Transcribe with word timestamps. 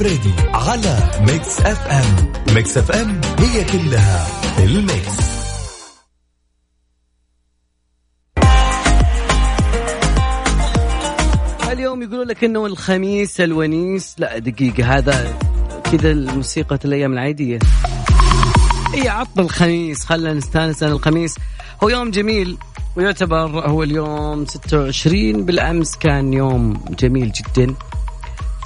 الفريدي 0.00 0.34
على 0.54 0.98
Mix 1.20 1.60
FM. 1.60 2.32
Mix 2.54 2.78
FM 2.78 3.20
هي 3.38 3.64
كلها 3.64 4.26
ال 4.58 4.72
Mix. 4.72 5.30
اليوم 11.72 12.02
يقولوا 12.02 12.24
لك 12.24 12.44
إنه 12.44 12.66
الخميس 12.66 13.40
الونيس. 13.40 14.14
لا 14.18 14.38
دقيقة 14.38 14.98
هذا 14.98 15.38
كذا 15.92 16.10
الموسيقى 16.10 16.78
الأيام 16.84 17.12
العادية. 17.12 17.58
اي 18.94 19.08
عطنا 19.08 19.42
الخميس. 19.42 20.04
خلينا 20.04 20.34
نستانس 20.34 20.82
عن 20.82 20.90
الخميس. 20.90 21.34
هو 21.84 21.88
يوم 21.88 22.10
جميل 22.10 22.58
ويعتبر 22.96 23.68
هو 23.68 23.82
اليوم 23.82 24.46
26 24.46 25.44
بالأمس 25.44 25.96
كان 25.96 26.32
يوم 26.32 26.84
جميل 26.98 27.32
جدا. 27.32 27.74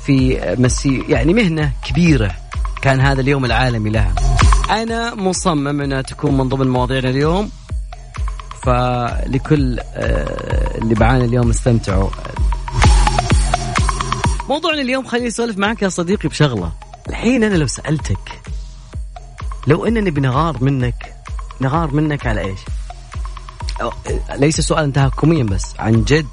في 0.07 0.41
مسي 0.59 1.05
يعني 1.09 1.35
مهنة 1.35 1.73
كبيرة 1.85 2.35
كان 2.83 3.01
هذا 3.01 3.21
اليوم 3.21 3.45
العالمي 3.45 3.91
لها. 3.91 4.15
أنا 4.71 5.15
مصمم 5.15 5.81
أنها 5.81 6.03
تكون 6.03 6.37
من 6.37 6.49
ضمن 6.49 6.69
مواضيعنا 6.69 7.09
اليوم. 7.09 7.51
فلكل 8.63 9.81
آه، 9.81 10.79
اللي 10.79 10.95
معانا 10.95 11.25
اليوم 11.25 11.51
استمتعوا. 11.51 12.11
موضوعنا 14.49 14.81
اليوم 14.83 15.07
خليني 15.07 15.29
أسولف 15.29 15.59
معك 15.59 15.83
يا 15.83 15.89
صديقي 15.89 16.29
بشغلة. 16.29 16.73
الحين 17.09 17.45
أنا 17.45 17.55
لو 17.55 17.67
سألتك 17.67 18.41
لو 19.67 19.87
اننا 19.87 20.11
بنغار 20.11 20.65
منك 20.65 21.15
نغار 21.61 21.95
منك 21.95 22.27
على 22.27 22.41
إيش؟ 22.41 22.59
ليس 24.37 24.61
سؤال 24.61 24.93
تهكميا 24.93 25.45
بس 25.45 25.75
عن 25.79 26.05
جد 26.05 26.27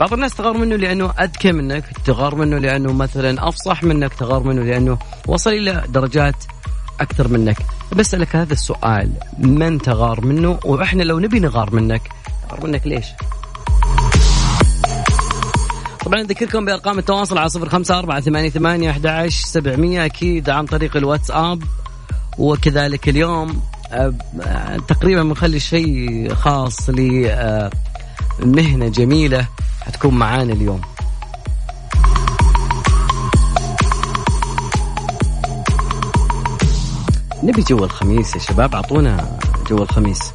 بعض 0.00 0.12
الناس 0.12 0.34
تغار 0.34 0.56
منه 0.56 0.76
لأنه 0.76 1.10
أذكى 1.10 1.52
منك 1.52 1.84
تغار 2.04 2.34
منه 2.34 2.58
لأنه 2.58 2.92
مثلا 2.92 3.48
أفصح 3.48 3.84
منك 3.84 4.14
تغار 4.14 4.42
منه 4.42 4.62
لأنه 4.62 4.98
وصل 5.26 5.50
إلى 5.50 5.84
درجات 5.88 6.34
أكثر 7.00 7.28
منك. 7.28 7.56
بسالك 7.96 8.36
هذا 8.36 8.52
السؤال 8.52 9.10
من 9.38 9.78
تغار 9.78 10.20
منه؟ 10.20 10.58
وإحنا 10.64 11.02
لو 11.02 11.18
نبي 11.18 11.40
نغار 11.40 11.74
منك 11.74 12.02
نغار 12.46 12.66
منك 12.66 12.86
ليش؟ 12.86 13.06
طبعا 16.04 16.22
نذكركم 16.22 16.64
بأرقام 16.64 16.98
التواصل 16.98 17.38
على 17.38 17.48
صفر 17.48 17.68
خمسة 17.68 17.98
أربعة 17.98 18.20
ثمانية 18.20 18.50
ثمانية 18.50 18.90
أحد 18.90 19.28
سبعمية 19.28 20.04
أكيد 20.04 20.50
عن 20.50 20.66
طريق 20.66 20.96
الواتساب. 20.96 21.62
وكذلك 22.38 23.08
اليوم 23.08 23.62
آه، 23.92 24.14
تقريبا 24.88 25.22
بنخلي 25.22 25.60
شيء 25.60 26.34
خاص 26.34 26.90
لمهنة 26.90 28.88
جميلة. 28.88 29.46
حتكون 29.86 30.14
معانا 30.14 30.52
اليوم. 30.52 30.80
نبي 37.42 37.62
جو 37.62 37.84
الخميس 37.84 38.34
يا 38.34 38.40
شباب 38.40 38.74
أعطونا 38.74 39.38
جو 39.70 39.82
الخميس. 39.82 40.32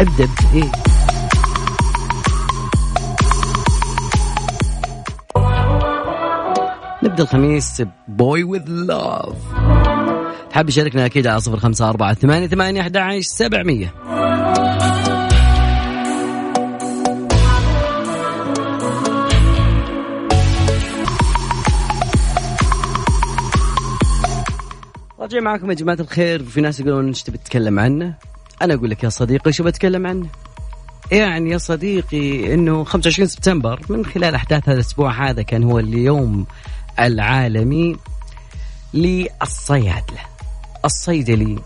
أبدأ 0.00 0.28
إيه 0.54 0.72
نبدأ 7.02 7.22
الخميس 7.22 7.82
Boy 8.08 8.44
With 8.44 8.68
Luv 8.68 9.34
حاب 10.52 10.68
يشاركنا 10.68 11.06
أكيد 11.06 11.26
على 11.26 11.40
صفر 11.40 11.58
خمسة 11.58 11.88
أربعة 11.88 12.14
ثمانية 12.14 12.46
ثمانية 12.46 12.80
أحد 12.80 12.96
عشر 12.96 13.20
سبعمية. 13.20 13.94
راجع 25.30 25.40
معكم 25.40 25.70
يا 25.70 25.74
جماعة 25.74 25.96
الخير. 26.00 26.42
في 26.42 26.60
ناس 26.60 26.80
يقولون 26.80 27.08
إيش 27.08 27.22
تبي 27.22 27.38
تتكلم 27.38 27.78
عنه؟ 27.78 28.14
أنا 28.62 28.74
أقول 28.74 28.90
لك 28.90 29.04
يا 29.04 29.08
صديقي 29.08 29.52
شو 29.52 29.64
بتكلم 29.64 30.06
عنه؟ 30.06 30.26
يعني 31.12 31.50
يا 31.50 31.58
صديقي 31.58 32.54
إنه 32.54 32.84
25 32.84 33.28
سبتمبر 33.28 33.80
من 33.88 34.04
خلال 34.06 34.34
أحداث 34.34 34.68
هذا 34.68 34.74
الأسبوع 34.74 35.30
هذا 35.30 35.42
كان 35.42 35.64
هو 35.64 35.78
اليوم 35.78 36.46
العالمي 37.00 37.96
للصيادله 38.94 40.20
الصيدلي 40.84 41.58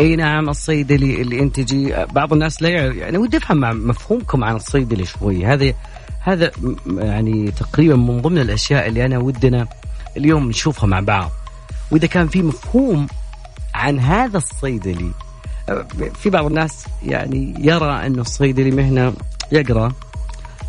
أي 0.00 0.16
نعم 0.16 0.48
الصيدلي 0.48 1.22
اللي 1.22 1.40
أنت 1.40 1.60
جي 1.60 2.06
بعض 2.12 2.32
الناس 2.32 2.62
لا 2.62 2.68
يعني 2.68 3.18
ودي 3.18 3.36
أفهم 3.36 3.88
مفهومكم 3.88 4.44
عن 4.44 4.56
الصيدلي 4.56 5.04
شوي. 5.04 5.46
هذا 5.46 5.74
هذا 6.20 6.50
يعني 6.96 7.50
تقريبا 7.50 7.96
من 7.96 8.20
ضمن 8.20 8.38
الأشياء 8.38 8.88
اللي 8.88 9.04
أنا 9.04 9.18
ودنا 9.18 9.66
اليوم 10.16 10.48
نشوفها 10.48 10.86
مع 10.86 11.00
بعض. 11.00 11.30
وإذا 11.92 12.06
كان 12.06 12.28
في 12.28 12.42
مفهوم 12.42 13.06
عن 13.74 13.98
هذا 14.00 14.36
الصيدلي 14.36 15.10
في 16.14 16.30
بعض 16.30 16.46
الناس 16.46 16.86
يعني 17.02 17.54
يرى 17.58 18.06
انه 18.06 18.20
الصيدلي 18.20 18.70
مهنة 18.70 19.12
يقرأ 19.52 19.92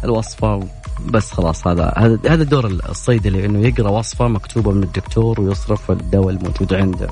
الوصفة 0.04 0.68
بس 1.06 1.32
خلاص. 1.32 1.68
هذا 1.68 1.94
هذا 1.98 2.20
هذا 2.30 2.44
دور 2.44 2.66
الصيدلي 2.66 3.46
إنه 3.46 3.68
يقرأ 3.68 3.90
وصفة 3.90 4.28
مكتوبة 4.28 4.72
من 4.72 4.84
الدكتور 4.84 5.42
ويصرف 5.42 5.92
الدواء 5.92 6.30
الموجود 6.30 6.74
عنده. 6.74 7.08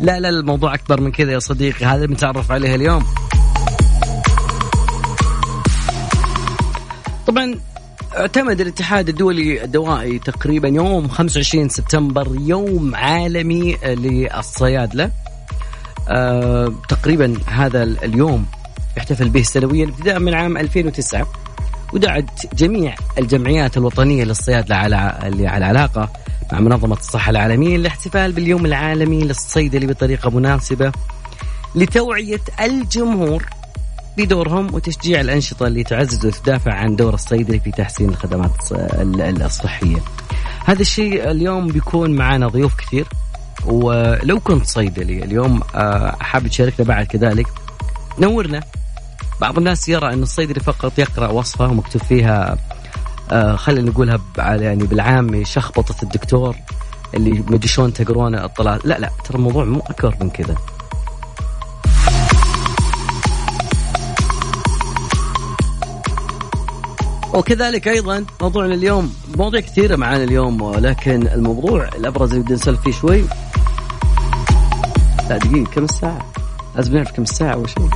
لا 0.00 0.20
لا 0.20 0.28
الموضوع 0.28 0.74
أكبر 0.74 1.00
من 1.00 1.12
كذا 1.12 1.32
يا 1.32 1.38
صديقي. 1.38 1.86
هذا 1.86 2.06
بنتعرف 2.06 2.52
عليه 2.52 2.74
اليوم. 2.74 3.04
طبعا 7.26 7.54
اعتمد 8.20 8.60
الاتحاد 8.60 9.08
الدولي 9.08 9.64
الدوائي 9.64 10.18
تقريبا 10.18 10.68
يوم 10.68 11.08
25 11.08 11.68
سبتمبر 11.68 12.36
يوم 12.40 12.94
عالمي 12.94 13.76
للصيادله 13.84 15.10
أه 16.08 16.72
تقريبا 16.88 17.34
هذا 17.46 17.82
اليوم 17.82 18.46
يحتفل 18.96 19.28
به 19.28 19.42
سنويا 19.42 19.84
ابتداء 19.84 20.18
من 20.18 20.34
عام 20.34 20.56
2009 20.56 21.26
ودعت 21.92 22.54
جميع 22.54 22.94
الجمعيات 23.18 23.76
الوطنية 23.76 24.24
للصيادلة 24.24 24.76
على 24.76 25.18
اللي 25.22 25.46
على 25.46 25.64
علاقة 25.64 26.08
مع 26.52 26.60
منظمة 26.60 26.96
الصحة 26.96 27.30
العالمية 27.30 27.76
للاحتفال 27.76 28.32
باليوم 28.32 28.66
العالمي 28.66 29.24
للصيدلي 29.24 29.86
بطريقة 29.86 30.30
مناسبة 30.30 30.92
لتوعية 31.74 32.40
الجمهور 32.60 33.46
بدورهم 34.20 34.74
وتشجيع 34.74 35.20
الأنشطة 35.20 35.66
اللي 35.66 35.84
تعزز 35.84 36.26
وتدافع 36.26 36.72
عن 36.72 36.96
دور 36.96 37.14
الصيدلي 37.14 37.60
في 37.60 37.70
تحسين 37.70 38.08
الخدمات 38.08 38.50
الصحية. 39.42 39.98
هذا 40.64 40.80
الشيء 40.80 41.30
اليوم 41.30 41.66
بيكون 41.66 42.10
معنا 42.10 42.48
ضيوف 42.48 42.74
كثير 42.74 43.06
ولو 43.66 44.40
كنت 44.40 44.66
صيدلي 44.66 45.24
اليوم 45.24 45.60
آه، 45.74 46.16
حاب 46.20 46.48
تشاركنا 46.48 46.86
بعد 46.86 47.06
كذلك. 47.06 47.46
نورنا 48.18 48.60
بعض 49.40 49.58
الناس 49.58 49.88
يرى 49.88 50.12
أن 50.12 50.22
الصيدلي 50.22 50.60
فقط 50.60 50.98
يقرأ 50.98 51.28
وصفة 51.28 51.68
ومكتوب 51.68 52.02
فيها 52.02 52.58
آه 53.32 53.56
خلينا 53.56 53.90
نقولها 53.90 54.20
يعني 54.38 54.84
بالعام 54.86 55.44
شخبطة 55.44 55.94
الدكتور 56.02 56.56
اللي 57.14 57.30
مدري 57.30 57.68
شلون 57.68 57.92
تقرون 57.92 58.34
الطلال 58.34 58.80
لا 58.84 58.98
لا 58.98 59.10
ترى 59.24 59.38
الموضوع 59.38 59.64
مو 59.64 59.80
أكبر 59.80 60.14
من 60.20 60.30
كذا. 60.30 60.56
وكذلك 67.34 67.88
أيضا 67.88 68.24
موضوعنا 68.40 68.74
اليوم 68.74 69.14
مواضيع 69.36 69.60
كثيرة 69.60 69.96
معانا 69.96 70.24
اليوم 70.24 70.62
ولكن 70.62 71.26
الموضوع 71.26 71.88
الأبرز 71.88 72.30
اللي 72.32 72.42
بدنا 72.44 72.54
نسولف 72.56 72.80
فيه 72.80 72.92
شوي. 72.92 73.24
لا 75.28 75.36
دقيقة 75.38 75.70
كم 75.70 75.84
الساعة؟ 75.84 76.32
لازم 76.76 76.94
نعرف 76.96 77.12
كم 77.12 77.22
الساعة 77.22 77.54
أول 77.54 77.68
شيء. 77.68 77.88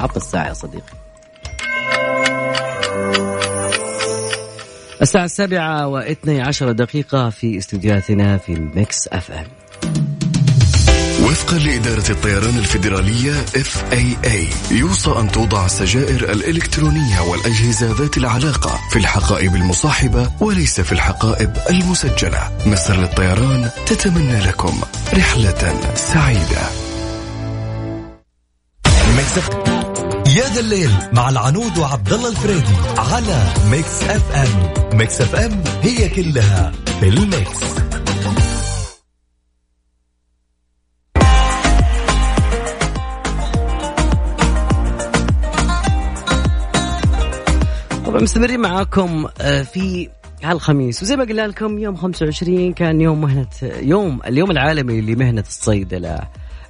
عط 0.00 0.16
الساعة 0.16 0.48
يا 0.48 0.52
صديقي. 0.52 0.92
الساعة 5.02 5.24
السابعة 5.24 5.88
وإثني 5.88 6.40
عشر 6.40 6.72
دقيقة 6.72 7.30
في 7.30 7.58
استديوهاتنا 7.58 8.36
في 8.36 8.52
ال 8.52 9.08
Mix 9.08 9.30
FM. 9.30 9.46
وفقا 11.26 11.58
لإدارة 11.58 12.10
الطيران 12.10 12.58
الفيدرالية 12.58 13.44
FAA 13.54 14.72
يوصى 14.72 15.10
أن 15.10 15.32
توضع 15.32 15.66
السجائر 15.66 16.32
الإلكترونية 16.32 17.20
والأجهزة 17.20 17.94
ذات 17.98 18.16
العلاقة 18.16 18.80
في 18.90 18.98
الحقائب 18.98 19.54
المصاحبة 19.54 20.30
وليس 20.40 20.80
في 20.80 20.92
الحقائب 20.92 21.56
المسجلة. 21.70 22.50
مصر 22.66 22.96
للطيران 22.96 23.70
تتمنى 23.86 24.40
لكم 24.40 24.80
رحلة 25.14 25.94
سعيدة. 25.94 26.62
يا 30.26 30.48
ذا 30.54 30.60
الليل 30.60 30.90
مع 31.12 31.28
العنود 31.28 31.78
وعبد 31.78 32.12
الله 32.12 32.28
الفريدي 32.28 32.76
على 32.98 33.52
Mix 33.70 34.02
FM. 34.02 34.98
Mix 34.98 35.20
FM 35.20 35.64
هي 35.82 36.08
كلها 36.08 36.72
في 37.00 37.08
الميكس. 37.08 37.76
طبعا 48.16 48.24
مستمرين 48.24 48.60
معاكم 48.60 49.26
آه، 49.40 49.62
في 49.62 50.08
هالخميس. 50.44 51.02
وزي 51.02 51.16
ما 51.16 51.24
قلنا 51.24 51.46
لكم 51.46 51.78
يوم 51.78 51.96
25 51.96 52.72
كان 52.72 53.00
يوم 53.00 53.20
مهنة 53.20 53.46
يوم 53.62 54.20
اليوم 54.26 54.50
العالمي 54.50 55.00
لمهنة 55.00 55.44
الصيدلة. 55.48 56.20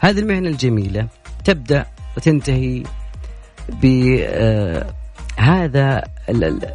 هذه 0.00 0.18
المهنة 0.18 0.48
الجميلة 0.48 1.08
تبدأ 1.44 1.86
وتنتهي 2.16 2.82
بهذا 3.82 4.82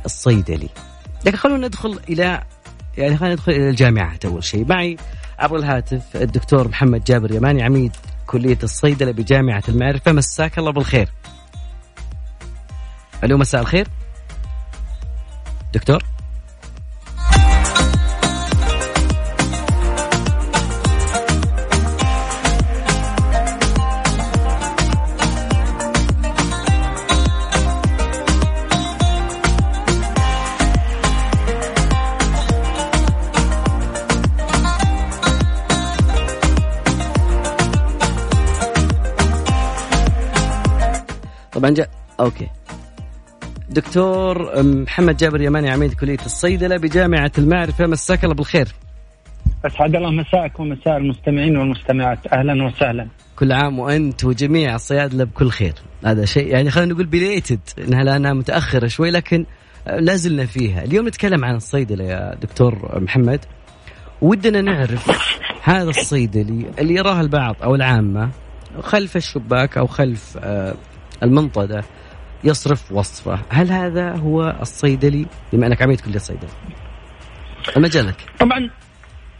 الصيدلي. 0.06 0.69
لكن 1.25 1.38
خلونا 1.38 1.68
ندخل 1.68 2.00
إلى 2.09 2.44
يعني 2.97 3.18
خلينا 3.18 3.35
ندخل 3.35 3.51
إلى 3.51 3.69
الجامعات 3.69 4.25
أول 4.25 4.44
شيء. 4.44 4.65
معي 4.65 4.97
عبر 5.39 5.57
الهاتف 5.57 6.03
الدكتور 6.15 6.68
محمد 6.68 7.03
جابر 7.03 7.31
يماني 7.31 7.63
عميد 7.63 7.91
كلية 8.27 8.59
الصيدلة 8.63 9.12
بجامعة 9.12 9.63
المعرفة. 9.69 10.12
مساك 10.12 10.59
الله 10.59 10.71
بالخير. 10.71 11.09
ألو 13.23 13.38
مساء 13.38 13.62
الخير. 13.62 13.88
دكتور؟ 15.73 16.03
طبعا 41.51 41.69
جاء 41.69 41.89
okay. 42.19 42.50
دكتور 43.71 44.63
محمد 44.63 45.18
جابر 45.18 45.41
يماني 45.41 45.69
عميد 45.69 45.94
كلية 45.94 46.18
الصيدلة 46.25 46.77
بجامعة 46.77 47.31
المعرفة. 47.38 47.88
مساك 47.88 48.23
الله 48.23 48.35
بالخير. 48.35 48.68
أسعد 49.65 49.95
الله 49.95 50.12
مساءك 50.12 50.59
ومساء 50.59 50.97
المستمعين 50.97 51.57
والمستمعات. 51.57 52.27
أهلا 52.33 52.65
وسهلا. 52.65 53.07
كل 53.35 53.51
عام 53.51 53.79
وأنت 53.79 54.25
وجميع 54.25 54.75
الصيادلة 54.75 55.23
بكل 55.23 55.50
خير. 55.50 55.73
هذا 56.06 56.25
شيء 56.25 56.47
يعني 56.47 56.69
خلينا 56.69 56.94
نقول 56.94 57.06
belated 57.06 57.60
إنها 57.88 58.03
لأنها 58.03 58.33
متأخرة 58.33 58.88
شوي 58.88 59.12
لكن 59.12 59.45
لا 59.88 60.15
زلنا 60.15 60.45
فيها. 60.45 60.83
اليوم 60.83 61.07
نتكلم 61.07 61.45
عن 61.45 61.56
الصيدلة 61.56 62.03
يا 62.03 62.35
دكتور 62.41 63.00
محمد. 63.00 63.39
ودنا 64.21 64.62
نعرف 64.62 65.12
هذا 65.63 65.89
الصيدلي 65.89 66.65
اللي 66.79 66.95
يراه 66.95 67.21
البعض 67.21 67.56
أو 67.63 67.75
العامة 67.75 68.29
خلف 68.79 69.18
الشباك 69.18 69.77
أو 69.77 69.88
خلف 69.88 70.38
آه، 70.41 70.73
المنطقة 71.23 71.83
يصرف 72.44 72.92
وصفه. 72.92 73.40
هل 73.50 73.72
هذا 73.72 74.16
هو 74.16 74.56
الصيدلي؟ 74.62 75.26
بما 75.54 75.68
أنك 75.68 75.82
عميد 75.82 76.00
كلية 76.02 76.16
الصيدلة 76.16 76.50
المجالك 77.78 78.16
طبعا 78.40 78.70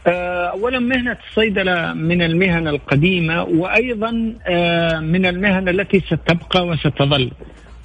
آه، 0.06 0.46
اولا 0.46 0.78
مهنة 0.78 1.16
الصيدلة 1.28 1.92
من 1.92 2.22
المهن 2.22 2.68
القديمة 2.68 3.42
وأيضا 3.42 4.34
آه، 4.46 4.98
من 4.98 5.26
المهن 5.26 5.68
التي 5.68 6.00
ستبقى 6.00 6.66
وستظل. 6.66 7.30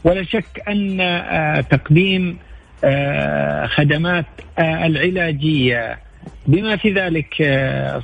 ولا 0.03 0.23
شك 0.23 0.63
أن 0.67 1.01
آه، 1.01 1.61
تقديم 1.61 2.37
خدمات 3.67 4.25
العلاجية. 4.59 5.99
بما 6.47 6.75
في 6.75 6.93
ذلك 6.93 7.33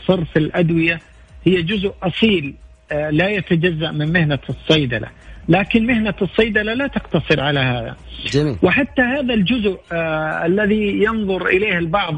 صرف 0.07 0.37
الأدوية 0.37 0.99
هي 1.45 1.61
جزء 1.61 1.93
أصيل 2.03 2.53
لا 2.91 3.29
يتجزأ 3.29 3.91
من 3.91 4.13
مهنة 4.13 4.39
الصيدلة. 4.49 5.07
لكن 5.49 5.85
مهنة 5.85 6.13
الصيدلة 6.21 6.73
لا 6.73 6.87
تقتصر 6.87 7.41
على 7.41 7.59
هذا 7.59 7.95
جميل. 8.25 8.55
وحتى 8.61 9.01
هذا 9.01 9.33
الجزء 9.33 9.79
آه 9.91 10.45
الذي 10.45 11.03
ينظر 11.03 11.45
إليه 11.45 11.77
البعض 11.77 12.15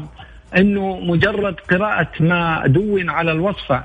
أنه 0.56 1.00
مجرد 1.00 1.54
قراءة 1.60 2.08
ما 2.20 2.66
دون 2.66 3.10
على 3.10 3.32
الوصفة 3.32 3.84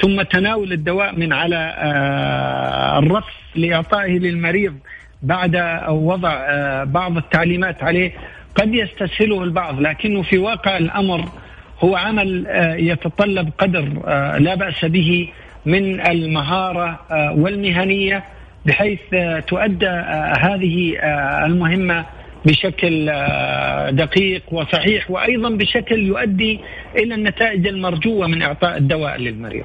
ثم 0.00 0.22
تناول 0.22 0.72
الدواء 0.72 1.18
من 1.18 1.32
على 1.32 1.74
آه 1.78 2.98
الرف 2.98 3.24
لإعطائه 3.54 4.18
للمريض 4.18 4.74
بعد 5.22 5.56
وضع 5.88 6.32
آه 6.32 6.84
بعض 6.84 7.16
التعليمات 7.16 7.82
عليه 7.82 8.12
قد 8.54 8.74
يستسهله 8.74 9.42
البعض 9.42 9.80
لكنه 9.80 10.22
في 10.22 10.38
واقع 10.38 10.76
الأمر 10.76 11.28
هو 11.80 11.96
عمل 11.96 12.46
آه، 12.46 12.74
يتطلب 12.74 13.50
قدر 13.58 14.02
آه، 14.06 14.38
لا 14.38 14.54
بأس 14.54 14.84
به 14.84 15.28
من 15.66 16.00
المهارة 16.00 17.00
آه، 17.10 17.32
والمهنية 17.32 18.24
بحيث 18.66 19.00
آه، 19.14 19.40
تؤدى 19.40 19.88
آه، 19.88 20.34
هذه 20.40 20.98
آه، 20.98 21.46
المهمة 21.46 22.06
بشكل 22.44 23.06
دقيق 23.92 24.42
وصحيح 24.52 25.10
وأيضا 25.10 25.50
بشكل 25.50 25.98
يؤدي 25.98 26.60
إلى 26.96 27.14
النتائج 27.14 27.66
المرجوة 27.66 28.26
من 28.26 28.42
إعطاء 28.42 28.76
الدواء 28.76 29.16
للمريض. 29.16 29.64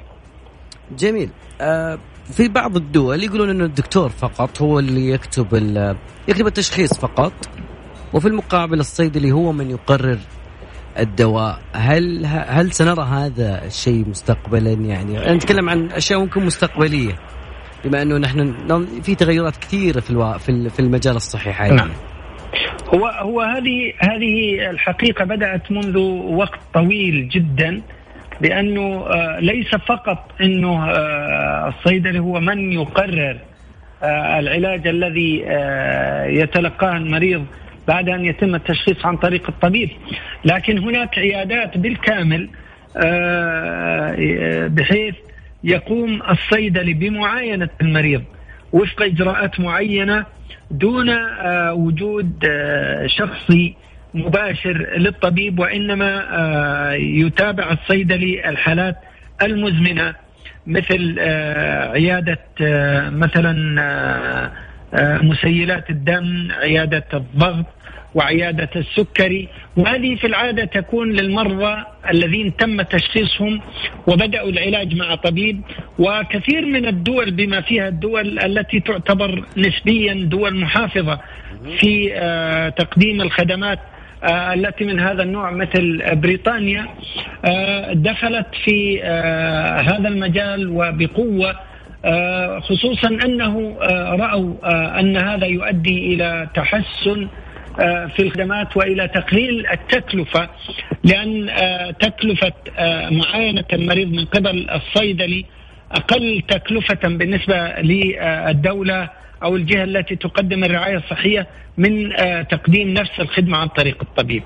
جميل. 0.97 1.29
في 2.33 2.47
بعض 2.47 2.75
الدول 2.75 3.23
يقولون 3.23 3.49
إنه 3.49 3.65
الدكتور 3.65 4.09
فقط 4.09 4.61
هو 4.61 4.79
اللي 4.79 5.09
يكتب 5.09 5.47
يكتب 6.27 6.47
التشخيص 6.47 6.93
فقط 6.99 7.33
وفي 8.13 8.27
المقابل 8.27 8.79
الصيدلي 8.79 9.31
هو 9.31 9.51
من 9.51 9.71
يقرر 9.71 10.17
الدواء 10.99 11.59
هل 11.73 12.25
هل 12.25 12.71
سنرى 12.71 13.03
هذا 13.03 13.65
الشيء 13.65 14.09
مستقبلا 14.09 14.71
يعني 14.71 15.35
نتكلم 15.35 15.69
عن 15.69 15.91
أشياء 15.91 16.19
ممكن 16.19 16.45
مستقبلية 16.45 17.15
بما 17.85 18.01
أنه 18.01 18.17
نحن 18.17 18.53
في 19.01 19.15
تغيرات 19.15 19.57
كثيرة 19.57 19.99
في 19.99 20.09
الوا... 20.09 20.37
في 20.37 20.79
المجال 20.79 21.15
الصحي 21.15 21.51
حاليا 21.51 21.75
نعم. 21.75 21.89
هو 22.93 23.07
هو 23.07 23.41
هذه 23.41 23.93
هذه 23.99 24.69
الحقيقة 24.69 25.25
بدأت 25.25 25.71
منذ 25.71 25.97
وقت 26.27 26.59
طويل 26.73 27.29
جدا 27.29 27.81
بانه 28.41 29.05
آه، 29.07 29.39
ليس 29.39 29.75
فقط 29.75 30.31
إنه 30.41 30.89
آه، 30.89 31.67
الصيدلي 31.67 32.19
هو 32.19 32.39
من 32.39 32.71
يقرر 32.71 33.37
آه، 34.03 34.39
العلاج 34.39 34.87
الذي 34.87 35.45
يتلقاه 36.41 36.97
المريض 36.97 37.45
بعد 37.87 38.09
أن 38.09 38.25
يتم 38.25 38.55
التشخيص 38.55 39.05
عن 39.05 39.17
طريق 39.17 39.49
الطبيب. 39.49 39.89
لكن 40.45 40.77
هناك 40.77 41.19
عيادات 41.19 41.77
بالكامل 41.77 42.49
بحيث 44.69 45.15
يقوم 45.65 46.21
الصيدلي 46.29 46.93
بمعاينة 46.93 47.69
المريض 47.81 48.23
وفق 48.73 49.01
إجراءات 49.01 49.59
معينة 49.59 50.25
دون 50.71 51.09
آه، 51.09 51.73
وجود 51.73 52.45
آه، 52.49 53.07
شخصي 53.07 53.75
مباشر 54.13 54.97
للطبيب 54.97 55.59
وإنما 55.59 56.25
آه، 56.31 56.93
يتابع 56.93 57.71
الصيدلي 57.71 58.49
الحالات 58.49 58.95
المزمنة 59.41 60.13
مثل 60.67 61.19
عيادة 61.93 62.39
مثلا 63.09 64.51
مسيلات 65.23 65.89
الدم 65.89 66.47
عيادة 66.51 67.05
الضغط 67.13 67.65
وعيادة 68.15 68.69
السكري 68.75 69.47
وهذه 69.77 70.15
في 70.15 70.27
العادة 70.27 70.65
تكون 70.65 71.11
للمرضى 71.11 71.83
الذين 72.11 72.55
تم 72.57 72.81
تشخيصهم 72.81 73.61
وبدأوا 74.07 74.49
العلاج 74.49 74.95
مع 74.95 75.15
طبيب. 75.15 75.61
وكثير 75.99 76.65
من 76.65 76.85
الدول 76.85 77.31
بما 77.31 77.61
فيها 77.61 77.87
الدول 77.87 78.39
التي 78.39 78.79
تعتبر 78.79 79.43
نسبيا 79.57 80.13
دول 80.13 80.55
محافظة 80.55 81.19
في 81.79 82.13
آه، 82.13 82.69
تقديم 82.69 83.21
الخدمات 83.21 83.79
آه، 84.23 84.53
التي 84.53 84.85
من 84.85 84.99
هذا 84.99 85.23
النوع 85.23 85.51
مثل 85.51 86.15
بريطانيا 86.15 86.87
آه، 87.45 87.93
دخلت 87.93 88.47
في 88.63 89.01
هذا 89.87 90.07
المجال 90.07 90.69
وبقوة 90.69 91.55
خصوصا 92.59 93.07
أنه 93.07 93.77
رأوا 94.19 94.53
أن 94.99 95.17
هذا 95.17 95.45
يؤدي 95.45 96.13
إلى 96.13 96.47
تحسن 96.55 97.27
في 98.15 98.19
الخدمات 98.19 98.77
وإلى 98.77 99.07
تقليل 99.07 99.67
التكلفة 99.67 100.49
لأن 101.03 101.49
آه، 101.49 101.91
تكلفة 101.91 102.53
آه، 102.77 103.09
معاينة 103.09 103.65
المريض 103.73 104.07
من 104.07 104.25
قبل 104.25 104.69
الصيدلي 104.69 105.45
أقل 105.91 106.43
تكلفة 106.47 107.07
بالنسبة 107.07 107.55
للدولة 107.81 109.09
أو 109.43 109.55
الجهة 109.55 109.83
التي 109.83 110.15
تقدم 110.15 110.63
الرعاية 110.63 110.97
الصحية 110.97 111.47
من 111.77 112.09
تقديم 112.51 112.89
نفس 112.89 113.11
الخدمة 113.19 113.57
عن 113.57 113.67
طريق 113.67 113.97
الطبيب. 114.01 114.43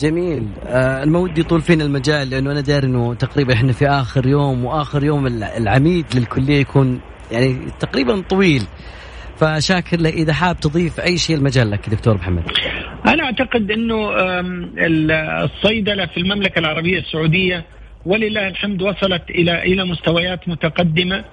جميل 0.00 0.46
آه 0.66 1.02
المود 1.02 1.38
يطول 1.38 1.60
فينا 1.60 1.84
المجال 1.84 2.30
لأنه 2.30 2.52
أنا 2.52 2.60
داري 2.60 2.86
إنه 2.86 3.14
تقريبا 3.14 3.54
إحنا 3.54 3.72
في 3.72 3.88
آخر 3.88 4.26
يوم 4.26 4.64
وآخر 4.64 5.04
يوم 5.04 5.26
العميد 5.26 6.06
للكلية 6.14 6.60
يكون 6.60 7.00
يعني 7.32 7.56
تقريبا 7.80 8.20
طويل 8.20 8.62
فشاكر 9.36 9.96
إذا 9.98 10.32
حاب 10.32 10.60
تضيف 10.60 11.00
أي 11.00 11.18
شيء 11.18 11.36
المجال 11.36 11.70
لك 11.70 11.90
دكتور 11.90 12.14
محمد. 12.14 12.42
أنا 13.06 13.24
أعتقد 13.24 13.70
إنه 13.70 14.10
الصيدلة 15.44 16.06
في 16.06 16.16
المملكة 16.16 16.58
العربية 16.58 16.98
السعودية 16.98 17.64
ولله 18.06 18.48
الحمد 18.48 18.82
وصلت 18.82 19.30
إلى 19.30 19.62
إلى 19.62 19.84
مستويات 19.84 20.48
متقدمة 20.48 21.24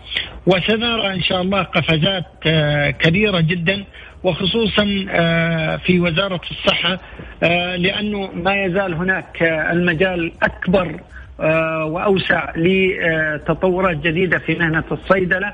وسنرى 0.48 1.13
إن 1.13 1.22
شاء 1.22 1.41
الله 1.41 1.62
قفزات 1.62 2.25
آه، 2.48 2.89
كبيرة 2.89 3.39
جدا 3.39 3.83
وخصوصا 4.24 5.05
آه، 5.10 5.77
في 5.77 6.00
وزارة 6.00 6.41
الصحة 6.51 7.00
آه، 7.43 7.75
لأنه 7.75 8.29
ما 8.33 8.65
يزال 8.65 8.93
هناك 8.93 9.43
المجال 9.72 10.31
أكبر 10.43 11.00
وأوسع 11.86 12.53
لتطورات 12.55 13.98
جديدة 13.98 14.39
في 14.39 14.55
مهنة 14.55 14.83
الصيدلة. 14.91 15.53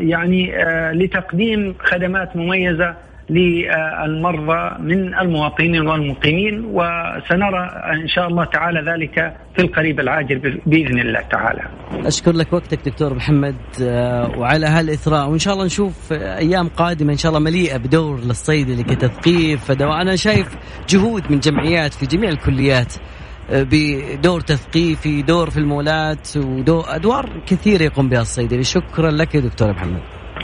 يعني 0.00 0.52
لتقديم 0.92 1.74
خدمات 1.78 2.36
مميزة 2.36 2.94
للمرضى 3.30 4.82
من 4.82 5.14
المواطنين 5.14 5.88
والمقيمين 5.88 6.64
وسنرى 6.64 7.70
إن 8.02 8.08
شاء 8.08 8.28
الله 8.28 8.44
تعالى 8.44 8.80
ذلك 8.80 9.36
في 9.56 9.62
القريب 9.62 10.00
العاجل 10.00 10.60
باذن 10.66 10.98
الله 10.98 11.20
تعالى. 11.20 11.60
أشكر 12.06 12.32
لك 12.32 12.52
وقتك 12.52 12.88
دكتور 12.88 13.14
محمد 13.14 13.56
آه، 13.82 14.38
وعلى 14.38 14.66
هالإثراء 14.66 15.28
وإن 15.30 15.38
شاء 15.38 15.54
الله 15.54 15.64
نشوف 15.64 16.12
أيام 16.12 16.68
قادمة 16.68 17.12
إن 17.12 17.18
شاء 17.18 17.32
الله 17.32 17.44
مليئة 17.44 17.76
بدور 17.76 18.20
للصيدلي 18.20 18.82
كتثقيف 18.82 19.64
فدواء 19.64 20.02
أنا 20.02 20.16
شايف 20.16 20.56
جهود 20.88 21.22
من 21.30 21.38
جمعيات 21.38 21.94
في 21.94 22.06
جميع 22.06 22.30
الكليات 22.30 22.94
آه، 22.94 23.17
بدور 23.50 24.40
تثقيفي 24.40 25.22
دور 25.22 25.50
في 25.50 25.56
المولات 25.56 26.36
ودور 26.36 26.84
أدوار 26.94 27.42
كثيره 27.46 27.82
يقوم 27.82 28.08
بها 28.08 28.20
الصيدلي 28.20 28.64
شكرا 28.64 29.10
لك 29.10 29.34
يا 29.34 29.40
دكتور 29.40 29.72
محمد. 29.72 30.02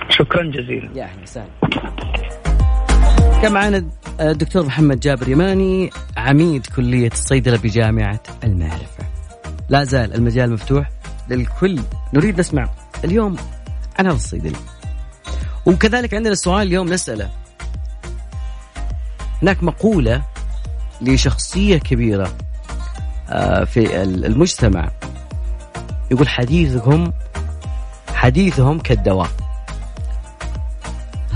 شكرا 0.09 0.43
جزيلا. 0.43 0.91
يا 0.95 1.05
أهلا 1.05 1.23
وسهلا. 1.23 1.51
كان 3.43 3.53
معنا 3.53 3.85
الدكتور 4.21 4.67
محمد 4.67 5.01
جابر 5.01 5.29
يماني 5.29 5.91
عميد 6.17 6.67
كلية 6.67 7.11
الصيدلة 7.13 7.57
بجامعة 7.59 8.21
المعرفة. 8.45 9.05
لا 9.69 9.85
زال 9.85 10.15
المجال 10.15 10.53
مفتوح 10.53 10.91
للكل. 11.31 11.81
نريد 12.15 12.41
نسمع 12.41 12.69
اليوم 13.05 13.37
عن 13.99 14.07
هذا 14.07 14.17
الصيدلي 14.17 14.57
وكذلك 15.67 16.15
عندنا 16.15 16.35
سؤال 16.35 16.67
اليوم 16.67 16.89
نسأله. 16.89 17.31
هناك 19.43 19.63
مقولة 19.63 20.23
لشخصية 21.01 21.79
كبيرة 21.79 22.37
في 23.67 24.03
المجتمع. 24.03 24.91
يقول 26.11 26.29
حديثهم 26.29 27.13
حديثهم 28.15 28.79
كالدواء. 28.79 29.31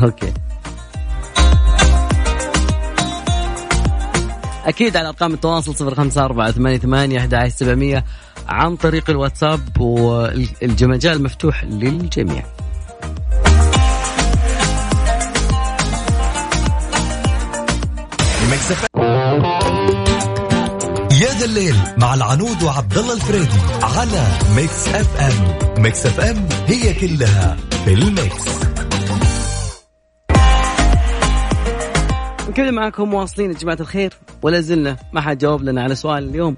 أوكي. 0.03 0.33
أكيد 4.67 4.97
على 4.97 5.09
أرقام 5.09 5.35
التواصل 5.35 5.75
صفر 5.75 5.95
خمسة 5.95 6.25
أربعة 6.25 6.51
ثمانية 6.51 6.79
ثمانية 6.79 7.19
أحد 7.19 7.49
سبعمية 7.49 8.05
عن 8.49 8.77
طريق 8.77 9.11
الواتساب 9.11 9.81
والمجال 9.81 11.23
مفتوح 11.23 11.65
للجميع. 11.65 12.43
يا 21.21 21.39
ذا 21.39 21.45
الليل 21.45 21.75
مع 21.97 22.15
العنود 22.15 22.63
وعبد 22.63 22.99
الله 22.99 23.15
الفريدي 23.15 23.59
على 23.83 24.27
Mix 24.57 24.89
FM. 24.89 25.83
Mix 25.83 26.07
FM 26.07 26.49
هي 26.67 26.95
كلها 26.95 27.57
في 27.85 27.95
ال 27.95 28.05
Mix. 28.05 28.45
نكمل 32.49 32.73
معكم 32.73 33.11
مواصلين 33.11 33.51
يا 33.51 33.57
جماعة 33.57 33.77
الخير 33.81 34.15
ولا 34.43 34.61
زلنا 34.61 34.97
ما 35.13 35.21
حد 35.21 35.39
جاوب 35.39 35.63
لنا 35.63 35.83
على 35.83 35.95
سؤال 35.95 36.29
اليوم. 36.29 36.57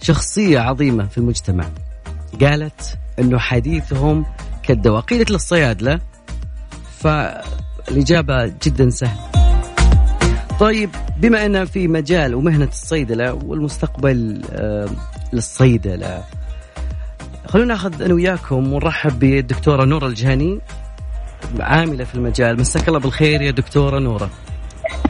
شخصية 0.00 0.58
عظيمة 0.58 1.06
في 1.06 1.18
المجتمع 1.18 1.64
قالت 2.40 2.98
إنه 3.18 3.38
حديثهم 3.38 4.26
كالدواء. 4.62 5.00
قيلت 5.00 5.30
للصيادلة 5.30 6.00
فالإجابة 6.98 8.46
جدا 8.46 8.90
سهلة. 8.90 9.45
طيب 10.60 10.90
بما 11.16 11.46
أن 11.46 11.64
في 11.64 11.88
مجال 11.88 12.34
ومهنة 12.34 12.68
الصيدلة 12.68 13.32
والمستقبل 13.32 14.42
آه، 14.52 14.88
للصيدلة 15.32 16.24
خلونا 17.46 17.68
ناخذ 17.68 18.02
أنا 18.02 18.14
وياكم 18.14 18.72
ونرحب 18.72 19.18
بالدكتورة 19.18 19.84
نورة 19.84 20.06
الجهني 20.06 20.60
عاملة 21.60 22.04
في 22.04 22.14
المجال. 22.14 22.60
مساك 22.60 22.88
الله 22.88 23.00
بالخير 23.00 23.42
يا 23.42 23.50
دكتورة 23.50 23.98
نورة. 23.98 24.30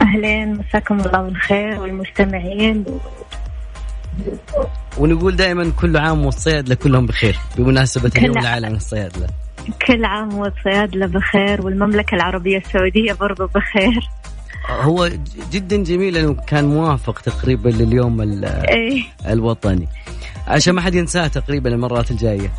أهلين 0.01 0.57
مساكم 0.57 0.99
الله 0.99 1.21
بالخير 1.21 1.79
والمستمعين. 1.79 2.85
ونقول 4.97 5.35
دائما 5.35 5.71
كل 5.81 5.97
عام 5.97 6.25
والصيادلة 6.25 6.75
كلهم 6.75 7.05
بخير 7.05 7.39
بمناسبة 7.57 8.11
اليوم 8.17 8.37
العالمي 8.37 8.73
للصيادلة 8.73 9.27
كل 9.87 10.05
عام 10.05 10.33
والصيادلة 10.33 11.05
بخير 11.05 11.65
والمملكة 11.65 12.15
العربية 12.15 12.57
السعودية 12.57 13.13
برضو 13.13 13.47
بخير. 13.47 14.09
هو 14.69 15.09
جدا 15.51 15.77
جميل 15.83 16.17
انه 16.17 16.33
كان 16.47 16.65
موافق 16.65 17.19
تقريبا 17.19 17.69
لليوم 17.69 18.21
إيه؟ 18.43 19.03
الوطني. 19.27 19.87
عشان 20.47 20.73
ما 20.73 20.81
حد 20.81 20.95
ينساه 20.95 21.27
تقريبا 21.27 21.69
المرات 21.69 22.11
الجاية. 22.11 22.51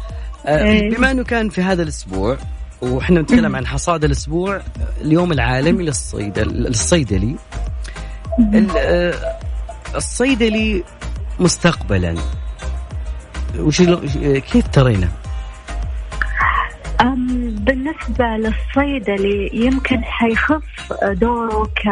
آه، 0.47 0.65
إيه؟ 0.65 0.97
بما 0.97 1.11
إنه 1.11 1.25
كان 1.25 1.49
في 1.49 1.63
هذا 1.63 1.83
الأسبوع 1.83 2.39
وإحنا 2.81 3.21
نتكلم 3.21 3.57
عن 3.57 3.67
حصاد 3.67 4.05
الأسبوع 4.05 4.61
اليوم 5.01 5.33
العالمي 5.33 5.85
للصيدل 5.85 6.67
الصيدلي 6.67 7.37
آه، 8.79 9.15
الصيدلي 9.95 10.85
مستقبلا. 11.41 12.15
وش 13.59 13.83
كيف 14.23 14.67
ترينا؟ 16.99 17.15
بالنسبة 17.61 18.25
للصيدلي 18.25 19.51
يمكن 19.53 20.05
حيخف 20.05 20.93
دوره 21.03 21.65
ك 21.65 21.89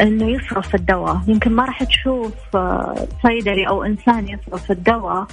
إنه 0.00 0.28
يصرف 0.30 0.74
الدواء. 0.74 1.20
يمكن 1.26 1.52
ما 1.52 1.64
راح 1.64 1.82
تشوف 1.82 2.34
آه، 2.54 3.08
صيدلي 3.22 3.68
أو 3.68 3.84
إنسان 3.84 4.28
يصرف 4.28 4.70
الدواء 4.70 5.26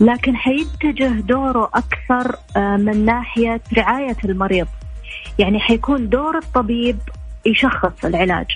لكن 0.00 0.36
حيتجه 0.36 1.08
دوره 1.08 1.70
أكثر 1.74 2.36
آه، 2.56 2.76
من 2.76 3.04
ناحية 3.04 3.60
رعاية 3.76 4.16
المريض. 4.24 4.66
يعني 5.38 5.60
حيكون 5.60 6.08
دور 6.08 6.38
الطبيب 6.38 6.98
يشخص 7.46 8.04
العلاج 8.04 8.46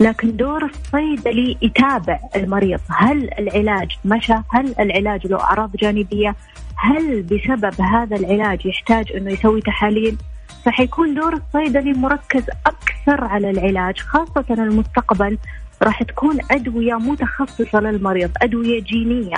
لكن 0.00 0.36
دور 0.36 0.64
الصيدلي 0.64 1.56
يتابع 1.62 2.18
المريض. 2.36 2.80
هل 2.88 3.30
العلاج 3.38 3.98
مشى؟ 4.04 4.34
هل 4.48 4.74
العلاج 4.80 5.26
له 5.26 5.40
أعراض 5.40 5.76
جانبية؟ 5.76 6.36
هل 6.76 7.22
بسبب 7.22 7.80
هذا 7.80 8.16
العلاج 8.16 8.66
يحتاج 8.66 9.12
أنه 9.12 9.30
يسوي 9.30 9.60
تحاليل؟ 9.60 10.16
فحيكون 10.64 11.14
دور 11.14 11.32
الصيدلي 11.32 11.92
مركز 11.92 12.44
أكثر 12.66 13.24
على 13.24 13.50
العلاج 13.50 13.98
خاصة 13.98 14.44
المستقبل 14.50 15.38
راح 15.82 16.02
تكون 16.02 16.38
أدوية 16.50 16.94
متخصصة 16.94 17.80
للمريض 17.80 18.30
أدوية 18.42 18.82
جينية. 18.82 19.36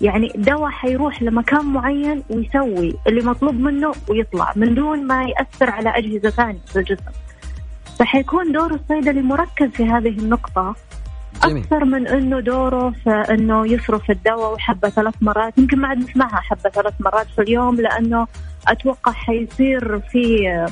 يعني 0.00 0.32
دواء 0.34 0.70
حيروح 0.70 1.22
لمكان 1.22 1.66
معين 1.66 2.22
ويسوي 2.30 2.94
اللي 3.06 3.22
مطلوب 3.22 3.54
منه 3.54 3.92
ويطلع 4.08 4.52
من 4.56 4.74
دون 4.74 5.06
ما 5.06 5.24
يأثر 5.24 5.70
على 5.70 5.88
أجهزة 5.88 6.30
ثانية 6.30 6.58
في 6.66 6.78
الجسم. 6.78 7.10
فحيكون 7.98 8.52
دور 8.52 8.74
الصيدلي 8.74 9.22
مركز 9.22 9.68
في 9.68 9.84
هذه 9.84 10.18
النقطة. 10.18 10.76
أكثر 11.42 11.84
من 11.84 12.08
أنه 12.08 12.40
دوره 12.40 12.90
في 12.90 13.10
أنه 13.10 13.66
يصرف 13.66 14.10
الدواء 14.10 14.52
وحبة 14.52 14.88
ثلاث 14.88 15.14
مرات. 15.20 15.58
يمكن 15.58 15.78
ما 15.78 15.88
عاد 15.88 15.98
نسمعها 15.98 16.40
حبة 16.40 16.70
ثلاث 16.70 16.94
مرات 17.00 17.26
في 17.26 17.42
اليوم 17.42 17.76
لأنه 17.80 18.26
أتوقع 18.68 19.12
حيصير 19.12 20.00
في 20.00 20.66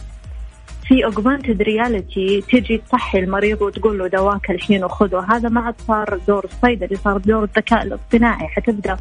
في 0.83 1.05
اوجمانتد 1.05 1.63
رياليتي 1.63 2.41
تجي 2.41 2.79
تصحي 2.79 3.19
المريض 3.19 3.63
وتقول 3.63 3.99
له 3.99 4.07
دواك 4.07 4.51
الحين 4.51 4.85
وخذه. 4.85 5.27
هذا 5.29 5.49
ما 5.49 5.61
عاد 5.61 5.75
صار 5.89 6.21
دور 6.29 6.45
الصيدلي 6.45 6.97
صار 6.97 7.19
دور 7.19 7.45
الذكاء 7.45 7.83
الاصطناعي. 7.83 8.49
حتبدأ 8.49 8.97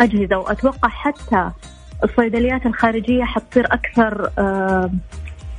أجهزة. 0.00 0.38
وأتوقع 0.38 0.88
حتى 0.88 1.50
الصيدليات 2.04 2.66
الخارجية 2.66 3.24
حتصير 3.24 3.66
أكثر 3.66 4.30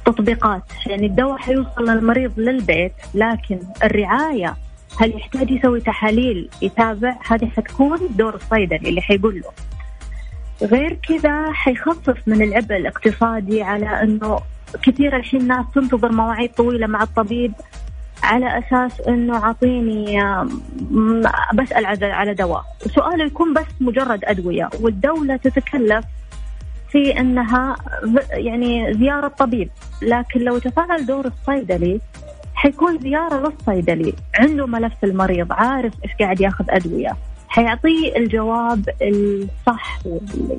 تطبيقات. 0.06 0.64
يعني 0.86 1.06
الدواء 1.06 1.38
حيوصل 1.38 1.90
للمريض 1.90 2.40
للبيت 2.40 2.94
لكن 3.14 3.60
الرعاية 3.84 4.56
هل 5.00 5.16
يحتاج 5.16 5.52
يسوي 5.52 5.82
تحاليل 5.82 6.50
يتابع؟ 6.62 7.16
هذه 7.28 7.46
حتكون 7.46 8.00
دور 8.10 8.36
الصيدلي 8.36 8.90
اللي 8.90 9.02
حيقول 9.02 9.42
له. 9.42 9.52
غير 10.68 10.94
كذا 10.94 11.52
حيخفف 11.52 12.28
من 12.28 12.42
العبء 12.42 12.76
الاقتصادي 12.76 13.62
على 13.64 13.86
إنه 14.04 14.40
كثير 14.84 15.16
الحين 15.16 15.48
ناس 15.48 15.66
تنتظر 15.76 16.12
مواعيد 16.12 16.52
طويلة 16.54 16.88
مع 16.88 17.04
الطبيب 17.04 17.54
على 18.24 18.60
أساس 18.60 19.02
إنه 19.08 19.38
أعطيني 19.38 20.24
بسأل 21.54 21.86
على 22.04 22.34
دواء. 22.34 22.64
سؤاله 22.96 23.26
يكون 23.26 23.54
بس 23.54 23.66
مجرد 23.82 24.26
أدوية 24.26 24.70
والدولة 24.82 25.36
تتكلف 25.36 26.06
في 26.92 27.20
إنها 27.20 27.76
يعني 28.32 28.94
زيارة 28.94 29.28
طبيب 29.28 29.70
لكن 30.02 30.40
لو 30.40 30.58
تفاعل 30.58 31.06
دور 31.06 31.26
الصيدلي 31.28 32.02
حيكون 32.56 33.00
زيارة 33.00 33.50
للصيدلي. 33.50 34.14
عنده 34.40 34.66
ملف 34.68 34.94
المريض 35.04 35.48
عارف 35.52 35.94
إيش 36.04 36.12
قاعد 36.20 36.42
ياخذ 36.42 36.66
أدوية. 36.70 37.16
حيعطيه 37.48 38.18
الجواب 38.18 38.90
الصح 39.02 40.00
واللي, 40.06 40.58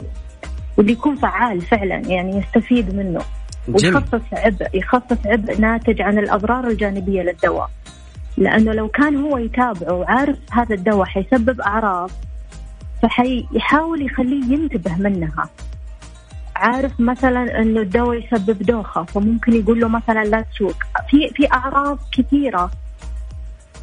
واللي 0.77 0.93
يكون 0.93 1.17
فعال 1.17 1.61
فعلا 1.61 1.97
يعني 1.97 2.39
يستفيد 2.39 2.95
منه. 2.95 3.21
ويخفف 3.69 4.23
عبء 4.33 4.69
يخفف 4.75 5.27
عبء 5.27 5.61
ناتج 5.61 6.03
عن 6.03 6.19
الأضرار 6.19 6.69
الجانبية 6.69 7.23
للدواء. 7.23 7.71
لأنه 8.37 8.73
لو 8.73 8.89
كان 8.89 9.17
هو 9.17 9.39
يتابعه 9.39 9.93
وعارف 9.93 10.39
هذا 10.53 10.75
الدواء 10.75 11.05
حيسبب 11.05 11.61
أعراض 11.61 12.11
فحيحاول 13.03 14.07
يخليه 14.07 14.53
ينتبه 14.53 14.97
منها. 14.99 15.49
عارف 16.57 17.01
مثلا 17.01 17.61
إنه 17.61 17.81
الدواء 17.81 18.25
يسبب 18.25 18.63
دوخة 18.63 19.03
فممكن 19.03 19.53
يقول 19.53 19.81
له 19.81 19.89
مثلا 19.89 20.25
لا 20.25 20.41
تسوق 20.41 20.77
في 21.09 21.31
في 21.35 21.53
أعراض 21.53 21.99
كثيرة. 22.13 22.71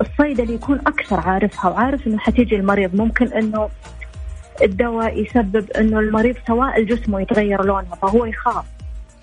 الصيدلي 0.01 0.53
يكون 0.53 0.80
أكثر 0.80 1.20
عارفها 1.20 1.72
وعارف 1.72 2.08
إنه 2.08 2.18
حتيجي 2.18 2.56
المريض 2.56 2.96
ممكن 2.96 3.34
إنه 3.34 3.70
الدواء 4.62 5.22
يسبب 5.22 5.72
إنه 5.72 6.00
المريض 6.00 6.36
سواء 6.48 6.84
جسمه 6.84 7.22
يتغير 7.22 7.65
لونها 7.65 7.96
فهو 8.01 8.25
يخاف. 8.25 8.65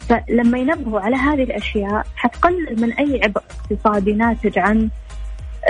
فلما 0.09 0.59
ينبهوا 0.59 1.01
على 1.01 1.17
هذه 1.17 1.43
الأشياء 1.43 2.07
حتقلل 2.17 2.81
من 2.81 2.93
أي 2.93 3.21
عبء 3.25 3.43
اقتصادي 3.61 4.13
ناتج 4.13 4.59
عن 4.59 4.89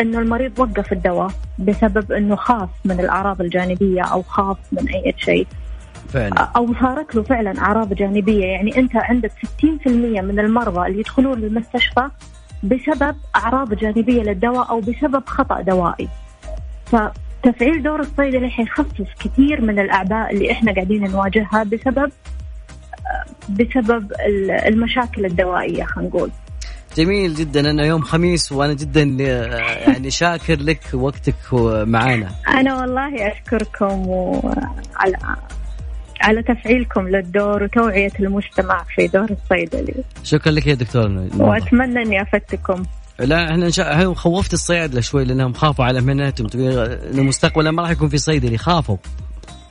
إنه 0.00 0.18
المريض 0.18 0.58
وقف 0.58 0.92
الدواء 0.92 1.30
بسبب 1.58 2.12
إنه 2.12 2.36
خاف 2.36 2.68
من 2.84 3.00
الأعراض 3.00 3.40
الجانبية 3.40 4.02
أو 4.02 4.22
خاف 4.22 4.56
من 4.72 4.88
أي 4.88 5.14
شيء. 5.16 5.46
فعلا. 6.08 6.34
أو 6.56 6.74
صارت 6.80 7.14
له 7.14 7.22
فعلا 7.22 7.60
أعراض 7.60 7.94
جانبية. 7.94 8.44
يعني 8.46 8.78
أنت 8.78 8.96
عندك 8.96 9.32
60% 9.62 9.88
من 10.20 10.40
المرضى 10.40 10.86
اللي 10.86 11.00
يدخلون 11.00 11.38
المستشفى 11.42 12.08
بسبب 12.62 13.16
أعراض 13.36 13.74
جانبية 13.74 14.22
للدواء 14.22 14.70
أو 14.70 14.80
بسبب 14.80 15.22
خطأ 15.26 15.60
دوائي. 15.60 16.08
فتفعيل 16.86 17.82
دور 17.82 18.00
الصيدلي 18.00 18.50
حيخفف 18.50 19.06
كثير 19.24 19.60
من 19.60 19.78
الأعباء 19.78 20.32
اللي 20.32 20.52
إحنا 20.52 20.72
قاعدين 20.72 21.10
نواجهها 21.10 21.62
بسبب 21.64 22.12
بسبب 23.48 24.12
المشاكل 24.66 25.26
الدوائية 25.26 25.84
خلينا 25.84 26.08
نقول. 26.10 26.30
جميل 26.96 27.34
جدا. 27.34 27.70
أنا 27.70 27.84
يوم 27.84 28.02
خميس 28.02 28.52
وأنا 28.52 28.72
جدا 28.72 29.02
يعني 29.02 30.10
شاكر 30.10 30.56
لك 30.60 30.80
وقتك 30.94 31.34
معنا 31.86 32.28
أنا 32.48 32.80
والله 32.80 33.32
أشكركم 33.32 34.08
وعلى 34.08 35.16
على 36.20 36.42
تفعيلكم 36.42 37.08
للدور 37.08 37.62
وتوعية 37.62 38.12
المجتمع 38.20 38.84
في 38.96 39.06
دور 39.06 39.26
الصيدلي. 39.30 39.94
شكرا 40.24 40.52
لك 40.52 40.66
يا 40.66 40.74
دكتور. 40.74 41.26
وأتمنى 41.36 42.02
أني 42.02 42.22
أفدتكم. 42.22 42.82
لا 43.20 43.50
إحنا 43.50 43.70
شاء 43.70 44.14
خوفت 44.14 44.52
الصيادلة 44.52 45.00
شوي 45.00 45.24
لأنهم 45.24 45.52
خافوا 45.52 45.84
على 45.84 46.00
مهنتهم 46.00 46.46
إنه 46.54 47.22
مستقبلا 47.22 47.70
ما 47.70 47.82
راح 47.82 47.90
يكون 47.90 48.08
في 48.08 48.18
صيدلي 48.18 48.58
خافوا. 48.58 48.96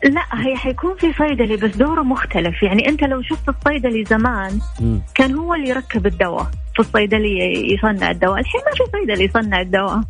لا 0.04 0.22
هي 0.34 0.56
حيكون 0.56 0.96
في 0.98 1.14
صيدلي 1.14 1.56
بس 1.58 1.76
دوره 1.76 2.02
مختلف. 2.02 2.64
يعني 2.64 2.90
أنت 2.90 3.04
لو 3.04 3.22
شفت 3.22 3.50
الصيدلي 3.50 4.06
زمان 4.06 4.60
م. 4.80 5.00
كان 5.16 5.36
هو 5.36 5.54
اللي 5.54 5.70
يركب 5.70 6.06
الدواء. 6.06 6.48
في 6.74 6.80
الصيدليه 6.80 7.74
يصنع 7.74 8.12
الدواء. 8.12 8.40
الحين 8.40 8.62
ما 8.66 8.72
في 8.72 8.92
صيدلي 8.92 9.26
يصنع 9.26 9.62
الدواء. 9.62 10.02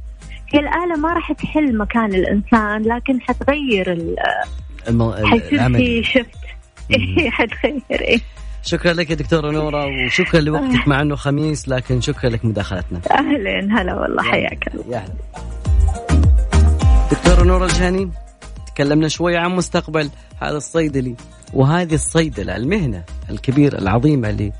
هي 0.53 0.59
الآلة 0.59 0.95
ما 0.97 1.13
راح 1.13 1.31
تحل 1.31 1.77
مكان 1.77 2.13
الإنسان 2.13 2.81
لكن 2.81 3.21
حتغير 3.21 4.15
المو... 4.87 5.13
حيصير 5.13 5.73
في 5.77 6.03
شفت. 6.03 6.25
إيه 6.91 7.29
حتغير 7.29 7.81
إيه. 7.91 8.19
شكرا 8.63 8.93
لك 8.93 9.09
يا 9.09 9.15
دكتورة 9.15 9.51
نورة 9.51 9.85
وشكرا 10.05 10.41
لوقتك 10.41 10.87
مع 10.87 11.01
إنه 11.01 11.15
خميس 11.15 11.69
لكن 11.69 12.01
شكرا 12.01 12.29
لك 12.29 12.45
مداخلتنا. 12.45 13.01
أهلا 13.11 13.81
هلا 13.81 13.95
والله 13.95 14.23
حياك 14.23 14.67
يا 14.89 14.97
أهلا 14.97 15.13
دكتورة 17.11 17.43
نورة 17.43 17.65
الجهني 17.65 18.11
تكلمنا 18.67 19.07
شوي 19.07 19.37
عن 19.37 19.51
مستقبل 19.51 20.09
هذا 20.41 20.57
الصيدلي 20.57 21.15
وهذه 21.53 21.93
الصيدلة 21.93 22.55
المهنة 22.55 23.03
الكبيرة 23.29 23.77
العظيمة 23.77 24.29
اللي 24.29 24.51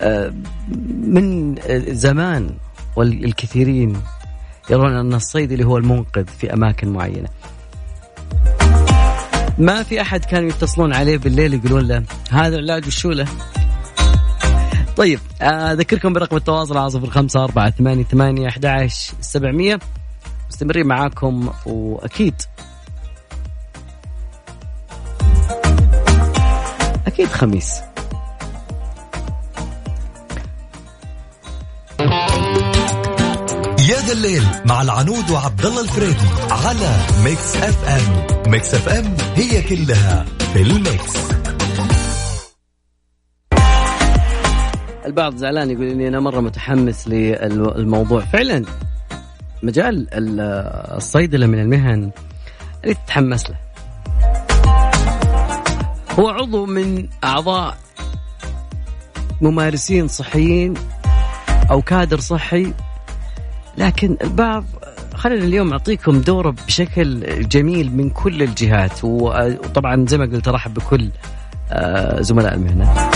آه، 0.00 0.34
من 0.88 1.54
زمان 1.88 2.50
والكثيرين 2.96 3.96
يرون 4.70 4.92
أن 4.92 5.14
الصيدلي 5.14 5.64
هو 5.64 5.76
المنقذ 5.78 6.26
في 6.26 6.52
أماكن 6.52 6.88
معينة. 6.88 7.28
ما 9.60 9.82
في 9.82 10.00
أحد 10.00 10.24
كانوا 10.24 10.48
يتصلون 10.48 10.94
عليه 10.94 11.16
بالليل 11.16 11.54
يقولون 11.54 11.88
له 11.88 12.04
هذا 12.30 12.56
العلاج 12.56 12.86
وشو 12.86 13.10
له؟ 13.10 13.26
طيب 14.96 15.20
أذكركم 15.42 16.12
برقم 16.12 16.36
التواصل 16.36 16.78
على 16.78 16.90
صفر 16.90 17.10
خمسة 17.10 17.44
أربعة 17.44 17.70
ثمانية 17.70 18.04
ثمانية 18.04 18.48
أحد 18.48 18.88
سبعمية. 19.20 19.78
مستمرين 20.48 20.86
معاكم 20.86 21.50
وأكيد 21.66 22.34
أكيد 27.06 27.28
خميس. 27.28 27.89
يا 34.10 34.14
ذا 34.14 34.18
الليل 34.18 34.42
مع 34.64 34.82
العنود 34.82 35.30
وعبد 35.30 35.66
الله 35.66 35.80
الفريدي 35.82 36.26
على 36.50 36.96
Mix 37.24 37.56
FM. 37.56 38.26
Mix 38.50 38.74
FM 38.74 39.16
هي 39.34 39.62
كلها 39.62 40.24
في 40.52 40.62
ال 40.62 40.76
Mix. 40.76 41.30
البعض 45.06 45.36
زعلان 45.36 45.70
يقول 45.70 45.88
إني 45.88 46.08
أنا 46.08 46.20
مرة 46.20 46.40
متحمس 46.40 47.08
للموضوع. 47.08 48.20
فعلا 48.20 48.64
مجال 49.62 50.08
الصيدله 50.96 51.46
من 51.46 51.60
المهن 51.60 52.10
اللي 52.84 52.94
تتحمس 52.94 53.50
له. 53.50 53.56
هو 56.18 56.28
عضو 56.28 56.66
من 56.66 57.08
أعضاء 57.24 57.78
ممارسين 59.40 60.08
صحيين 60.08 60.74
أو 61.70 61.82
كادر 61.82 62.20
صحي 62.20 62.72
لكن 63.80 64.16
البعض 64.24 64.64
خلينا 65.14 65.44
اليوم 65.44 65.72
أعطيكم 65.72 66.20
دوره 66.20 66.54
بشكل 66.66 67.20
جميل 67.48 67.96
من 67.96 68.10
كل 68.10 68.42
الجهات 68.42 69.04
وطبعا 69.04 70.06
زي 70.08 70.18
ما 70.18 70.24
قلت 70.24 70.48
أرحب 70.48 70.74
بكل 70.74 71.08
آه، 71.72 72.20
زملاء 72.20 72.54
المهنة. 72.54 73.10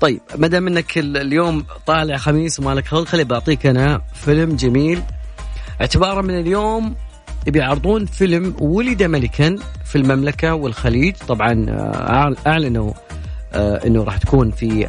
طيب 0.00 0.20
ما 0.36 0.46
دام 0.46 0.66
إنك 0.66 0.98
اليوم 0.98 1.64
طالع 1.86 2.16
خميس 2.16 2.60
ومالك 2.60 2.86
خلق 2.86 3.08
خلي 3.08 3.24
بعطيك 3.24 3.66
أنا 3.66 4.00
فيلم 4.14 4.56
جميل. 4.56 5.02
اعتبارا 5.80 6.22
من 6.22 6.38
اليوم 6.40 6.94
بيعرضون 7.46 8.06
فيلم 8.06 8.54
ولد 8.58 9.02
ملكا 9.02 9.56
في 9.84 9.96
المملكة 9.96 10.54
والخليج. 10.54 11.14
طبعا 11.28 11.66
آه، 11.68 12.34
أعلنوا 12.46 12.92
آه، 13.52 13.86
إنه 13.86 14.04
راح 14.04 14.16
تكون 14.16 14.50
في 14.50 14.86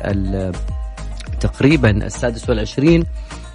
تقريبا 1.40 1.90
السادس 1.90 2.50
والعشرين. 2.50 3.06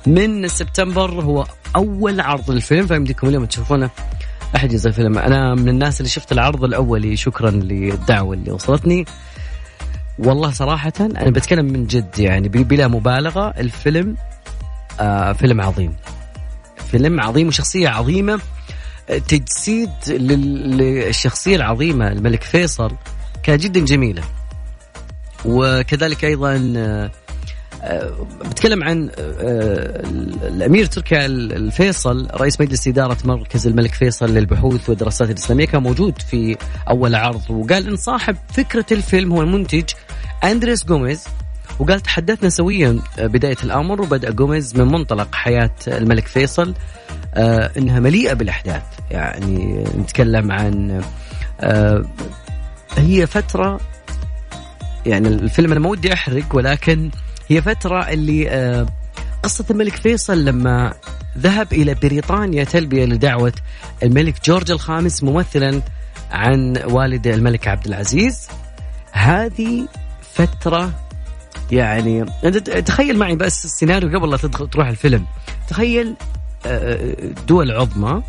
من 0.07 0.49
سبتمبر 0.49 1.11
هو 1.11 1.47
أول 1.77 2.21
عرض 2.21 2.51
للفيلم 2.51 2.87
فيمديكم 2.87 3.29
اليوم 3.29 3.45
تشوفونه. 3.45 3.91
احجز 4.57 4.87
الفيلم 4.87 5.19
أنا 5.19 5.55
من 5.55 5.69
الناس 5.69 6.01
اللي 6.01 6.09
شفت 6.09 6.33
العرض 6.33 6.65
الأولي 6.65 7.17
شكرا 7.17 7.51
للدعوة 7.51 8.35
اللي 8.35 8.53
وصلتني. 8.53 9.05
والله 10.19 10.51
صراحة 10.51 10.93
أنا 11.01 11.31
بتكلم 11.31 11.65
من 11.65 11.87
جد 11.87 12.19
يعني 12.19 12.49
بلا 12.49 12.89
مبالغة 12.89 13.49
الفيلم 13.49 14.17
آه 15.01 15.33
فيلم 15.33 15.61
عظيم. 15.61 15.97
فيلم 16.91 17.21
عظيم 17.21 17.49
وشخصية 17.49 17.89
عظيمة. 17.89 18.41
تجسيد 19.29 19.91
للشخصية 20.09 21.57
العظيمة 21.57 22.09
الملك 22.13 22.43
فيصل 22.43 22.93
كانت 23.43 23.63
جدا 23.63 23.81
جميلة. 23.81 24.23
وكذلك 25.45 26.25
أيضا 26.25 26.73
آه 26.77 27.11
بتكلم 28.45 28.85
عن 28.85 29.11
آه، 29.19 30.03
الأمير 30.49 30.87
تركي 30.87 31.27
الفيصل 31.27 32.29
رئيس 32.35 32.61
مجلس 32.61 32.89
إدارة 32.89 33.17
مركز 33.25 33.67
الملك 33.67 33.95
فيصل 33.95 34.27
للبحوث 34.35 34.89
والدراسات 34.89 35.31
الإسلامية 35.31 35.67
كان 35.67 35.83
موجود 35.83 36.23
في 36.23 36.57
أول 36.89 37.15
عرض 37.15 37.51
وقال 37.51 37.89
إن 37.89 37.97
صاحب 37.97 38.37
فكرة 38.53 38.87
الفيلم 38.93 39.33
هو 39.33 39.43
المنتج 39.43 39.85
أندريس 40.45 40.85
جوميز 40.85 41.25
وقال 41.79 42.01
تحدثنا 42.01 42.49
سويا 42.49 43.01
بداية 43.19 43.57
الأمر 43.65 44.03
وبدأ 44.03 44.31
جوميز 44.31 44.77
من 44.77 44.87
منطلق 44.87 45.35
حياة 45.35 45.75
الملك 45.89 46.27
فيصل 46.27 46.75
آه، 47.35 47.71
إنها 47.79 48.01
مليئة 48.01 48.33
بالأحداث. 48.33 48.83
يعني 49.11 49.85
نتكلم 49.99 50.53
عن 50.53 51.03
آه، 51.61 52.05
هي 52.97 53.27
فترة 53.27 53.81
يعني 55.07 55.29
الفيلم 55.29 55.71
أنا 55.73 55.81
ما 55.81 55.89
ودي 55.89 56.13
أحرق 56.13 56.45
ولكن 56.55 57.11
هي 57.49 57.63
فترة 57.63 58.09
اللي 58.09 58.51
آه، 58.51 58.87
قصة 59.43 59.65
الملك 59.71 59.97
فيصل 59.97 60.45
لما 60.45 60.95
ذهب 61.39 61.73
إلى 61.73 61.95
بريطانيا 61.95 62.65
تلبية 62.65 63.05
لدعوة 63.05 63.53
الملك 64.03 64.45
جورج 64.45 64.71
الخامس 64.71 65.25
ممثلا 65.25 65.83
عن 66.31 66.83
والده 66.85 67.35
الملك 67.35 67.69
عبد 67.69 67.87
العزيز. 67.87 68.49
هذه 69.13 69.89
فترة 70.35 70.93
يعني 71.71 72.25
أنت 72.45 72.71
تخيل 72.71 73.19
معي 73.19 73.37
بس 73.37 73.65
السيناريو 73.65 74.19
قبل 74.19 74.31
لا 74.31 74.37
تدخل 74.37 74.69
تروح 74.71 74.89
الفيلم. 74.89 75.27
تخيل 75.69 76.15
آه، 76.67 77.15
دول 77.49 77.73
عظمى 77.73 78.23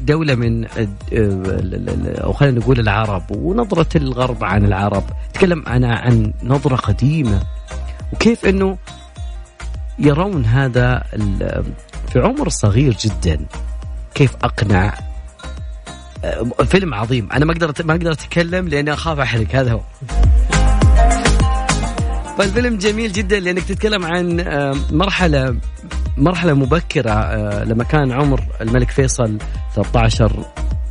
دولة 0.00 0.34
من 0.34 0.64
أو 2.18 2.32
خلينا 2.32 2.58
نقول 2.58 2.80
العرب 2.80 3.30
ونظرة 3.30 3.96
الغرب 3.96 4.44
عن 4.44 4.64
العرب. 4.64 5.04
تكلم 5.34 5.64
أنا 5.66 5.94
عن 5.94 6.32
نظرة 6.42 6.76
قديمة. 6.76 7.40
وكيف 8.12 8.46
أنه 8.46 8.78
يرون 9.98 10.44
هذا 10.44 11.02
في 12.12 12.20
عمر 12.20 12.48
صغير 12.48 12.96
جدا 13.00 13.46
كيف 14.14 14.36
أقنع 14.42 14.94
فيلم 16.64 16.94
عظيم. 16.94 17.28
أنا 17.32 17.44
ما 17.44 17.52
أقدر 17.52 17.72
ما 17.84 17.92
أقدر 17.92 18.12
أتكلم 18.12 18.68
لأني 18.68 18.92
أخاف 18.92 19.18
أحرق 19.18 19.54
هذا 19.54 19.72
هو. 19.72 19.80
فالفيلم 22.38 22.78
جميل 22.78 23.12
جدا 23.12 23.40
لأنك 23.40 23.64
تتكلم 23.64 24.04
عن 24.04 24.44
مرحلة 24.90 25.56
مرحلة 26.16 26.54
مبكرة 26.54 27.10
آه، 27.10 27.64
لما 27.64 27.84
كان 27.84 28.12
عمر 28.12 28.40
الملك 28.60 28.90
فيصل 28.90 29.38
13 29.82 30.44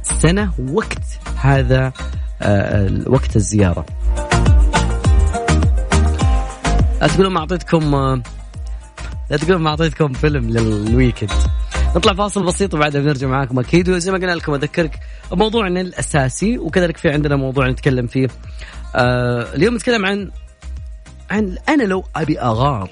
سنة 0.03 0.51
وقت 0.71 1.03
هذا 1.35 1.93
آه، 2.41 3.01
وقت 3.07 3.35
الزيارة. 3.35 3.85
لا 7.01 7.07
تقولون 7.07 7.33
ما 7.33 7.39
أعطيتكم 7.39 7.95
آه، 7.95 8.21
لا 9.29 9.37
تقولون 9.37 9.61
ما 9.61 9.69
أعطيتكم 9.69 10.13
فيلم 10.13 10.49
للويكند. 10.49 11.31
نطلع 11.95 12.13
فاصل 12.13 12.45
بسيط 12.45 12.73
وبعدها 12.73 13.01
بنرجع 13.01 13.27
معاكم 13.27 13.59
أكيد. 13.59 13.89
وزي 13.89 14.11
ما 14.11 14.17
قلنا 14.17 14.35
لكم 14.35 14.53
أذكرك 14.53 14.99
موضوعنا 15.31 15.81
الأساسي 15.81 16.57
وكذلك 16.57 16.97
في 16.97 17.09
عندنا 17.09 17.35
موضوع 17.35 17.69
نتكلم 17.69 18.07
فيه. 18.07 18.27
آه 18.95 19.55
اليوم 19.55 19.75
نتكلم 19.75 20.05
عن 20.05 20.31
عن 21.31 21.57
أنا 21.69 21.83
لو 21.83 22.03
أبي 22.15 22.39
أغار 22.39 22.89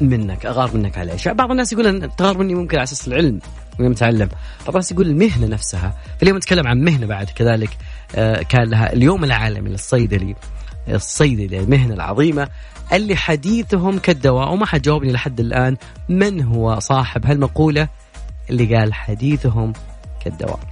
منك 0.00 0.46
أغار 0.46 0.76
منك 0.76 0.98
على 0.98 1.14
اشياء 1.14 1.34
بعض 1.34 1.50
الناس 1.50 1.72
يقول 1.72 2.10
تغار 2.10 2.38
مني 2.38 2.54
ممكن 2.54 2.76
على 2.76 2.84
أساس 2.84 3.08
العلم. 3.08 3.40
بعض 4.64 4.68
الناس 4.68 4.92
يقول 4.92 5.06
المهنة 5.06 5.46
نفسها 5.46 5.96
فاليوم 6.20 6.36
نتكلم 6.36 6.66
عن 6.66 6.78
مهنة 6.78 7.06
بعد 7.06 7.30
كذلك 7.30 7.70
آه، 8.14 8.42
كان 8.42 8.70
لها 8.70 8.92
اليوم 8.92 9.24
العالمي 9.24 9.70
للصيدلي 9.70 10.34
الصيدلي 10.88 11.58
المهنة 11.58 11.94
العظيمة 11.94 12.48
اللي 12.92 13.16
حديثهم 13.16 13.98
كالدواء 13.98 14.52
وما 14.52 14.66
حد 14.66 14.82
جاوبني 14.82 15.12
لحد 15.12 15.40
الآن 15.40 15.76
من 16.08 16.42
هو 16.42 16.78
صاحب 16.78 17.26
هالمقولة 17.26 17.88
اللي 18.50 18.76
قال 18.76 18.94
حديثهم 18.94 19.72
كالدواء. 20.24 20.71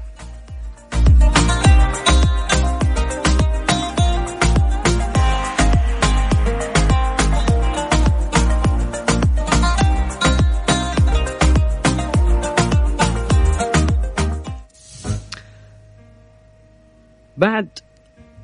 بعد 17.40 17.68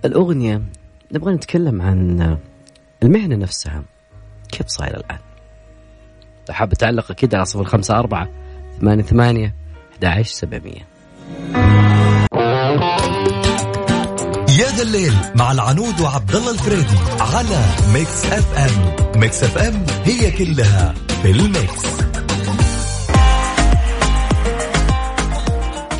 الأغنية 0.05 0.63
نبغى 1.13 1.35
نتكلم 1.35 1.83
عن 1.83 2.39
المهنة 3.03 3.37
نفسها. 3.37 3.83
كيف 4.53 4.67
صايرة 4.67 4.97
الآن؟ 4.97 5.19
حاب 6.51 6.75
تعلق 6.75 7.11
أكيد 7.11 7.35
على 7.35 7.45
صفر 7.45 7.65
خمسة 7.65 7.99
أربعة 7.99 8.29
ثمانية 8.81 9.03
ثمانية 9.03 9.55
أحد 10.05 10.23
سبعمية. 10.23 10.87
يا 14.59 14.69
ذا 14.77 14.83
الليل 14.83 15.13
مع 15.35 15.53
العنود 15.53 16.01
وعبد 16.01 16.35
الله 16.35 16.51
الفريدي 16.51 16.99
على 17.21 17.65
Mix 17.95 18.27
FM 18.27 19.21
Mix 19.21 19.43
FM 19.45 19.87
هي 20.05 20.31
كلها 20.31 20.95
في 21.23 21.31
ال 21.31 21.42
Mix. 21.42 21.87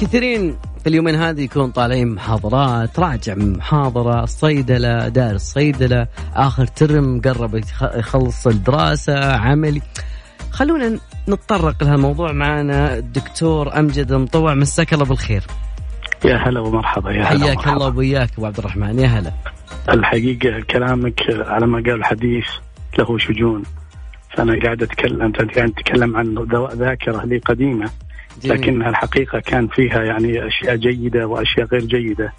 كثيرين 0.01 0.59
اليومين 0.87 1.15
هذه 1.15 1.41
يكون 1.41 1.71
طالعين 1.71 2.15
محاضرات 2.15 3.01
راجع 3.01 3.35
من 3.35 3.57
محاضرة 3.57 4.25
صيدلة 4.25 5.09
دارس 5.09 5.43
صيدلة 5.43 6.07
آخر 6.35 6.67
ترم 6.67 7.21
قرب 7.21 7.61
يخلص 7.95 8.47
الدراسة 8.47 9.37
عملي. 9.37 9.83
خلونا 10.51 10.99
نتطرق 11.29 11.83
لهالموضوع 11.83 12.33
معنا 12.33 12.97
الدكتور 12.97 13.79
أمجد 13.79 14.13
مطوع 14.13 14.55
مساك 14.55 14.95
الله 14.95 15.05
بالخير. 15.05 15.43
يا 16.25 16.37
هلا 16.37 16.61
ومرحبا 16.61 17.11
يا 17.11 17.25
هلا 17.25 17.47
حياك 17.47 17.69
الله 17.69 17.97
وياك 17.97 18.31
أبو 18.39 18.47
عبد 18.47 18.59
الرحمن 18.59 18.99
يا 18.99 19.07
هلا. 19.07 19.33
الحقيقة 19.89 20.61
كلامك 20.61 21.21
على 21.31 21.67
ما 21.67 21.79
قال 21.79 21.95
الحديث 21.95 22.47
له 22.99 23.19
شجون. 23.19 23.63
فأنا 24.37 24.63
قاعد 24.63 24.83
أتكلم 24.83 25.23
أنت 25.23 25.37
قاعد 25.37 25.71
تتكلم 25.71 26.17
عن 26.17 26.35
ذاكرة 26.77 27.25
لي 27.25 27.39
قديمه 27.39 27.91
لكنها 28.45 28.89
الحقيقة 28.89 29.41
كان 29.41 29.69
فيها 29.69 30.03
يعني 30.03 30.47
أشياء 30.47 30.77
جيدة 30.77 31.27
وأشياء 31.27 31.67
غير 31.67 31.85
جيدة. 31.85 32.33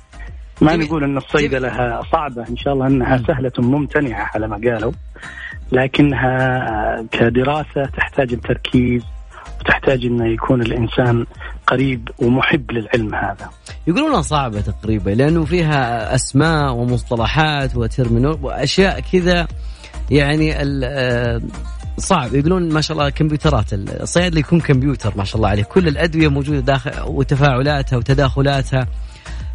ما 0.62 0.74
جميل. 0.74 0.88
نقول 0.88 1.04
أن 1.04 1.18
الصيدلة 1.18 2.02
صعبة 2.12 2.46
إن 2.50 2.58
شاء 2.58 2.74
الله 2.74 2.88
أنها 2.88 3.18
سهلة 3.18 3.52
ممتنعة 3.60 4.32
على 4.36 4.48
ما 4.48 4.56
قالوا 4.56 4.92
لكنها 5.72 7.06
كدراسة 7.12 7.86
تحتاج 7.98 8.34
التركيز 8.34 9.04
وتحتاج 9.62 10.06
أنه 10.06 10.28
يكون 10.34 10.62
الإنسان 10.62 11.26
قريب 11.68 12.10
ومحب 12.20 12.72
للعلم 12.72 13.16
هذا. 13.16 13.50
يقولون 13.88 14.22
صعبة 14.22 14.62
تقريبا 14.62 15.10
لأنه 15.10 15.46
فيها 15.46 16.16
أسماء 16.16 16.74
ومصطلحات 16.74 17.76
وترمينول 17.76 18.40
وأشياء 18.42 19.00
كذا 19.00 19.48
يعني 20.12 20.62
صعب. 21.98 22.36
يقولون 22.36 22.70
ما 22.70 22.82
شاء 22.82 22.98
الله 22.98 23.10
كمبيوترات. 23.10 23.74
الصيدلي 23.74 24.40
يكون 24.40 24.60
كمبيوتر 24.60 25.14
ما 25.18 25.24
شاء 25.24 25.38
الله 25.38 25.50
عليه. 25.50 25.64
كل 25.64 25.88
الأدوية 25.88 26.28
موجودة 26.28 26.60
داخل 26.60 26.92
وتفاعلاتها 27.06 27.98
وتداخلاتها. 27.98 28.88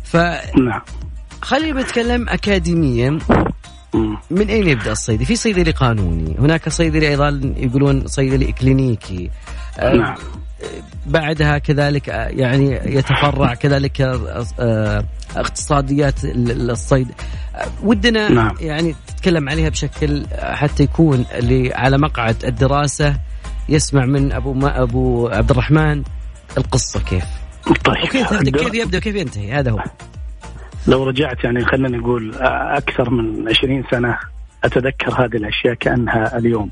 ف 0.04 0.16
نعم. 0.16 0.82
خلينا 1.42 1.82
نتكلم 1.82 2.28
اكاديميا. 2.28 3.18
من 4.30 4.48
أين 4.48 4.68
يبدأ 4.68 4.92
الصيدلي؟ 4.92 5.24
في 5.24 5.36
صيدلي 5.36 5.70
قانوني، 5.70 6.36
هناك 6.38 6.68
صيدلي 6.68 7.08
أيضا 7.08 7.40
يقولون 7.56 8.06
صيدلي 8.06 8.52
كلينيكي. 8.52 9.30
نعم. 9.82 10.16
بعدها 11.06 11.58
كذلك 11.58 12.08
يعني 12.08 12.80
يتفرع 12.84 13.54
كذلك 13.54 14.00
آه، 14.00 15.04
اقتصاديات 15.36 16.14
الصيد. 16.24 17.08
ودنا 17.82 18.28
نعم. 18.28 18.54
يعني 18.60 18.94
تتكلم 19.06 19.48
عليها 19.48 19.68
بشكل 19.68 20.22
حتى 20.38 20.82
يكون 20.82 21.24
اللي 21.34 21.74
على 21.74 21.98
مقعد 21.98 22.44
الدراسة 22.44 23.16
يسمع 23.68 24.06
من 24.06 24.32
أبو 24.32 24.52
ما 24.52 24.82
أبو 24.82 25.28
عبد 25.28 25.50
الرحمن 25.50 26.02
القصة 26.58 27.00
كيف. 27.00 27.24
طيب 27.84 27.96
كيف 27.96 28.34
كيف 28.34 28.74
يبدأ 28.74 28.98
وكيف 28.98 29.16
ينتهي؟ 29.16 29.52
هذا 29.52 29.70
هو. 29.70 29.82
لو 30.86 31.04
رجعت 31.04 31.44
يعني 31.44 31.64
خلينا 31.64 31.98
نقول 31.98 32.34
أكثر 32.76 33.10
من 33.10 33.48
20 33.48 33.84
سنة 33.90 34.18
أتذكر 34.64 35.24
هذه 35.24 35.36
الأشياء 35.36 35.74
كأنها 35.74 36.38
اليوم. 36.38 36.70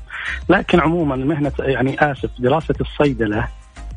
لكن 0.49 0.79
عموما 0.79 1.15
مهنه 1.15 1.51
يعني 1.59 2.11
آسف 2.11 2.29
دراسة 2.39 2.75
الصيدلة 2.81 3.47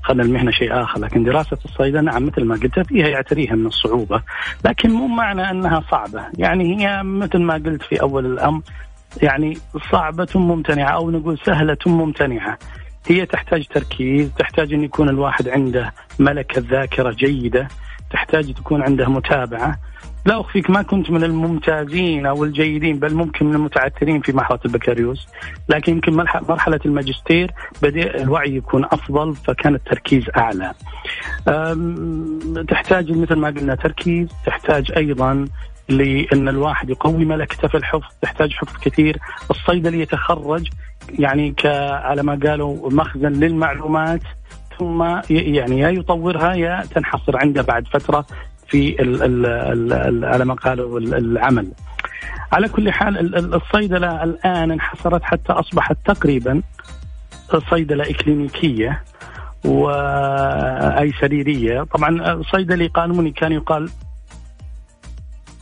خلى 0.05 0.23
المهنة 0.23 0.51
شيء 0.51 0.83
آخر. 0.83 1.01
لكن 1.01 1.25
دراسة 1.25 1.59
الصيدلة 1.65 2.01
نعم 2.01 2.27
مثل 2.27 2.45
ما 2.45 2.55
قلت 2.55 2.81
فيها 2.81 3.09
يعتريها 3.09 3.55
من 3.55 3.67
الصعوبة. 3.67 4.23
لكن 4.65 4.91
مو 4.91 5.07
معنى 5.07 5.51
أنها 5.51 5.83
صعبة. 5.91 6.25
يعني 6.39 6.79
هي 6.79 7.03
مثل 7.03 7.39
ما 7.39 7.55
قلت 7.55 7.83
في 7.83 8.01
أول 8.01 8.27
الأمر 8.27 8.63
يعني 9.23 9.59
صعبة 9.93 10.29
ممتنعة 10.35 10.91
أو 10.91 11.11
نقول 11.11 11.39
سهلة 11.47 11.79
ممتنعة. 11.87 12.59
هي 13.07 13.27
تحتاج 13.27 13.67
تركيز 13.67 14.31
تحتاج 14.39 14.73
أن 14.73 14.83
يكون 14.83 15.09
الواحد 15.09 15.49
عنده 15.49 15.93
ملكة 16.19 16.63
ذاكرة 16.71 17.11
جيدة 17.11 17.69
تحتاج 18.11 18.55
تكون 18.55 18.83
عنده 18.83 19.11
متابعة. 19.11 19.79
لا 20.27 20.41
أخفيك 20.41 20.71
ما 20.71 20.83
كنت 20.83 21.11
من 21.11 21.25
الممتازين 21.25 22.27
أو 22.27 22.45
الجيدين 22.45 22.99
بل 22.99 23.15
ممكن 23.15 23.47
من 23.47 23.55
المتعثرين 23.55 24.21
في 24.21 24.33
مرحلة 24.33 24.59
البكالوريوس. 24.65 25.29
لكن 25.69 25.93
يمكن 25.93 26.13
مرحلة 26.49 26.81
الماجستير 26.87 27.51
بدأ 27.83 28.23
الوعي 28.23 28.57
يكون 28.57 28.85
أفضل 28.85 29.35
فكان 29.35 29.75
التركيز 29.75 30.25
أعلى. 30.37 30.73
تحتاج 32.69 33.13
مثل 33.13 33.35
ما 33.35 33.49
قلنا 33.49 33.75
تركيز، 33.75 34.29
تحتاج 34.47 34.93
أيضا 34.97 35.45
لأن 35.89 36.49
الواحد 36.49 36.91
يقوي 36.91 37.25
ملكته 37.25 37.69
في 37.69 37.77
الحفظ، 37.77 38.13
تحتاج 38.23 38.53
حفظ 38.53 38.77
كثير، 38.83 39.19
الصيدلي 39.51 40.01
يتخرج 40.01 40.69
يعني 41.19 41.55
على 41.65 42.23
ما 42.23 42.41
قالوا 42.47 42.91
مخزن 42.91 43.33
للمعلومات 43.33 44.23
ثم 44.79 45.03
يعني 45.31 45.79
يا 45.79 45.89
يطورها 45.89 46.55
يا 46.55 46.85
تنحصر 46.95 47.37
عنده 47.37 47.63
بعد 47.63 47.87
فترة. 47.87 48.27
في 48.75 48.97
على 50.25 50.45
ما 50.45 50.55
قالوا 50.55 50.99
العمل. 50.99 51.69
على 52.53 52.69
كل 52.69 52.91
حال 52.93 53.55
الصيدلة 53.55 54.25
الآن 54.25 54.71
انحصرت 54.71 55.23
حتى 55.23 55.53
أصبحت 55.53 55.97
تقريبا 56.05 56.63
صيدلة 57.71 58.11
إكلينيكية 58.11 59.03
وأي 59.65 61.13
سريرية. 61.21 61.83
طبعا 61.83 62.43
صيدلي 62.43 62.87
قانوني 62.87 63.31
كان 63.31 63.53
يقال 63.53 63.91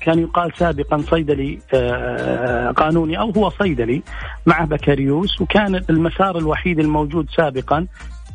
كان 0.01 0.19
يقال 0.19 0.53
سابقا 0.57 0.99
صيدلي 1.11 1.59
آه، 1.75 2.71
قانوني 2.71 3.19
أو 3.19 3.31
هو 3.31 3.51
صيدلي 3.51 4.03
مع 4.47 4.65
بكالوريوس 4.65 5.41
وكان 5.41 5.75
المسار 5.91 6.39
الوحيد 6.39 6.79
الموجود 6.79 7.27
سابقا 7.37 7.87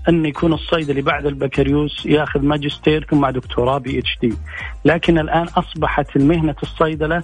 أن 0.10 0.26
يكون 0.26 0.54
الصيدلي 0.54 1.02
بعد 1.02 1.26
البكالوريوس 1.26 2.06
ياخذ 2.06 2.46
ماجستير 2.46 3.08
ثم 3.12 3.30
دكتوراه 3.30 3.78
PhD 3.78 4.34
لكن 4.86 5.20
الآن 5.20 5.48
أصبحت 5.48 6.16
المهنة 6.16 6.56
الصيدلة 6.64 7.24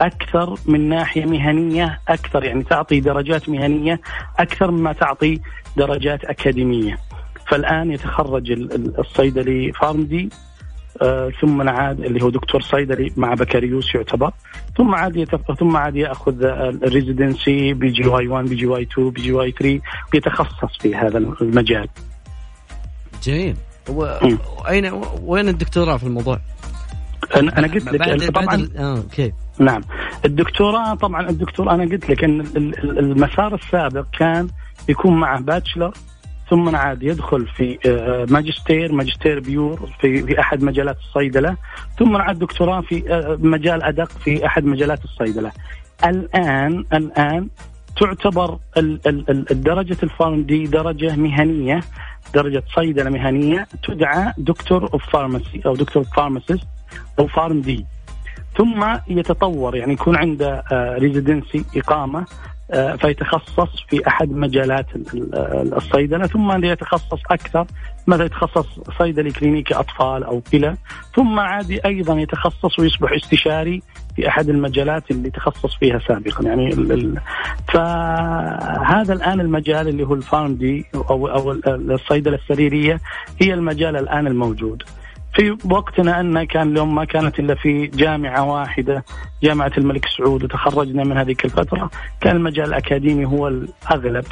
أكثر 0.00 0.54
من 0.66 0.88
ناحية 0.88 1.24
مهنية 1.24 2.00
أكثر 2.08 2.44
يعني 2.44 2.62
تعطي 2.62 3.00
درجات 3.00 3.48
مهنية 3.48 4.00
أكثر 4.38 4.70
مما 4.70 4.92
تعطي 4.92 5.40
درجات 5.76 6.24
أكاديمية. 6.24 6.98
فالآن 7.48 7.92
يتخرج 7.92 8.52
الصيدلي 8.98 9.72
PharmD 9.72 10.28
آه 11.02 11.30
ثم 11.40 11.68
عاد 11.68 12.00
اللي 12.00 12.24
هو 12.24 12.30
دكتور 12.30 12.60
صيدلي 12.60 13.12
مع 13.16 13.34
بكالوريوس 13.34 13.94
يعتبر. 13.94 14.30
ثم 14.76 14.94
عاد 14.94 15.16
يتف... 15.16 15.52
ثم 15.58 15.76
عاد 15.76 15.96
يأخذ 15.96 16.44
الريزيدنسي 16.44 17.72
بي 17.74 17.88
جي 17.88 18.08
واي 18.08 18.28
1 18.28 18.48
بي 18.48 18.54
جي 18.54 18.66
واي 18.66 18.82
2 18.82 19.10
بي 19.10 19.22
جي 19.22 19.32
واي 19.32 19.50
3 19.50 19.80
ويتخصص 20.14 20.78
في 20.80 20.94
هذا 20.94 21.18
المجال. 21.18 21.88
جميل. 23.22 23.56
و... 23.88 24.04
أين 24.68 25.02
وين 25.22 25.48
الدكتوراه 25.48 25.96
في 25.96 26.04
الموضوع؟ 26.04 26.40
أنا 27.36 27.58
أنا 27.58 27.66
قلت 27.66 27.92
لك 27.92 28.30
طبعا 28.30 28.68
آه 28.78 28.96
okay. 28.96 29.32
نعم. 29.58 29.82
الدكتوراه 30.24 30.94
طبعا 30.94 31.30
الدكتور 31.30 31.70
أنا 31.70 31.84
قلت 31.84 32.10
لك 32.10 32.24
إن 32.24 32.40
المسار 32.82 33.54
السابق 33.54 34.06
كان 34.18 34.48
يكون 34.88 35.20
معه 35.20 35.40
bachelor 35.40 35.92
ثم 36.50 36.76
عاد 36.76 37.02
يدخل 37.02 37.46
في 37.46 37.78
آه، 37.86 38.26
ماجستير 38.30 38.92
ماجستير 38.92 39.40
pure 39.40 39.90
في 40.00 40.22
في 40.22 40.40
أحد 40.40 40.62
مجالات 40.62 40.96
الصيدلة 40.98 41.56
ثم 41.98 42.16
عاد 42.16 42.38
دكتوراه 42.38 42.80
في 42.80 43.14
آه، 43.14 43.38
مجال 43.40 43.82
أدق 43.82 44.10
في 44.10 44.46
أحد 44.46 44.64
مجالات 44.64 45.04
الصيدلة. 45.04 45.52
الآن 46.04 46.84
الآن 46.92 47.48
تعتبر 48.00 48.58
الدرجة 49.50 49.96
ال 50.02 50.42
PharmD 50.42 50.66
درجة 50.66 51.16
مهنية 51.16 51.80
درجة 52.34 52.62
صيدلة 52.74 53.10
مهنية 53.10 53.66
تدعى 53.82 54.32
Doctor 54.38 54.92
of 54.92 55.10
Pharmacy 55.10 55.62
أو 55.66 55.74
doctor 55.76 56.04
pharmacist 56.04 56.66
أو 57.18 57.26
PharmD. 57.26 57.86
ثم 58.58 58.84
يتطور 59.08 59.76
يعني 59.76 59.92
يكون 59.92 60.16
عنده 60.16 60.64
residency 60.72 61.58
آه، 61.58 61.62
آه، 61.62 61.78
فيتخصص 63.00 63.84
في 63.88 64.08
أحد 64.08 64.30
مجالات 64.30 64.86
الصيدلة 65.76 66.26
ثم 66.26 66.64
يتخصص 66.64 67.20
أكثر. 67.30 67.66
مثلا 68.06 68.24
يتخصص؟ 68.24 68.66
صيدلي 68.98 69.30
كلينيكي 69.30 69.74
أطفال 69.74 70.24
أو 70.24 70.42
كلى. 70.52 70.76
ثم 71.16 71.40
عاد 71.40 71.80
أيضا 71.84 72.20
يتخصص 72.20 72.78
ويصبح 72.78 73.12
استشاري 73.12 73.82
في 74.16 74.28
أحد 74.28 74.48
المجالات 74.48 75.10
اللي 75.10 75.30
تخصص 75.30 75.74
فيها 75.74 75.98
سابقا. 75.98 76.44
يعني 76.44 76.70
فهذا 77.72 79.12
الآن 79.12 79.40
المجال 79.40 79.88
اللي 79.88 80.06
هو 80.06 80.14
ال 80.14 80.54
PharmD 80.54 80.86
أو 80.94 81.28
أو 81.28 81.52
الصيدلة 81.66 82.36
السريرية 82.36 83.00
هي 83.42 83.54
المجال 83.54 83.96
الآن 83.96 84.26
الموجود. 84.26 84.82
في 85.34 85.56
وقتنا 85.70 86.20
أن 86.20 86.44
كان 86.44 86.72
اليوم 86.72 86.94
ما 86.94 87.04
كانت 87.04 87.38
إلا 87.40 87.54
في 87.54 87.86
جامعة 87.86 88.42
واحدة 88.52 89.04
جامعة 89.42 89.72
الملك 89.78 90.06
سعود 90.18 90.44
وتخرجنا 90.44 91.04
من 91.04 91.16
هذيك 91.16 91.44
الفترة. 91.44 91.90
كان 92.20 92.36
المجال 92.36 92.68
الأكاديمي 92.68 93.24
هو 93.24 93.48
الأغلب. 93.48 94.24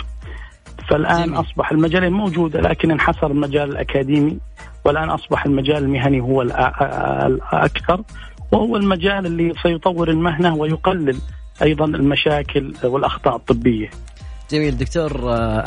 فالآن 0.91 1.25
جميل. 1.25 1.41
أصبح 1.41 1.71
المجالين 1.73 2.13
موجوده 2.13 2.61
لكن 2.61 2.91
انحصر 2.91 3.27
المجال 3.27 3.71
الأكاديمي 3.71 4.39
والآن 4.85 5.11
أصبح 5.11 5.47
المجال 5.47 5.77
المهني 5.77 6.21
هو 6.21 6.43
الاكثر 6.43 8.03
وهو 8.53 8.77
المجال 8.77 9.27
اللي 9.27 9.55
سيطور 9.63 10.11
المهنة 10.11 10.55
ويقلل 10.55 11.19
أيضا 11.63 11.85
المشاكل 11.85 12.75
والأخطاء 12.85 13.37
الطبية. 13.37 13.91
جميل. 14.51 14.77
دكتور 14.77 15.13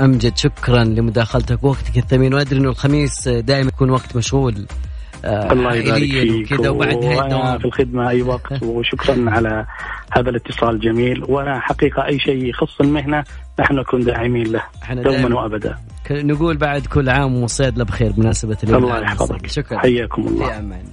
أمجد 0.06 0.38
شكرا 0.38 0.84
لمداخلتك. 0.84 1.64
وقتك 1.64 1.98
الثمين. 1.98 2.34
وأدري 2.34 2.60
إنه 2.60 2.70
الخميس 2.70 3.28
دائما 3.28 3.68
يكون 3.68 3.90
وقت 3.90 4.16
مشغول. 4.16 4.56
آه، 4.56 4.91
الله 5.26 5.76
يبارك 5.76 6.02
فيك 6.02 6.52
وكذا 6.52 6.70
وبعد 6.70 6.98
نهايه 6.98 7.22
الدوام. 7.22 7.60
في 7.60 7.66
الخدمة 7.66 8.10
أي 8.10 8.22
وقت. 8.22 8.64
وشكرا 8.74 9.26
على 9.28 9.66
هذا 10.12 10.30
الاتصال 10.30 10.70
الجميل 10.70 11.24
وأنا 11.24 11.60
حقيقة 11.60 12.06
أي 12.06 12.20
شيء 12.20 12.46
يخص 12.46 12.82
المهنة 12.82 13.24
نحن 13.60 13.76
نكون 13.76 14.04
داعمين 14.04 14.48
له 14.48 14.64
دوما 14.90 15.42
وابدا. 15.42 15.78
نقول 16.12 16.58
بعد 16.58 16.86
كل 16.86 17.10
عام 17.10 17.36
والصيدله 17.42 17.86
بخير 17.86 18.12
بمناسبة 18.12 18.58
اليوم. 18.64 18.84
الله 18.84 19.00
يحفظك. 19.00 19.48
شكرا. 19.48 19.80
حياكم 19.80 20.28
الله. 20.28 20.46
في 20.48 20.60
أمان. 20.60 20.84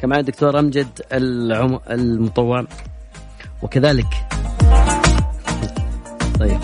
كمان 0.00 0.20
الدكتور 0.20 0.58
أمجد 0.58 0.88
العم... 1.12 1.78
المطوع. 1.90 2.64
وكذلك. 3.62 4.06
طيب. 6.40 6.58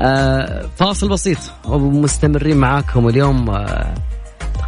آه 0.00 0.62
فاصل 0.76 1.08
بسيط. 1.08 1.38
ومستمرين 1.68 2.56
معاكم 2.56 3.08
اليوم. 3.08 3.50
آه 3.50 3.94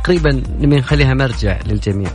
تقريبا 0.07 0.43
نبي 0.61 0.77
نخليها 0.77 1.15
مرجع 1.15 1.59
للجميع. 1.67 2.11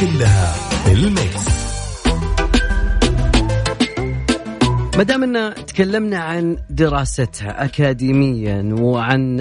كلها 0.00 0.54
ال 0.92 1.03
mix. 1.03 1.48
ما 4.96 5.02
دام 5.02 5.36
إن 5.36 5.54
تكلمنا 5.54 6.18
عن 6.18 6.56
دراستها 6.70 7.64
اكاديميا 7.64 8.74
وعن 8.78 9.40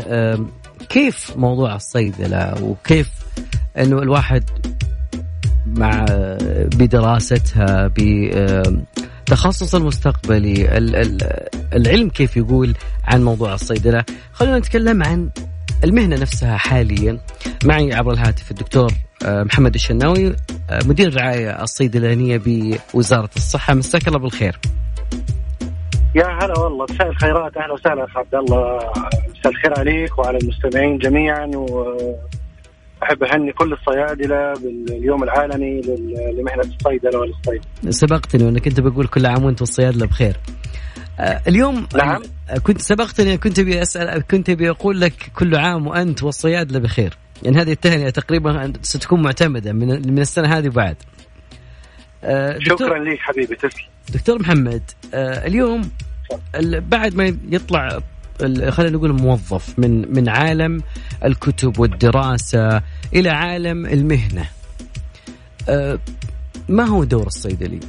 كيف 0.89 1.37
موضوع 1.37 1.75
الصيدله 1.75 2.63
وكيف 2.63 3.09
إنه 3.77 4.01
الواحد 4.01 4.43
مع 5.65 6.05
بدراستها 6.75 7.87
تخصص 9.31 9.75
المستقبلي 9.75 10.77
العلم 11.73 12.09
كيف 12.09 12.37
يقول 12.37 12.73
عن 13.03 13.23
موضوع 13.23 13.53
الصيدلة. 13.53 14.03
خلونا 14.33 14.59
نتكلم 14.59 15.03
عن 15.03 15.29
المهنة 15.83 16.15
نفسها 16.15 16.57
حاليا. 16.57 17.19
معي 17.65 17.93
عبر 17.93 18.11
الهاتف 18.13 18.51
الدكتور 18.51 18.91
آه، 19.25 19.43
محمد 19.43 19.73
الشناوي 19.73 20.27
آه، 20.69 20.79
مدير 20.85 21.07
الرعاية 21.07 21.63
الصيدلانية 21.63 22.41
بوزارة 22.45 23.29
الصحة. 23.35 23.73
مساك 23.73 24.07
الله 24.07 24.19
بالخير. 24.19 24.59
يا 26.15 26.25
هلا 26.25 26.59
والله 26.59 26.85
مساء 26.89 27.09
الخيرات. 27.09 27.57
أهلا 27.57 27.73
وسهلا 27.73 28.05
اخ 28.05 28.17
عبد 28.17 28.35
الله. 28.35 28.79
مساء 29.39 29.51
الخير 29.51 29.79
عليك 29.79 30.19
وعلى 30.19 30.37
المستمعين 30.37 30.97
جميعا 30.97 31.45
و 31.45 31.97
أحب 33.03 33.23
أهني 33.23 33.51
كل 33.53 33.73
الصيادلة 33.73 34.53
باليوم 34.53 35.23
العالمي 35.23 35.81
لمهنة 36.37 36.61
الصيدله 36.61 37.19
والصيد. 37.19 37.61
سبقتني 37.89 38.43
وأنك 38.43 38.61
كنت 38.61 38.79
بقول 38.79 39.07
كل 39.07 39.25
عام 39.25 39.45
وانت 39.45 39.61
والصيادله 39.61 40.05
بخير. 40.07 40.37
آه، 41.19 41.41
اليوم 41.47 41.87
نعم 41.95 42.21
كنت 42.63 42.81
سبقتني 42.81 43.37
كنت 43.37 43.59
أبي 43.59 43.81
أسأل 43.81 44.21
كنت 44.21 44.49
أبي 44.49 44.69
أقول 44.69 45.01
لك 45.01 45.13
كل 45.35 45.55
عام 45.55 45.87
وأنت 45.87 46.23
والصيادلة 46.23 46.79
بخير. 46.79 47.17
يعني 47.43 47.57
هذه 47.57 47.71
التهنئة 47.71 48.09
تقريبا 48.09 48.73
ستكون 48.81 49.21
معتمدة 49.21 49.73
من 49.73 49.87
من 49.87 50.19
السنة 50.19 50.57
هذه 50.57 50.67
وبعد. 50.67 50.95
آه، 52.23 52.59
شكرا 52.59 53.03
لك 53.03 53.19
حبيبي 53.19 53.55
تسلم. 53.55 53.85
دكتور 54.13 54.39
محمد 54.39 54.81
آه، 55.13 55.47
اليوم 55.47 55.91
بعد 56.63 57.15
ما 57.15 57.37
يطلع 57.49 57.99
خلينا 58.69 58.97
نقول 58.97 59.13
موظف 59.13 59.79
من 59.79 60.13
من 60.13 60.29
عالم 60.29 60.81
الكتب 61.25 61.79
والدراسة 61.79 62.81
إلى 63.13 63.29
عالم 63.29 63.85
المهنة. 63.85 64.45
أه، 65.69 65.99
ما 66.69 66.83
هو 66.83 67.03
دور 67.03 67.27
الصيدلي 67.27 67.79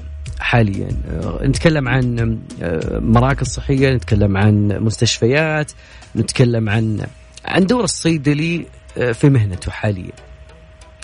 حاليا؟ 0.40 0.88
أه، 1.10 1.40
نتكلم 1.42 1.88
عن 1.88 2.38
أه، 2.62 2.98
مراكز 2.98 3.46
صحية، 3.46 3.90
نتكلم 3.90 4.36
عن 4.36 4.68
مستشفيات، 4.68 5.72
نتكلم 6.16 6.68
عن 6.68 7.06
عن 7.44 7.66
دور 7.66 7.84
الصيدلي 7.84 8.66
في 9.12 9.30
مهنته 9.30 9.70
حاليا. 9.70 10.12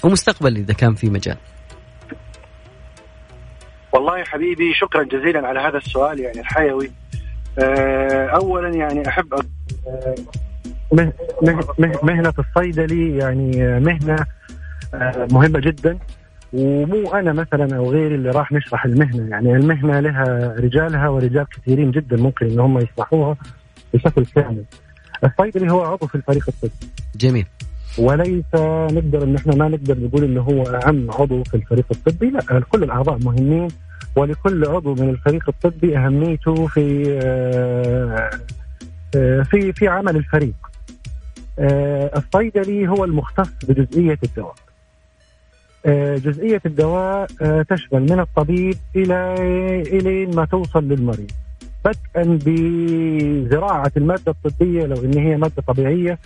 ومستقبل 0.04 0.56
إذا 0.56 0.74
كان 0.74 0.94
في 0.94 1.10
مجال. 1.10 1.36
والله 3.92 4.18
يا 4.18 4.24
حبيبي 4.24 4.74
شكرا 4.74 5.04
جزيلا 5.04 5.46
على 5.46 5.60
هذا 5.60 5.76
السؤال 5.78 6.20
يعني 6.20 6.40
الحيوي 6.40 6.90
اولا 8.34 8.68
يعني 8.68 9.08
أحب 9.08 9.34
آه، 10.94 11.12
مهنة 12.02 12.32
الصيدلي 12.38 13.16
يعني 13.16 13.80
مهنة 13.80 14.16
آه، 14.94 15.28
مهمة 15.32 15.60
جدا. 15.60 15.98
ومو 16.52 17.10
أنا 17.10 17.32
مثلا 17.32 17.76
أو 17.76 17.90
غيري 17.90 18.14
اللي 18.14 18.30
راح 18.30 18.52
نشرح 18.52 18.84
المهنة. 18.84 19.30
يعني 19.30 19.56
المهنة 19.56 20.00
لها 20.00 20.54
رجالها 20.58 21.08
ورجال 21.08 21.46
كثيرين 21.48 21.90
جدا 21.90 22.16
ممكن 22.16 22.46
إن 22.46 22.60
هم 22.60 22.78
يشرحوها 22.78 23.36
بشكل 23.94 24.26
كامل. 24.26 24.64
الصيدلي 25.24 25.72
هو 25.72 25.82
عضو 25.84 26.06
في 26.06 26.14
الفريق 26.14 26.44
الطبي 26.48 26.70
جميل. 27.16 27.46
وليس 27.98 28.44
نقدر 28.92 29.22
إن 29.22 29.36
إحنا 29.36 29.54
ما 29.54 29.68
نقدر 29.68 29.98
نقول 30.00 30.24
إنه 30.24 30.40
هو 30.40 30.62
أهم 30.62 31.10
عضو 31.10 31.42
في 31.44 31.54
الفريق 31.54 31.84
الطبي 31.90 32.30
لا 32.30 32.60
كل 32.70 32.82
الأعضاء 32.82 33.18
مهمين. 33.18 33.68
ولكل 34.18 34.64
عضو 34.64 34.94
من 34.94 35.08
الفريق 35.08 35.48
الطبي 35.48 35.98
أهميته 35.98 36.66
في 36.66 37.18
آه، 37.22 38.30
آه، 39.16 39.42
في 39.42 39.72
في 39.72 39.88
عمل 39.88 40.16
الفريق. 40.16 40.54
آه، 41.58 42.10
الصيدلي 42.16 42.88
هو 42.88 43.04
المختص 43.04 43.50
بجزئية 43.68 44.18
الدواء. 44.24 44.54
جزئية 46.16 46.60
الدواء 46.66 47.26
تشمل 47.68 48.00
من 48.00 48.20
الطبيب 48.20 48.76
إلى 48.96 49.34
إلى 49.80 50.26
ما 50.26 50.44
توصل 50.44 50.84
للمريض. 50.84 51.30
بدءا 51.84 52.38
بزراعة 52.46 53.92
المادة 53.96 54.32
الطبية 54.32 54.86
لو 54.86 55.04
إن 55.04 55.18
هي 55.18 55.36
مادة 55.36 55.62
طبيعية 55.66 56.18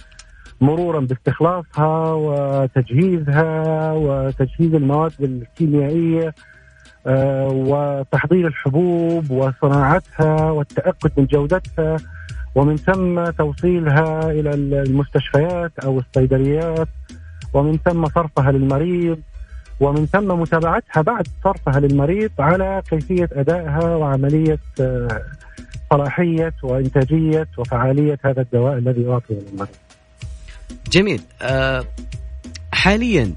مرورا 0.61 1.00
باستخلاصها 1.00 2.12
وتجهيزها 2.12 3.92
وتجهيز 3.92 4.74
المواد 4.74 5.12
الكيميائية 5.20 6.35
وتحضير 7.07 8.47
الحبوب 8.47 9.31
وصناعتها 9.31 10.51
والتأكد 10.51 11.11
من 11.17 11.27
جودتها 11.27 11.97
ومن 12.55 12.77
ثم 12.77 13.25
توصيلها 13.31 14.31
إلى 14.31 14.55
المستشفيات 14.55 15.73
أو 15.85 15.99
الصيدليات 15.99 16.88
ومن 17.55 17.79
ثم 17.85 18.07
صرفها 18.07 18.53
للمريض 18.53 19.19
ومن 19.81 20.07
ثم 20.07 20.29
متابعتها 20.41 21.03
بعد 21.03 21.29
صرفها 21.45 21.81
للمريض 21.81 22.31
على 22.38 22.83
كيفية 22.91 23.29
أدائها 23.33 23.97
وعملية 23.97 24.59
آه، 24.81 25.23
صلاحية 25.91 26.55
وإنتاجية 26.62 27.49
وفعالية 27.59 28.19
هذا 28.25 28.43
الدواء 28.43 28.79
الذي 28.79 29.09
اعطي 29.09 29.35
للمريض. 29.35 29.77
جميل 30.91 31.23
أه 31.43 31.85
حاليا 32.73 33.33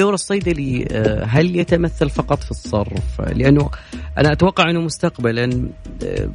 أه 0.00 0.04
دور 0.04 0.14
الصيدلي 0.14 0.88
أه 0.90 1.24
هل 1.24 1.56
يتمثل 1.56 2.10
فقط 2.10 2.42
في 2.42 2.50
الصرف؟ 2.50 3.20
لأنه 3.20 3.70
أنا 4.18 4.32
أتوقع 4.32 4.70
أنه 4.70 4.80
مستقبلا 4.80 5.68
أه 6.04 6.30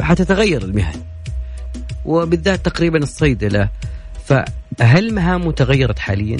حتتغير 0.00 0.62
المهن 0.62 1.00
وبالذات 2.04 2.64
تقريبا 2.66 2.98
الصيدلة 2.98 3.68
فهل 4.24 5.14
مهامه 5.14 5.52
تغيرت 5.52 5.98
حاليا؟ 5.98 6.36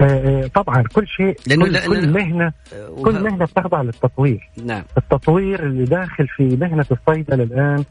آه، 0.00 0.04
آه، 0.04 0.46
طبعا 0.46 0.84
كل 0.94 1.06
شيء 1.06 1.36
لأنه 1.46 1.64
كل, 1.64 1.72
لأنه 1.72 2.00
كل 2.00 2.12
مهنه 2.12 2.52
كل 3.02 3.22
مهنة 3.22 3.44
بتخضع 3.44 3.82
للتطوير 3.82 4.50
نعم 4.64 4.82
التطوير 4.98 5.66
اللي 5.66 5.84
داخل 5.84 6.28
في 6.28 6.56
مهنة 6.56 6.86
الصيدلة 6.90 7.42
الآن 7.42 7.84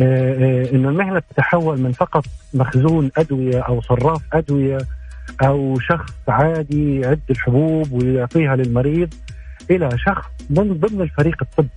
آه، 0.00 0.70
إنه 0.72 0.88
المهنة 0.88 1.22
تتحول 1.30 1.80
من 1.80 1.92
فقط 1.92 2.24
مخزون 2.54 3.10
أدوية 3.16 3.60
أو 3.60 3.80
صراف 3.80 4.22
أدوية 4.32 4.78
أو 5.42 5.78
شخص 5.80 6.12
عادي 6.28 7.00
يعد 7.00 7.20
الحبوب 7.30 7.92
ويعطيها 7.92 8.56
للمريض 8.56 9.14
إلى 9.70 9.88
شخص 9.98 10.30
من 10.50 10.72
ضمن 10.74 11.00
الفريق 11.00 11.36
الطبي 11.42 11.68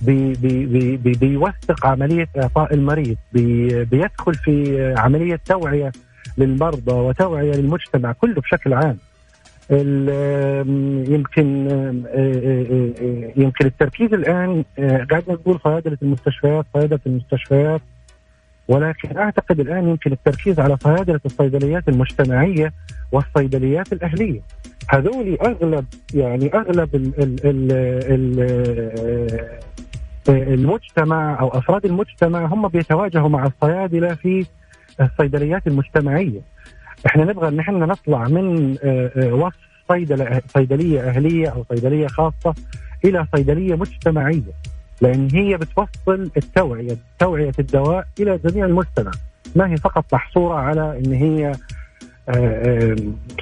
بي 0.00 0.32
بي 0.32 0.66
بي 0.66 0.96
بي 0.96 1.12
بيوثق 1.12 1.86
عملية 1.86 2.28
إعطاء 2.38 2.74
المريض 2.74 3.16
بي 3.32 3.84
بيدخل 3.84 4.34
في 4.34 4.94
عملية 4.98 5.40
توعية 5.46 5.92
للمرضى 6.38 6.92
وتوعية 6.92 7.52
للمجتمع 7.52 8.12
كله 8.12 8.34
بشكل 8.40 8.72
عام. 8.72 8.96
يمكن 11.08 11.66
يمكن 13.36 13.66
التركيز 13.66 14.12
الآن 14.14 14.64
قاعدين 14.78 15.34
نقول 15.34 15.60
صيادله 15.64 15.98
المستشفيات 16.02 16.66
صيادله 16.74 17.00
المستشفيات 17.06 17.80
ولكن 18.72 19.16
أعتقد 19.16 19.60
الآن 19.60 19.88
يمكن 19.88 20.12
التركيز 20.12 20.60
على 20.60 20.76
صيادلة 20.76 21.20
الصيدليات 21.26 21.88
المجتمعية 21.88 22.72
والصيدليات 23.12 23.92
الأهلية. 23.92 24.40
هذول 24.88 25.38
أغلب 25.40 25.84
يعني 26.14 26.54
أغلب 26.54 26.94
ال 26.94 27.12
ال 27.18 27.36
ال 27.44 28.40
ال 30.28 30.52
المجتمع 30.52 31.40
أو 31.40 31.48
أفراد 31.48 31.84
المجتمع 31.84 32.46
هم 32.46 32.68
بيتواجهوا 32.68 33.28
مع 33.28 33.46
الصيادلة 33.46 34.14
في 34.14 34.46
الصيدليات 35.00 35.66
المجتمعية. 35.66 36.40
إحنا 37.06 37.24
نبغى 37.24 37.48
إن 37.48 37.58
إحنا 37.58 37.86
نطلع 37.86 38.28
من 38.28 38.76
وصف 39.32 39.58
صيدله 39.88 40.40
صيدلية 40.48 41.00
أهلية 41.00 41.48
أو 41.48 41.64
صيدلية 41.68 42.06
خاصة 42.06 42.54
إلى 43.04 43.26
صيدلية 43.36 43.74
مجتمعية. 43.74 44.52
لأن 45.02 45.28
هي 45.32 45.56
بتوصل 45.56 46.30
التوعية 46.36 46.96
توعية 47.18 47.52
الدواء 47.58 48.06
إلى 48.20 48.38
جميع 48.44 48.66
المجتمع. 48.66 49.10
ما 49.56 49.70
هي 49.72 49.76
فقط 49.76 50.04
محصورة 50.14 50.54
على 50.54 50.98
إن 51.04 51.12
هي 51.12 51.52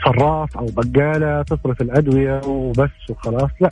صراف 0.05 0.57
أو 0.57 0.67
بقالة 0.67 1.43
تصرف 1.43 1.83
الأدوية 1.83 2.41
وبس 2.47 3.11
وخلاص 3.11 3.51
لا 3.61 3.69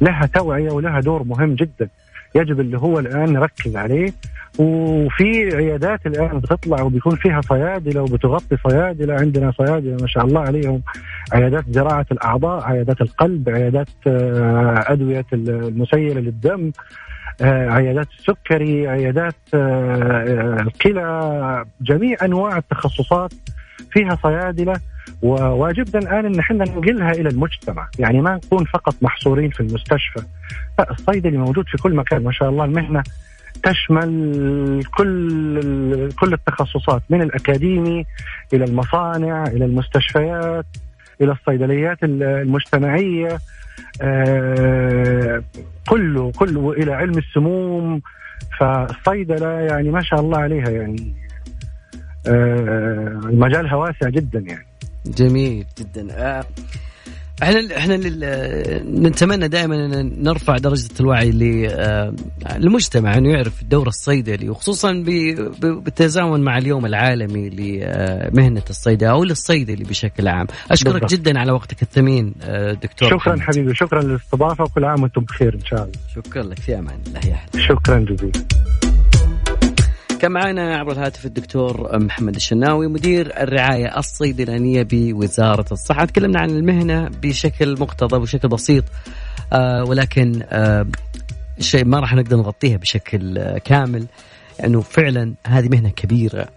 لها 0.00 0.26
توعية 0.26 0.70
ولها 0.72 1.00
دور 1.00 1.22
مهم 1.24 1.54
جدا 1.54 1.88
يجب 2.34 2.60
اللي 2.60 2.78
هو 2.78 2.98
الآن 2.98 3.32
نركز 3.32 3.76
عليه 3.76 4.12
وفي 4.58 5.56
عيادات 5.56 6.06
الآن 6.06 6.38
بتطلع 6.38 6.82
وبيكون 6.82 7.16
فيها 7.16 7.40
صيادلة 7.40 8.02
وبتغطي 8.02 8.56
صيادلة 8.68 9.14
عندنا 9.14 9.52
صيادلة 9.52 9.96
ما 10.00 10.06
شاء 10.06 10.24
الله 10.24 10.40
عليهم. 10.40 10.82
عيادات 11.32 11.64
زراعة 11.68 12.06
الأعضاء 12.12 12.64
عيادات 12.64 13.00
القلب 13.00 13.48
عيادات 13.48 13.88
أدوية 14.90 15.26
المسيلة 15.32 16.20
للدم 16.20 16.72
عيادات 17.42 18.08
السكري 18.18 18.88
عيادات 18.88 19.34
الكلى 19.54 21.64
جميع 21.80 22.16
أنواع 22.24 22.56
التخصصات 22.56 23.32
فيها 23.90 24.18
صيادلة. 24.22 24.74
وواجبنا 25.22 26.02
الآن 26.02 26.26
إن 26.26 26.38
إحنا 26.38 26.64
ننقلها 26.64 27.10
إلى 27.10 27.28
المجتمع، 27.28 27.88
يعني 27.98 28.20
ما 28.20 28.34
نكون 28.34 28.64
فقط 28.64 28.94
محصورين 29.02 29.50
في 29.50 29.60
المستشفى. 29.60 30.22
لا 30.78 30.90
الصيدلي 30.90 31.38
موجود 31.38 31.64
في 31.68 31.78
كل 31.78 31.94
مكان 31.94 32.24
ما 32.24 32.32
شاء 32.32 32.48
الله 32.48 32.64
المهنة 32.64 33.02
تشمل 33.62 34.82
كل 34.96 36.12
كل 36.20 36.32
التخصصات 36.32 37.02
من 37.10 37.22
الأكاديمي 37.22 38.06
إلى 38.52 38.64
المصانع 38.64 39.44
إلى 39.46 39.64
المستشفيات 39.64 40.66
إلى 41.20 41.32
الصيدليات 41.32 41.98
المجتمعية 42.02 43.38
آه 44.02 45.42
كله 45.88 46.32
كله 46.32 46.72
إلى 46.72 46.92
علم 46.92 47.18
السموم. 47.18 48.02
فالصيدلة 48.60 49.48
يعني 49.50 49.90
ما 49.90 50.02
شاء 50.02 50.20
الله 50.20 50.38
عليها 50.38 50.68
يعني 50.68 51.14
آه 52.26 53.20
مجالها 53.24 53.74
واسع 53.74 54.08
جدا 54.08 54.38
يعني. 54.38 54.66
جميل 55.06 55.66
جدا. 55.78 56.06
آه 56.10 56.44
إحنا 57.42 57.76
إحنا 57.76 57.96
نتمنى 59.08 59.48
دائما 59.48 60.00
أن 60.00 60.22
نرفع 60.22 60.56
درجة 60.56 60.88
الوعي 61.00 61.30
للمجتمع 62.58 63.18
انه 63.18 63.30
يعرف 63.30 63.62
الدور 63.62 63.88
الصيدلي 63.88 64.48
وخصوصا 64.48 64.92
بالتزامن 65.58 66.40
مع 66.40 66.58
اليوم 66.58 66.86
العالمي 66.86 67.50
لمهنه 67.50 68.62
الصيدله 68.70 69.10
أو 69.10 69.24
للصيدلي 69.24 69.84
بشكل 69.84 70.28
عام. 70.28 70.46
أشكرك 70.70 70.92
بالضبط. 70.92 71.12
جدا 71.12 71.38
على 71.38 71.52
وقتك 71.52 71.82
الثمين 71.82 72.34
دكتور 72.82 73.08
شكرا 73.08 73.34
محمد. 73.34 73.40
حبيبي 73.40 73.74
شكرا 73.74 74.02
للاستضافة 74.02 74.64
وكل 74.64 74.84
عام 74.84 75.02
وأنتم 75.02 75.20
بخير 75.20 75.54
إن 75.54 75.64
شاء 75.64 75.82
الله. 75.82 75.92
شكرا 76.14 76.42
لك 76.42 76.58
في 76.58 76.78
أمان 76.78 76.98
الله 77.06 77.20
يا 77.26 77.34
أهلا. 77.34 77.66
شكرا 77.68 77.98
جزيلا. 77.98 78.32
كان 80.22 80.32
معنا 80.32 80.76
عبر 80.76 80.92
الهاتف 80.92 81.26
الدكتور 81.26 81.98
محمد 81.98 82.34
الشناوي 82.34 82.86
مدير 82.86 83.42
الرعاية 83.42 83.98
الصيدلانية 83.98 84.82
بوزارة 84.82 85.64
الصحة. 85.72 86.04
تكلمنا 86.04 86.40
عن 86.40 86.50
المهنة 86.50 87.08
بشكل 87.22 87.80
مقتضب 87.80 88.18
وبشكل 88.18 88.48
بسيط 88.48 88.84
آه 89.52 89.84
ولكن 89.84 90.42
آه 90.50 90.86
شيء 91.60 91.84
ما 91.84 92.00
راح 92.00 92.14
نقدر 92.14 92.36
نغطيها 92.36 92.76
بشكل 92.76 93.38
آه 93.38 93.58
كامل 93.58 94.06
يعني 94.58 94.82
فعلا 94.82 95.34
هذه 95.46 95.68
مهنة 95.68 95.90
كبيرة. 95.90 96.48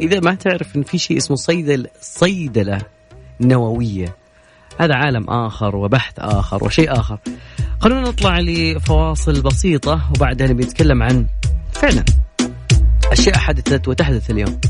إذا 0.00 0.20
ما 0.20 0.34
تعرف 0.34 0.76
إن 0.76 0.82
في 0.82 0.98
شيء 0.98 1.16
اسمه 1.16 1.36
صيدل 1.36 1.86
صيدلة 2.00 2.80
نووية 3.40 4.14
هذا 4.80 4.94
عالم 4.94 5.30
آخر 5.30 5.76
وبحث 5.76 6.12
آخر 6.18 6.64
وشيء 6.64 6.92
آخر. 6.92 7.18
خلونا 7.80 8.08
نطلع 8.08 8.38
لفواصل 8.38 9.42
بسيطة 9.42 10.10
وبعدها 10.10 10.46
نبي 10.46 10.64
نتكلم 10.64 11.02
عن 11.02 11.26
فعلا 11.72 12.04
أشياء 13.12 13.36
حدثت 13.36 13.88
وتحدث 13.88 14.30
اليوم. 14.30 14.60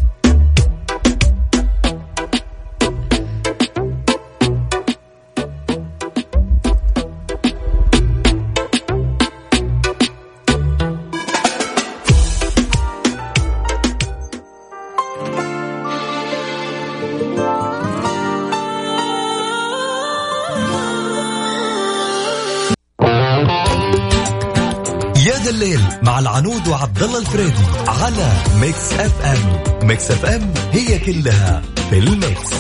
العنود 26.40 26.68
وعبد 26.68 27.02
الله 27.02 27.18
الفريدي 27.18 27.64
على 27.88 28.32
Mix 28.60 28.92
FM. 28.92 29.88
Mix 29.88 30.10
FM 30.10 30.52
هي 30.72 30.98
كلها 30.98 31.62
في 31.90 31.98
ال 31.98 32.09
mix. 32.09 32.50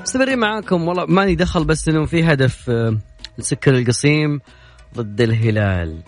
مستمرين 0.00 0.38
معاكم. 0.38 0.88
والله 0.88 1.06
ماني 1.06 1.34
دخل 1.34 1.64
بس 1.64 1.88
إنه 1.88 2.06
في 2.06 2.24
هدف 2.24 2.70
لسكر 3.38 3.78
القصيم 3.78 4.40
ضد 4.96 5.20
الهلال. 5.20 6.02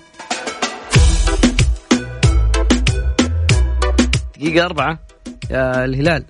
دقيقة 4.36 4.66
أربعة. 4.66 4.98
يا 5.50 5.84
الهلال. 5.84 6.24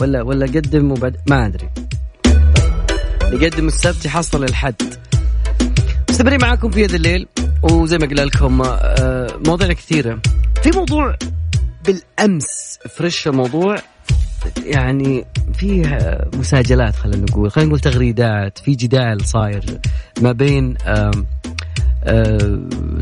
ولا 0.00 0.22
ولا 0.22 0.46
قدم 0.46 0.92
وبعد 0.92 1.16
ما 1.30 1.46
أدري. 1.46 1.70
يقدم 3.32 3.66
السبت 3.66 4.04
يحصل 4.04 4.44
الحد. 4.44 5.09
مستمرين 6.20 6.40
معاكم 6.42 6.70
في 6.70 6.84
هذا 6.84 6.96
الليل 6.96 7.26
وزي 7.62 7.98
ما 7.98 8.06
قلنا 8.06 8.20
لكم 8.20 8.62
آه، 8.62 9.26
مواضيع 9.46 9.72
كثيرة. 9.72 10.20
في 10.62 10.70
موضوع 10.76 11.16
بالأمس 11.84 12.78
فريش 12.96 13.28
الموضوع 13.28 13.76
يعني 14.64 15.24
فيه 15.54 15.98
مساجلات 16.34 16.96
خلينا 16.96 17.22
نقول. 17.22 17.50
خلينا 17.50 17.68
نقول 17.68 17.80
تغريدات 17.80 18.58
في 18.58 18.74
جدال 18.74 19.26
صاير 19.26 19.64
ما 20.20 20.32
بين 20.32 20.74
آه، 20.86 21.10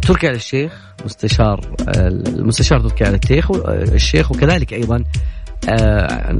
تركي 0.02 0.30
آل 0.30 0.34
الشيخ 0.34 0.72
مستشار 1.04 1.60
المستشار 1.88 2.80
تركي 2.80 3.08
آل 3.08 3.14
الشيخ 3.14 3.50
الشيخ 3.94 4.30
وكذلك 4.30 4.72
أيضا 4.72 5.04
آه، 5.68 6.38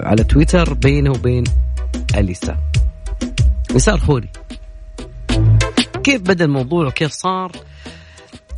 على 0.00 0.24
تويتر 0.24 0.74
بينه 0.74 1.10
وبين 1.10 1.44
أليسا. 2.16 2.56
يسار 3.74 3.98
خوري 3.98 4.28
كيف 6.06 6.22
بدا 6.22 6.44
الموضوع 6.44 6.86
وكيف 6.86 7.12
صار 7.12 7.52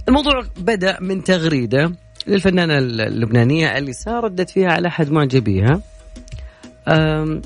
الموضوع 0.09 0.45
بدا 0.57 1.01
من 1.01 1.25
تغريده 1.25 1.93
للفنانه 2.27 2.79
اللبنانيه 2.79 3.79
اليسا 3.79 4.21
ردت 4.21 4.51
فيها 4.51 4.69
على 4.73 4.89
احد 4.89 5.11
معجبيها 5.11 5.81
um, 6.89 7.43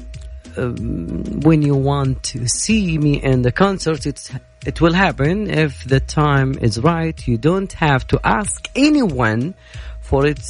when 1.46 1.62
you 1.62 1.74
want 1.74 2.16
to 2.32 2.38
see 2.62 2.98
me 2.98 3.14
in 3.22 3.42
the 3.42 3.52
concert 3.52 4.06
it's 4.06 4.24
it 4.70 4.80
will 4.80 4.96
happen 5.06 5.50
if 5.64 5.72
the 5.84 6.00
time 6.00 6.50
is 6.66 6.74
right. 6.92 7.18
You 7.30 7.36
don't 7.50 7.72
have 7.88 8.06
to 8.12 8.16
ask 8.40 8.58
anyone 8.88 9.54
for 10.08 10.20
it 10.32 10.44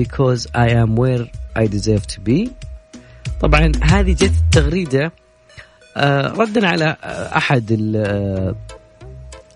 because 0.00 0.46
I 0.54 0.68
am 0.82 0.90
where 1.02 1.24
I 1.56 1.66
deserve 1.66 2.06
to 2.14 2.20
be. 2.20 2.50
طبعا 3.40 3.72
هذه 3.82 4.12
جت 4.12 4.32
تغريدة 4.52 5.04
آه 5.04 5.21
ردا 6.36 6.66
على 6.66 6.96
آه 7.04 7.36
أحد 7.36 7.92
آه 7.96 8.54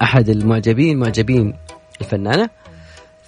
أحد 0.03 0.28
المعجبين 0.28 0.99
معجبين 0.99 1.55
الفنانة. 2.01 2.51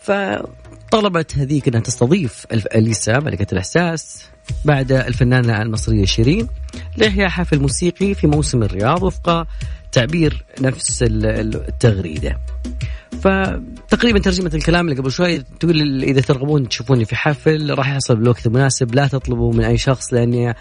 فطلبت 0.02 1.38
هذيك 1.38 1.68
أنها 1.68 1.80
تستضيف 1.80 2.46
أليسا 2.52 3.18
ملكة 3.18 3.46
الإحساس 3.52 4.24
بعد 4.64 4.92
الفنانة 4.92 5.62
المصرية 5.62 6.04
شيرين. 6.04 6.48
لإحياء 6.96 7.28
حفل 7.28 7.60
موسيقي 7.60 8.14
في 8.14 8.26
موسم 8.26 8.62
الرياض 8.62 9.02
وفق 9.02 9.46
تعبير 9.92 10.44
نفس 10.60 11.04
التغريدة. 11.08 12.38
فتقريبا 13.22 14.18
ترجمة 14.18 14.50
الكلام 14.54 14.88
اللي 14.88 15.00
قبل 15.00 15.12
شوي 15.12 15.38
تقول 15.38 16.04
إذا 16.04 16.20
ترغبون 16.20 16.68
تشوفوني 16.68 17.04
في 17.04 17.16
حفل 17.16 17.74
راح 17.74 17.88
يحصل 17.88 18.16
بالوقت 18.16 18.46
المناسب 18.46 18.94
لا 18.94 19.06
تطلبوا 19.06 19.52
من 19.52 19.64
أي 19.64 19.78
شخص 19.78 20.12
لأني 20.12 20.54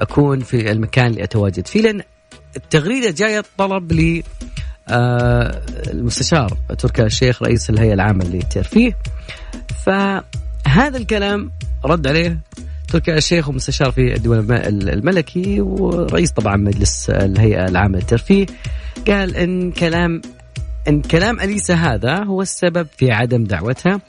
أكون 0.00 0.40
في 0.40 0.70
المكان 0.72 1.06
اللي 1.06 1.24
أتواجد 1.24 1.66
فيه 1.66 1.82
لأن 1.82 2.02
التغريدة 2.56 3.10
جاية 3.10 3.44
طلب 3.58 3.92
ل 3.92 4.22
آه 4.88 5.62
المستشار 5.86 6.58
تركي 6.78 7.02
الشيخ 7.02 7.42
رئيس 7.42 7.70
الهيئة 7.70 7.94
العامة 7.94 8.24
للترفيه 8.24 8.98
فهذا 9.84 10.96
الكلام 10.96 11.50
رد 11.84 12.06
عليه 12.06 12.38
تركي 12.88 13.14
الشيخ 13.14 13.48
ومستشار 13.48 13.90
في 13.90 14.14
الديوان 14.14 14.52
الملكي 14.88 15.60
ورئيس 15.60 16.30
طبعا 16.30 16.56
مجلس 16.56 17.10
الهيئة 17.10 17.68
العامة 17.68 17.98
للترفيه 17.98 18.46
قال 19.06 19.36
إن 19.36 19.72
كلام 19.72 20.22
إن 20.88 21.02
كلام 21.02 21.40
أليسا 21.40 21.74
هذا 21.74 22.24
هو 22.24 22.42
السبب 22.42 22.86
في 22.96 23.12
عدم 23.12 23.44
دعوتها. 23.44 24.00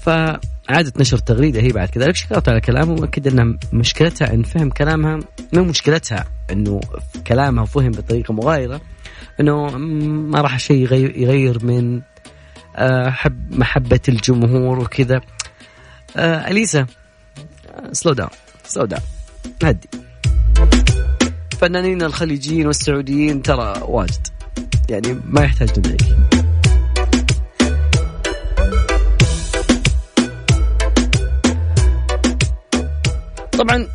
فعادت 0.00 1.00
نشر 1.00 1.18
تغريده 1.18 1.60
هي 1.60 1.68
بعد 1.68 1.88
كذلك. 1.88 2.16
شكرت 2.16 2.48
على 2.48 2.60
كلامه. 2.60 2.92
ومؤكد 2.92 3.26
أن 3.26 3.58
مشكلتها 3.72 4.34
إن 4.34 4.42
فهم 4.42 4.70
كلامها 4.70 5.18
مو 5.52 5.64
مشكلتها 5.64 6.24
إنه 6.50 6.80
كلامها 7.26 7.64
فهم 7.64 7.90
بطريقة 7.90 8.34
مغايرة 8.34 8.80
إنه 9.40 9.66
ما 10.30 10.40
راح 10.40 10.58
شيء 10.58 10.92
يغير 11.16 11.64
من 11.64 12.02
حب 13.10 13.58
محبة 13.58 14.00
الجمهور 14.08 14.78
وكذا. 14.78 15.20
أليسا 16.16 16.86
slow 17.92 18.12
down 18.12 18.30
slow 18.64 18.84
down 18.84 19.02
هدي. 19.64 19.88
فنانين 21.60 22.02
الخليجيين 22.02 22.66
والسعوديين 22.66 23.42
ترى 23.42 23.80
واجد. 23.82 24.26
يعني 24.90 25.20
ما 25.24 25.44
يحتاج 25.44 25.78
ندعيك 25.78 26.02
طبعا 33.58 33.86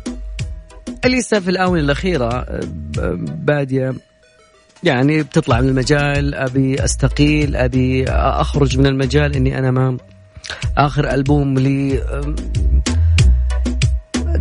أليسا 1.04 1.40
في 1.40 1.50
الآونة 1.50 1.80
الأخيرة 1.80 2.46
بادية 3.18 3.94
يعني 4.82 5.22
بتطلع 5.22 5.60
من 5.60 5.68
المجال 5.68 6.34
أبي 6.34 6.84
أستقيل 6.84 7.56
أبي 7.56 8.04
أخرج 8.08 8.78
من 8.78 8.86
المجال 8.86 9.36
إني 9.36 9.58
أنا 9.58 9.70
ما 9.70 9.96
آخر 10.78 11.14
ألبوم 11.14 11.58
لي 11.58 12.02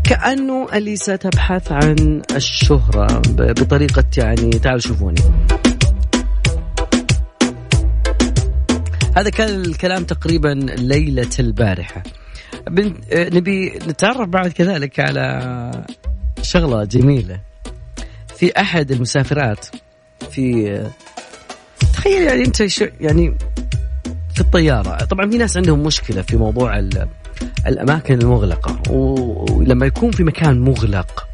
كأنه 0.04 0.68
أليسا 0.74 1.16
تبحث 1.16 1.72
عن 1.72 2.22
الشهرة 2.36 3.22
بطريقة 3.38 4.04
يعني 4.18 4.50
تعالوا 4.50 4.80
شوفوني. 4.80 5.22
هذا 9.18 9.30
كان 9.30 9.62
الكلام 9.62 10.04
تقريبا 10.04 10.50
ليلة 10.78 11.30
البارحة. 11.40 12.04
نبي 13.14 13.80
نتعرف 13.88 14.30
بعد 14.30 14.48
كذلك 14.48 15.00
على 15.00 15.72
شغلة 16.42 16.84
جميلة. 16.84 17.40
في 18.36 18.62
أحد 18.62 18.92
المسافرات 18.92 19.66
في 20.32 20.78
تخيل 21.94 22.22
يعني 22.22 22.46
أنت 22.46 22.82
يعني 23.02 23.38
في 24.34 24.42
الطيارة. 24.42 25.06
طبعا 25.06 25.30
في 25.30 25.38
ناس 25.38 25.58
عندهم 25.58 25.84
مشكلة 25.84 26.22
في 26.22 26.38
موضوع 26.38 26.80
الأماكن 27.68 28.22
المغلقة. 28.22 28.92
ولما 28.92 29.86
يكون 29.86 30.12
في 30.12 30.24
مكان 30.24 30.60
مغلق 30.60 31.28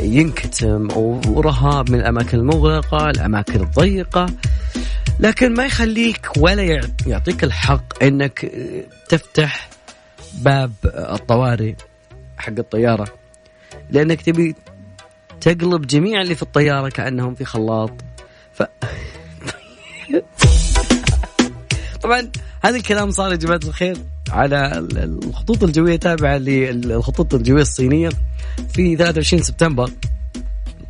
ينكتم 0.00 0.88
ورهاب 0.96 1.90
من 1.90 2.00
الأماكن 2.00 2.38
المغلقة 2.38 3.10
الأماكن 3.10 3.60
الضيقة. 3.60 4.26
لكن 5.20 5.54
ما 5.54 5.64
يخليك 5.64 6.28
ولا 6.38 6.80
يعطيك 7.06 7.44
الحق 7.44 8.04
إنك 8.04 8.52
تفتح 9.08 9.68
باب 10.34 10.72
الطوارئ 10.84 11.74
حق 12.36 12.52
الطيارة. 12.58 13.06
لأنك 13.90 14.22
تبي 14.22 14.54
تقلب 15.40 15.86
جميع 15.86 16.20
اللي 16.20 16.34
في 16.34 16.42
الطيارة 16.42 16.88
كأنهم 16.88 17.34
في 17.34 17.44
خلاط. 17.44 17.92
ف 18.52 18.62
طبعا 22.02 22.30
هذا 22.64 22.76
الكلام 22.76 23.10
صار 23.10 23.30
يا 23.30 23.36
جماعة 23.36 23.60
الخير 23.64 23.96
على 24.30 24.88
الخطوط 24.96 25.62
الجوية 25.62 25.96
تابعة 25.96 26.38
للخطوط 26.38 27.34
الجوية 27.34 27.62
الصينية 27.62 28.08
في 28.72 28.96
23 28.96 29.42
سبتمبر. 29.42 29.90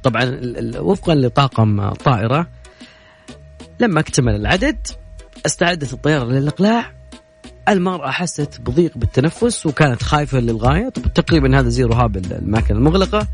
طبعا 0.02 0.40
وفقا 0.78 1.14
لطاقم 1.14 1.90
طائرة 1.90 2.46
لما 3.80 4.00
اكتمل 4.00 4.34
العدد 4.34 4.86
استعدت 5.46 5.92
الطيارة 5.92 6.24
للإقلاع. 6.24 6.92
المرأة 7.68 8.10
حست 8.10 8.60
بضيق 8.60 8.98
بالتنفس 8.98 9.66
وكانت 9.66 10.02
خايفة 10.02 10.40
للغاية. 10.40 10.88
تقريبا 10.88 11.58
هذا 11.60 11.68
زي 11.68 11.84
رهاب 11.84 12.16
الأماكن 12.16 12.76
المغلقة. 12.76 13.26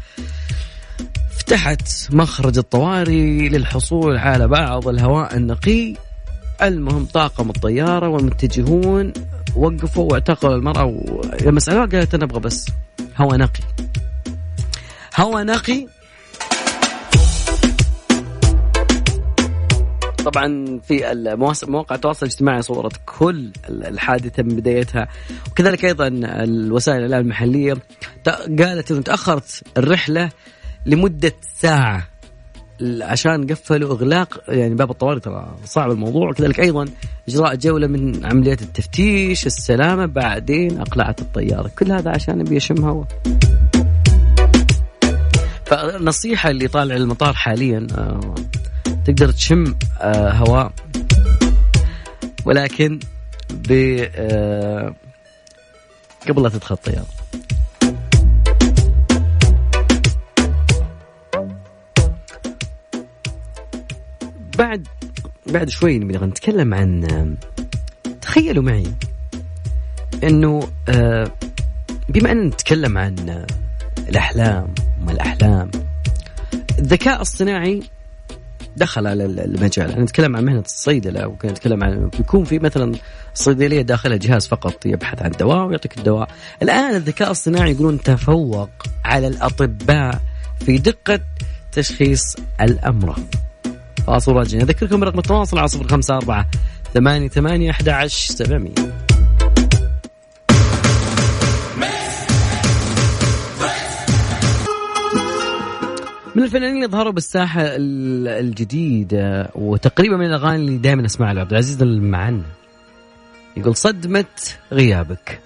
فتحت 1.38 1.88
مخرج 2.10 2.58
الطوارئ 2.58 3.48
للحصول 3.48 4.16
على 4.16 4.48
بعض 4.48 4.88
الهواء 4.88 5.36
النقي. 5.36 5.94
المهم 6.62 7.04
طاقم 7.04 7.50
الطيارة 7.50 8.08
والمتجهون 8.08 9.12
وقفوا 9.56 10.12
واعتقلوا 10.12 10.54
المرأة 10.54 10.84
ولما 10.84 11.60
سألوها 11.60 11.86
قالت 11.86 12.14
أنا 12.14 12.24
أبغى 12.24 12.40
بس 12.40 12.68
هواء 13.16 13.36
نقي. 13.36 13.60
هواء 15.16 15.44
نقي 15.44 15.86
طبعا 20.24 20.80
في 20.88 21.24
مواقع 21.68 21.94
التواصل 21.96 22.26
الاجتماعي 22.26 22.62
صورت 22.62 23.00
كل 23.06 23.50
الحادثة 23.68 24.42
من 24.42 24.56
بدايتها. 24.56 25.08
وكذلك 25.50 25.84
أيضا 25.84 26.08
الوسائل 26.24 26.98
الإعلام 26.98 27.20
المحلية 27.24 27.74
قالت 28.58 28.90
إنه 28.90 29.02
تأخرت 29.02 29.62
الرحلة 29.78 30.30
لمدة 30.86 31.32
ساعة 31.56 32.08
عشان 33.00 33.46
قفلوا 33.46 33.92
إغلاق 33.92 34.42
يعني 34.48 34.74
باب 34.74 34.90
الطوارئ 34.90 35.20
ترى 35.20 35.56
صعب 35.64 35.90
الموضوع. 35.90 36.30
وكذلك 36.30 36.60
أيضا 36.60 36.84
إجراء 37.28 37.54
جولة 37.54 37.86
من 37.86 38.26
عمليات 38.26 38.62
التفتيش 38.62 39.46
السلامة 39.46 40.06
بعدين 40.06 40.80
أقلعت 40.80 41.20
الطيارة. 41.20 41.70
كل 41.78 41.92
هذا 41.92 42.10
عشان 42.10 42.40
أبي 42.40 42.56
أشم 42.56 42.84
هواء 42.84 43.06
فالنصيحه 45.64 46.50
اللي 46.50 46.68
طالع 46.68 46.96
المطار 46.96 47.32
حاليا 47.32 47.86
تقدر 49.04 49.30
تشم 49.30 49.74
آه 50.00 50.30
هواء. 50.30 50.72
ولكن 52.44 53.00
ب 53.50 53.98
آه 54.14 54.94
قبل 56.28 56.42
لا 56.42 56.48
تدخل 56.48 56.74
الطيارة 56.74 57.06
بعد 64.58 64.86
بعد 65.46 65.68
شوي 65.68 65.98
نبغى 65.98 66.26
نتكلم 66.26 66.74
عن 66.74 67.36
تخيلوا 68.22 68.62
معي 68.62 68.86
إنه 70.24 70.68
آه، 70.88 71.30
بما 72.08 72.32
أن 72.32 72.46
نتكلم 72.46 72.98
عن 72.98 73.46
الأحلام 74.08 74.74
وما 75.00 75.12
الاحلام 75.12 75.70
الذكاء 76.78 77.16
الاصطناعي 77.16 77.82
دخل 78.76 79.06
على 79.06 79.24
المجال. 79.24 79.90
إحنا 79.90 80.02
نتكلم 80.02 80.36
عن 80.36 80.44
مهنة 80.44 80.60
الصيدله 80.60 81.36
نتكلم 81.44 81.84
عن 81.84 82.10
يكون 82.20 82.44
في 82.44 82.58
مثلا 82.58 82.92
صيدلية 83.34 83.82
داخلها 83.82 84.16
جهاز 84.16 84.46
فقط 84.46 84.86
يبحث 84.86 85.22
عن 85.22 85.30
دواء 85.30 85.66
ويعطيك 85.66 85.98
الدواء. 85.98 86.28
الآن 86.62 86.94
الذكاء 86.94 87.30
الصناعي 87.30 87.70
يقولون 87.70 88.00
تفوق 88.00 88.70
على 89.04 89.26
الأطباء 89.26 90.20
في 90.66 90.78
دقة 90.78 91.20
تشخيص 91.72 92.36
الأمراض. 92.60 93.34
فاصل 94.06 94.32
راجعين. 94.32 94.62
أذكركم 94.62 95.00
برقم 95.00 95.18
التواصل 95.18 95.58
على 95.58 95.68
054 95.68 96.46
88 96.94 97.70
11 97.70 98.34
700 98.34 99.03
الفنانين 106.44 106.76
اللي 106.76 106.86
ظهروا 106.86 107.12
بالساحة 107.12 107.62
الجديدة 107.64 109.50
وتقريبا 109.54 110.16
من 110.16 110.26
الأغاني 110.26 110.56
اللي 110.56 110.78
دائما 110.78 111.06
أسمعها 111.06 111.34
لعبد 111.34 111.50
العزيز 111.50 111.82
المعن 111.82 112.42
يقول 113.56 113.76
صدمة 113.76 114.24
غيابك. 114.72 115.40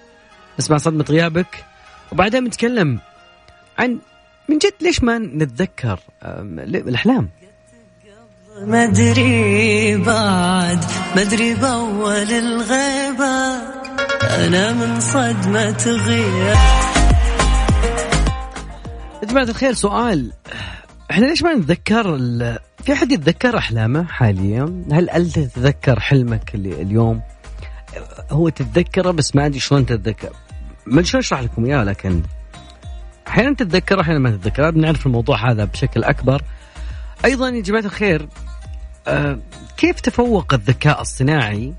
نسمع 0.59 0.77
صدمة 0.77 1.05
غيابك 1.09 1.65
وبعدين 2.11 2.43
بنتكلم 2.43 2.99
عن 3.77 3.99
من 4.49 4.57
جد 4.57 4.73
ليش 4.81 5.03
ما 5.03 5.17
نتذكر 5.17 5.99
الأحلام. 6.23 7.29
مدري 8.61 9.97
بعد 9.97 10.79
مدري 11.17 11.53
بأول 11.53 12.31
الغيبة 12.31 13.57
أنا 14.23 14.73
من 14.73 14.99
صدمة 14.99 15.85
غياب 15.87 16.57
يا 19.23 19.27
جماعة 19.27 19.43
الخير 19.43 19.73
سؤال. 19.73 20.31
إحنا 21.11 21.25
ليش 21.25 21.43
ما 21.43 21.53
نتذكر 21.53 22.17
في 22.83 22.93
أحد 22.93 23.11
يتذكر 23.11 23.57
أحلامه 23.57 24.03
حاليا؟ 24.03 24.83
هل 24.91 25.09
أنت 25.09 25.39
تتذكر 25.39 25.99
حلمك 25.99 26.55
اليوم؟ 26.55 27.21
هو 28.31 28.49
تتذكره 28.49 29.11
بس 29.11 29.35
ما 29.35 29.45
أدري 29.45 29.59
شلون 29.59 29.85
تتذكر. 29.85 30.29
ما 30.85 31.03
شلون 31.03 31.19
أشرح 31.19 31.39
لكم 31.39 31.65
إياه 31.65 31.83
لكن 31.83 32.21
أحيانا 33.27 33.55
تتذكره 33.55 34.01
أحيانا 34.01 34.19
ما 34.19 34.29
تتذكره 34.29 34.69
بنعرف 34.69 35.05
الموضوع 35.05 35.51
هذا 35.51 35.65
بشكل 35.65 36.03
أكبر. 36.03 36.41
أيضا 37.25 37.49
يا 37.49 37.61
جماعة 37.61 37.81
الخير 37.81 38.27
آه 39.07 39.39
كيف 39.77 39.99
تفوق 39.99 40.53
الذكاء 40.53 41.01
الصناعي 41.01 41.73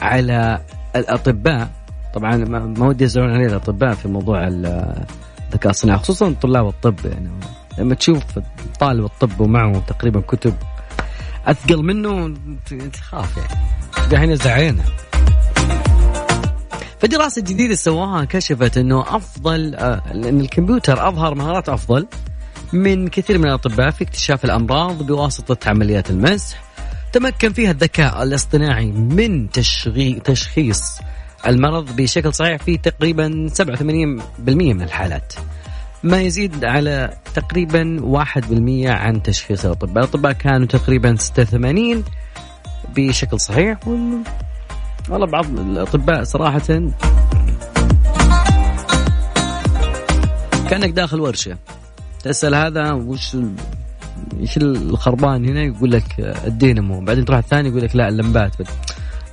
على 0.00 0.60
الأطباء؟ 0.96 1.70
طبعا 2.14 2.36
ما 2.36 2.86
ودي 2.86 3.04
يزعلون 3.04 3.34
عليه 3.34 3.46
الأطباء 3.46 3.94
في 3.94 4.08
موضوع 4.08 4.46
الذكاء 4.46 5.70
الصناعي 5.70 5.98
خصوصا 5.98 6.34
طلاب 6.42 6.68
الطب 6.68 6.98
يعني 7.04 7.30
لما 7.78 7.94
تشوف 7.94 8.22
طالب 8.80 9.04
الطب 9.04 9.40
ومعه 9.40 9.82
تقريبا 9.86 10.20
كتب 10.20 10.54
أثقل 11.46 11.82
منه 11.82 12.34
تخاف 12.92 13.36
يعني. 13.36 13.60
دحين 14.10 14.36
زعينة. 14.36 14.84
فدراسة 17.00 17.42
جديدة 17.42 17.74
سواها 17.74 18.24
كشفت 18.24 18.78
إنه 18.78 19.16
أفضل 19.16 19.74
آه، 19.74 20.02
ان 20.14 20.40
الكمبيوتر 20.40 21.08
أظهر 21.08 21.34
مهارات 21.34 21.68
أفضل 21.68 22.06
من 22.72 23.08
كثير 23.08 23.38
من 23.38 23.44
الأطباء 23.44 23.90
في 23.90 24.04
اكتشاف 24.04 24.44
الأمراض 24.44 25.02
بواسطة 25.06 25.70
عمليات 25.70 26.10
المسح. 26.10 26.62
تمكن 27.12 27.52
فيها 27.52 27.70
الذكاء 27.70 28.22
الاصطناعي 28.22 28.92
من 28.92 29.50
تشغي 29.50 30.20
تشخيص 30.24 30.98
المرض 31.46 31.96
بشكل 31.96 32.34
صحيح 32.34 32.62
في 32.62 32.76
تقريبا 32.76 33.48
87% 33.54 33.62
من 34.48 34.82
الحالات. 34.82 35.32
ما 36.02 36.20
يزيد 36.20 36.64
على 36.64 37.16
تقريبا 37.34 38.00
1% 38.00 38.86
عن 38.86 39.22
تشخيص 39.22 39.64
الأطباء. 39.64 40.04
الأطباء 40.04 40.32
كانوا 40.32 40.66
تقريبا 40.66 41.16
86 41.16 42.04
بشكل 42.96 43.40
صحيح. 43.40 43.88
والله 45.08 45.26
بعض 45.26 45.58
الأطباء 45.58 46.24
صراحة 46.24 46.90
كأنك 50.68 50.90
داخل 50.90 51.20
ورشة. 51.20 51.56
تسأل 52.22 52.54
هذا 52.54 52.92
وش 52.92 53.36
إيش 54.40 54.56
الخربان 54.56 55.48
هنا؟ 55.48 55.62
يقول 55.62 55.90
لك 55.90 56.36
الدينامو. 56.46 57.00
بعدين 57.00 57.24
تروح 57.24 57.38
الثاني 57.38 57.68
يقول 57.68 57.82
لك 57.82 57.96
لا 57.96 58.08
اللمبات. 58.08 58.52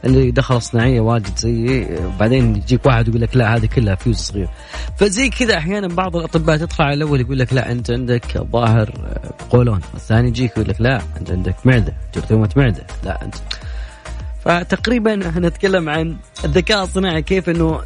اللي 0.08 0.32
دخل 0.32 0.62
صناعية 0.62 1.02
واجد 1.02 1.38
زي 1.38 1.88
وبعدين 2.06 2.56
يجيك 2.56 2.86
واحد 2.86 3.08
يقول 3.08 3.22
لك 3.22 3.38
لا 3.38 3.56
هذه 3.56 3.66
كلها 3.66 3.96
فيوز 3.96 4.18
صغير 4.18 4.50
فزي 4.98 5.30
كذا 5.30 5.58
أحيانا 5.58 5.88
بعض 5.88 6.16
الأطباء 6.16 6.68
على 6.80 6.94
الأول 6.94 7.22
يقول 7.22 7.40
لك 7.40 7.54
لا 7.54 7.72
أنت 7.72 7.92
عندك 7.92 8.38
ظاهر 8.52 8.92
قولون. 9.50 9.80
الثاني 9.94 10.28
يجيك 10.28 10.52
يقول 10.52 10.70
لك 10.70 10.82
لا 10.82 11.02
أنت 11.20 11.32
عندك 11.32 11.56
معدة. 11.66 11.94
جرثومه 12.16 12.50
معدة. 12.56 12.84
لا 13.04 13.24
أنت. 13.26 13.36
فتقريبا 14.46 15.16
نتكلم 15.16 15.90
عن 15.90 16.18
الذكاء 16.46 16.84
الصناعي 16.84 17.22
كيف 17.22 17.50
إنه 17.50 17.82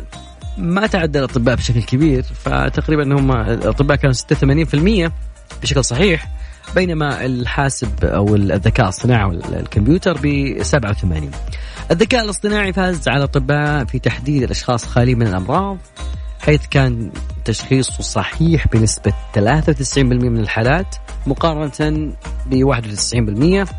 ما 0.58 0.88
تعدى 0.88 1.20
الأطباء 1.20 1.56
بشكل 1.56 1.84
كبير. 1.84 2.24
فتقريبا 2.24 3.04
هم 3.04 3.32
الأطباء 3.32 3.98
كانوا 3.98 4.14
86% 4.14 5.12
بشكل 5.62 5.84
صحيح 5.84 6.28
بينما 6.76 7.26
الحاسب 7.26 8.06
أو 8.06 8.36
الذكاء 8.36 8.88
الصناعي 8.88 9.26
والكمبيوتر 9.26 10.18
ب 10.24 10.58
87 10.62 11.32
الذكاء 11.92 12.24
الاصطناعي 12.24 12.74
فاز 12.74 13.08
على 13.08 13.18
الاطباء 13.18 13.86
في 13.86 14.00
تحديد 14.00 14.44
الأشخاص 14.44 14.86
خالي 14.86 15.16
من 15.16 15.28
الأمراض 15.28 15.78
حيث 16.40 16.66
كان 16.68 17.12
تشخيصه 17.46 18.04
صحيح 18.04 18.68
بنسبة 18.68 19.14
93% 19.36 19.98
من 19.98 20.40
الحالات 20.40 20.96
مقارنة 21.28 22.14
ب 22.46 22.74
91% 23.66 23.70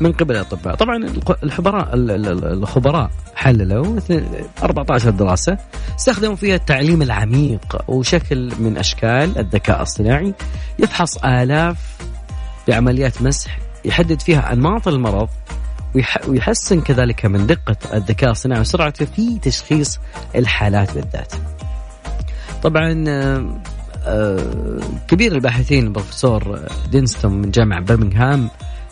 من 0.00 0.12
قبل 0.12 0.36
الأطباء. 0.36 0.74
طبعا 0.74 0.96
الخبراء 1.42 1.90
الخبراء 2.52 3.10
حللوا 3.34 4.00
14 4.62 5.10
دراسة 5.10 5.58
استخدموا 5.98 6.36
فيها 6.36 6.54
التعليم 6.54 7.02
العميق 7.02 7.76
وشكل 7.88 8.52
من 8.58 8.78
أشكال 8.78 9.38
الذكاء 9.38 9.82
الصناعي 9.82 10.34
يفحص 10.78 11.16
آلاف 11.16 11.96
بعمليات 12.68 13.22
مسح 13.22 13.58
يحدد 13.84 14.20
فيها 14.20 14.52
أنماط 14.52 14.88
المرض 14.88 15.28
ويحسن 16.28 16.80
كذلك 16.80 17.26
من 17.26 17.46
دقة 17.46 17.76
الذكاء 17.94 18.30
الصناعي 18.30 18.60
وسرعته 18.60 19.04
في 19.04 19.38
تشخيص 19.38 19.98
الحالات 20.36 20.94
بالذات. 20.94 21.32
طبعا 22.62 23.04
آه، 23.08 23.60
آه، 24.04 24.80
كبير 25.08 25.32
الباحثين 25.32 25.84
البروفيسور 25.84 26.60
دينستون 26.90 27.32
من 27.32 27.50
جامعة 27.50 27.80
برمنغهام 27.80 28.50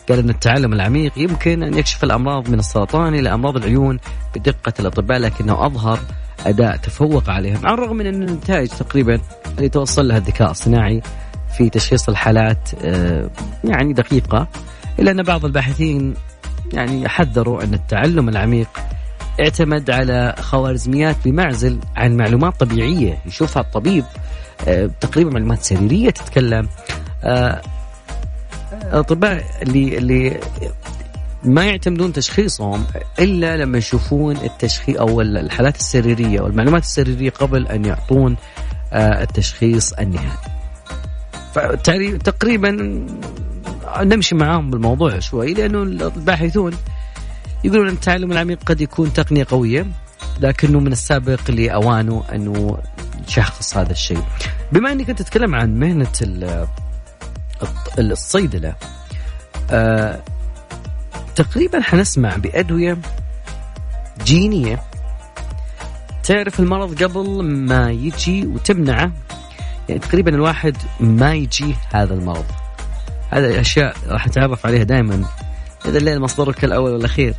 قال 0.09 0.19
أن 0.19 0.29
التعلم 0.29 0.73
العميق 0.73 1.11
يمكن 1.17 1.63
أن 1.63 1.73
يكشف 1.73 2.03
الأمراض 2.03 2.49
من 2.49 2.59
السرطان 2.59 3.13
إلى 3.13 3.33
أمراض 3.33 3.57
العيون 3.57 3.99
بدقة 4.35 4.73
الأطباء 4.79 5.17
لكنه 5.17 5.65
أظهر 5.65 5.99
أداء 6.45 6.77
تفوق 6.77 7.29
عليهم 7.29 7.65
على 7.65 7.73
الرغم 7.73 7.95
من 7.95 8.05
أن 8.05 8.23
النتائج 8.23 8.69
تقريبا 8.69 9.19
اللي 9.57 9.69
توصل 9.69 10.07
لها 10.07 10.17
الذكاء 10.17 10.51
الصناعي 10.51 11.01
في 11.57 11.69
تشخيص 11.69 12.09
الحالات 12.09 12.69
آه، 12.85 13.29
يعني 13.63 13.93
دقيقة 13.93 14.47
إلا 14.99 15.11
أن 15.11 15.23
بعض 15.23 15.45
الباحثين 15.45 16.13
يعني 16.73 17.09
حذروا 17.09 17.63
أن 17.63 17.73
التعلم 17.73 18.29
العميق 18.29 18.67
اعتمد 19.39 19.89
على 19.89 20.35
خوارزميات 20.39 21.15
بمعزل 21.25 21.79
عن 21.95 22.17
معلومات 22.17 22.59
طبيعية 22.59 23.17
يشوفها 23.25 23.61
الطبيب 23.61 24.05
آه، 24.67 24.89
تقريبا 25.01 25.29
معلومات 25.31 25.63
سريرية 25.63 26.09
تتكلم 26.09 26.69
آه، 27.23 27.61
الأطباء 28.73 29.43
اللي 29.61 29.97
اللي 29.97 30.39
ما 31.43 31.65
يعتمدون 31.65 32.13
تشخيصهم 32.13 32.85
إلا 33.19 33.57
لما 33.57 33.77
يشوفون 33.77 34.37
التشخيص 34.37 34.97
أو 34.97 35.21
الحالات 35.21 35.75
السريرية 35.75 36.41
والمعلومات 36.41 36.83
السريرية 36.83 37.29
قبل 37.29 37.67
أن 37.67 37.85
يعطون 37.85 38.35
التشخيص 38.93 39.93
النهائي. 39.93 40.37
فتقريبا 41.53 43.05
نمشي 44.01 44.35
معاهم 44.35 44.69
بالموضوع 44.69 45.19
شوي 45.19 45.53
لأنه 45.53 45.83
الباحثون 45.83 46.73
يقولون 47.63 47.87
أن 47.87 47.93
التعلم 47.93 48.31
العميق 48.31 48.59
قد 48.65 48.81
يكون 48.81 49.13
تقنية 49.13 49.45
قوية 49.49 49.85
لكنه 50.39 50.79
من 50.79 50.91
السابق 50.91 51.51
لأوانه 51.51 52.23
أنه 52.33 52.77
يشخص 53.27 53.77
هذا 53.77 53.91
الشيء. 53.91 54.23
بما 54.71 54.91
اني 54.91 55.05
كنت 55.05 55.21
اتكلم 55.21 55.55
عن 55.55 55.79
مهنة 55.79 56.07
الصيدلة 57.99 58.75
آه 59.71 60.21
تقريبا 61.35 61.81
حنسمع 61.81 62.35
بأدوية 62.35 62.97
جينية 64.25 64.81
تعرف 66.23 66.59
المرض 66.59 67.03
قبل 67.03 67.43
ما 67.43 67.91
يجي 67.91 68.47
وتمنعه 68.47 69.11
يعني 69.89 70.01
تقريبا 70.01 70.35
الواحد 70.35 70.77
ما 70.99 71.33
يجي 71.33 71.75
هذا 71.93 72.13
المرض 72.13 72.45
هذه 73.29 73.59
أشياء 73.59 73.95
راح 74.07 74.27
نتعرف 74.27 74.65
عليها 74.65 74.83
دائما 74.83 75.25
هذا 75.85 75.97
الليل 75.97 76.19
مصدرك 76.19 76.63
الأول 76.63 76.91
والأخير. 76.91 77.33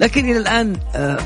لكن 0.00 0.30
إلى 0.30 0.38
الآن 0.38 0.76
آه 0.94 1.18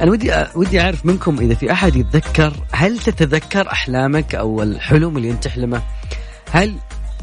أنا 0.00 0.10
ودي 0.10 0.34
آه 0.34 0.48
ودي 0.54 0.80
أعرف 0.80 1.06
منكم 1.06 1.38
إذا 1.40 1.54
في 1.54 1.72
أحد 1.72 1.96
يتذكر 1.96 2.52
هل 2.72 2.98
تتذكر 2.98 3.70
أحلامك 3.72 4.34
أو 4.34 4.62
الحلم 4.62 5.16
اللي 5.16 5.30
أنت 5.30 5.44
تحلمه؟ 5.44 5.82
هل 6.50 6.74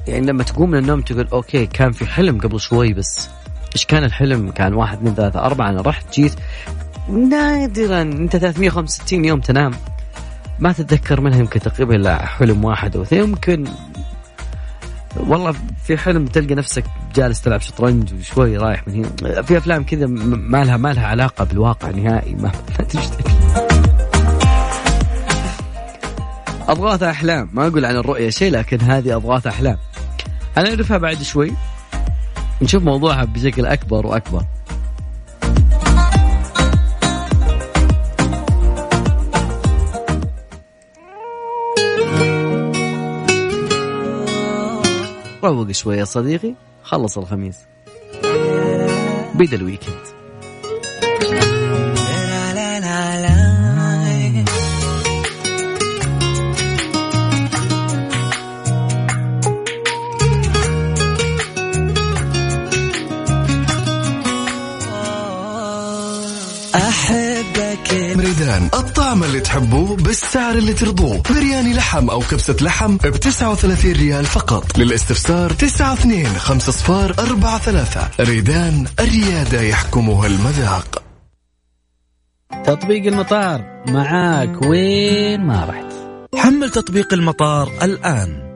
يعني 0.07 0.25
لما 0.25 0.43
تقوم 0.43 0.69
من 0.69 0.77
النوم 0.77 1.01
تقول 1.01 1.27
أوكي 1.33 1.65
كان 1.65 1.91
في 1.91 2.05
حلم 2.05 2.39
قبل 2.39 2.59
شوي 2.59 2.93
بس 2.93 3.29
إيش 3.75 3.85
كان 3.85 4.03
الحلم؟ 4.03 4.51
كان 4.51 4.73
واحد 4.73 4.97
اثنين 4.97 5.15
ثلاثة 5.15 5.39
أربعة 5.39 5.69
أنا 5.69 5.81
رحت 5.81 6.13
جيت. 6.13 6.33
نادرا 7.09 8.01
أنت 8.01 8.37
365 8.37 9.25
يوم 9.25 9.39
تنام. 9.39 9.71
ما 10.59 10.71
تتذكر 10.71 11.21
منها 11.21 11.39
يمكن 11.39 11.59
تقريبا 11.59 11.95
إلا 11.95 12.25
حلم 12.25 12.65
واحد 12.65 12.95
أو 12.95 13.01
اثنين. 13.01 13.23
يمكن 13.23 13.65
والله 15.17 15.55
في 15.85 15.97
حلم 15.97 16.25
تلقى 16.25 16.55
نفسك 16.55 16.83
جالس 17.15 17.41
تلعب 17.41 17.61
شطرنج 17.61 18.13
وشوي 18.13 18.57
رايح 18.57 18.87
من 18.87 18.93
هنا. 18.93 19.41
في 19.41 19.57
أفلام 19.57 19.83
كذا 19.83 20.05
ما 20.07 20.63
لها 20.63 20.77
ما 20.77 20.93
لها 20.93 21.07
علاقة 21.07 21.45
بالواقع 21.45 21.89
نهائي 21.89 22.35
ما, 22.35 22.51
تشتكي 22.89 23.33
أضغاث 26.67 27.03
أحلام. 27.03 27.49
ما 27.53 27.67
أقول 27.67 27.85
عن 27.85 27.95
الرؤية 27.95 28.29
شيء 28.29 28.51
لكن 28.51 28.81
هذه 28.81 29.15
أضغاث 29.15 29.47
أحلام. 29.47 29.77
هنعرفها 30.57 30.97
بعد 30.97 31.21
شوي؟ 31.21 31.51
نشوف 32.61 32.83
موضوعها 32.83 33.25
بشكل 33.25 33.65
أكبر 33.65 34.07
وأكبر. 34.07 34.43
روق 45.49 45.71
شوي 45.71 45.97
يا 45.97 46.05
صديقي 46.05 46.53
خلص 46.83 47.17
الخميس. 47.17 47.57
بدا 49.35 49.55
الويكند. 49.55 50.03
مريدان 68.59 68.79
الطعم 68.79 69.23
اللي 69.23 69.39
تحبوه 69.39 69.95
بالسعر 69.95 70.55
اللي 70.57 70.73
ترضوه. 70.73 71.21
برياني 71.29 71.73
لحم 71.73 72.09
أو 72.09 72.19
كبسة 72.19 72.55
لحم 72.61 72.97
ب 72.97 73.17
39 73.17 73.91
ريال 73.91 74.25
فقط. 74.25 74.77
للاستفسار 74.77 75.51
92 75.51 76.25
5 76.25 76.71
صفار 76.71 77.13
4 77.19 77.59
3 77.59 78.09
ريدان 78.19 78.85
الريادة 78.99 79.61
يحكمها 79.61 80.27
المذاق. 80.27 81.03
تطبيق 82.65 83.05
المطار. 83.05 83.83
معاك 83.87 84.61
وين 84.61 85.41
ما 85.41 85.65
رحت. 85.65 85.93
حمل 86.35 86.69
تطبيق 86.69 87.13
المطار 87.13 87.71
الآن. 87.81 88.49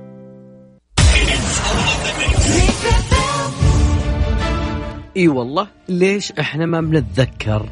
إي 5.18 5.28
والله 5.28 5.68
ليش 5.90 6.32
إحنا 6.32 6.66
ما 6.66 6.82
بنتذكر 6.82 7.70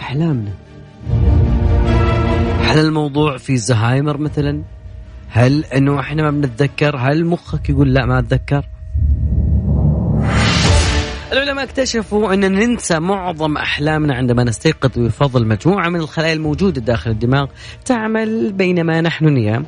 أحلامنا؟ 0.00 0.67
هل 2.68 2.78
الموضوع 2.78 3.36
في 3.36 3.56
زهايمر 3.56 4.18
مثلا؟ 4.18 4.62
هل 5.28 5.64
إنه 5.64 6.00
إحنا 6.00 6.22
ما 6.22 6.30
بنتذكر؟ 6.30 6.96
هل 6.96 7.26
مخك 7.26 7.70
يقول 7.70 7.94
لا 7.94 8.06
ما 8.06 8.18
أتذكر؟ 8.18 8.64
العلماء 11.32 11.64
اكتشفوا 11.64 12.34
إن 12.34 12.52
ننسى 12.52 13.00
معظم 13.00 13.56
أحلامنا 13.56 14.14
عندما 14.14 14.44
نستيقظ 14.44 14.98
بفضل 14.98 15.46
مجموعة 15.46 15.88
من 15.88 16.00
الخلايا 16.00 16.32
الموجودة 16.32 16.80
داخل 16.80 17.10
الدماغ 17.10 17.46
تعمل 17.84 18.52
بينما 18.52 19.00
نحن 19.00 19.24
نيام 19.24 19.66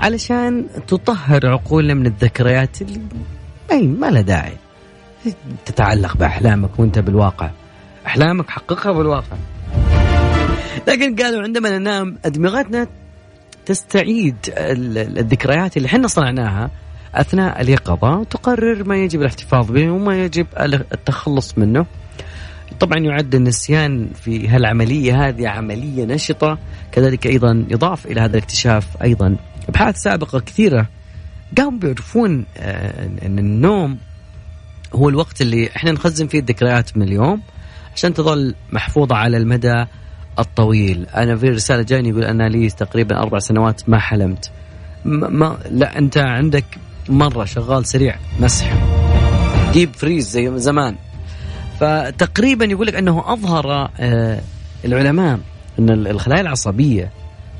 علشان 0.00 0.66
تطهر 0.86 1.46
عقولنا 1.46 1.94
من 1.94 2.06
الذكريات 2.06 2.82
اللي 2.82 3.00
ما 3.86 4.10
لها 4.10 4.20
داعي. 4.20 4.56
تتعلق 5.66 6.16
بأحلامك 6.16 6.78
وأنت 6.78 6.98
بالواقع. 6.98 7.50
أحلامك 8.06 8.50
حققها 8.50 8.92
بالواقع. 8.92 9.36
لكن 10.88 11.16
قالوا 11.16 11.42
عندما 11.42 11.78
ننام 11.78 12.18
أدمغتنا 12.24 12.86
تستعيد 13.66 14.36
الذكريات 14.56 15.76
اللي 15.76 15.86
إحنا 15.86 16.08
صنعناها 16.08 16.70
أثناء 17.14 17.60
اليقظة 17.60 18.24
تقرر 18.24 18.84
ما 18.84 18.96
يجب 18.96 19.20
الاحتفاظ 19.20 19.70
به 19.70 19.90
وما 19.90 20.24
يجب 20.24 20.46
التخلص 20.92 21.58
منه. 21.58 21.86
طبعا 22.80 22.98
يعد 22.98 23.34
النسيان 23.34 24.10
في 24.22 24.48
هالعملية 24.48 25.28
هذه 25.28 25.48
عملية 25.48 26.04
نشطة 26.04 26.58
كذلك 26.92 27.26
أيضا 27.26 27.66
يضاف 27.70 28.06
إلى 28.06 28.20
هذا 28.20 28.36
الاكتشاف 28.36 29.02
أيضا 29.02 29.36
أبحاث 29.68 29.96
سابقة 29.96 30.40
كثيرة. 30.40 30.86
قاموا 31.58 31.78
بيعرفون 31.80 32.44
إن 33.26 33.38
النوم 33.38 33.98
هو 34.94 35.08
الوقت 35.08 35.40
اللي 35.40 35.70
إحنا 35.76 35.92
نخزن 35.92 36.26
فيه 36.26 36.38
الذكريات 36.38 36.96
من 36.96 37.02
اليوم 37.02 37.42
عشان 37.94 38.14
تظل 38.14 38.54
محفوظة 38.72 39.16
على 39.16 39.36
المدى 39.36 39.84
الطويل. 40.38 41.06
أنا 41.16 41.36
في 41.36 41.48
رسالة 41.48 41.82
جاني 41.82 42.08
يقول 42.08 42.24
أنا 42.24 42.48
لي 42.48 42.70
تقريبا 42.70 43.18
أربع 43.18 43.38
سنوات 43.38 43.88
ما 43.88 43.98
حلمت. 43.98 44.50
ما 45.04 45.58
لا 45.70 45.98
أنت 45.98 46.18
عندك 46.18 46.64
مرة 47.08 47.44
شغال 47.44 47.86
سريع 47.86 48.16
مسح. 48.40 48.72
ديب 49.72 49.94
فريز 49.94 50.30
زي 50.30 50.58
زمان. 50.58 50.96
فتقريبا 51.80 52.64
يقول 52.64 52.86
لك 52.86 52.94
أنه 52.94 53.32
أظهر 53.32 53.90
آه 54.00 54.40
العلماء 54.84 55.38
أن 55.78 55.90
الخلايا 55.90 56.40
العصبية 56.40 57.10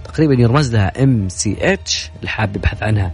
تقريبا 0.04 0.34
يرمز 0.34 0.74
لها 0.74 1.02
MCH 1.04 2.10
اللي 2.20 2.28
حاب 2.28 2.56
يبحث 2.56 2.82
عنها. 2.82 3.12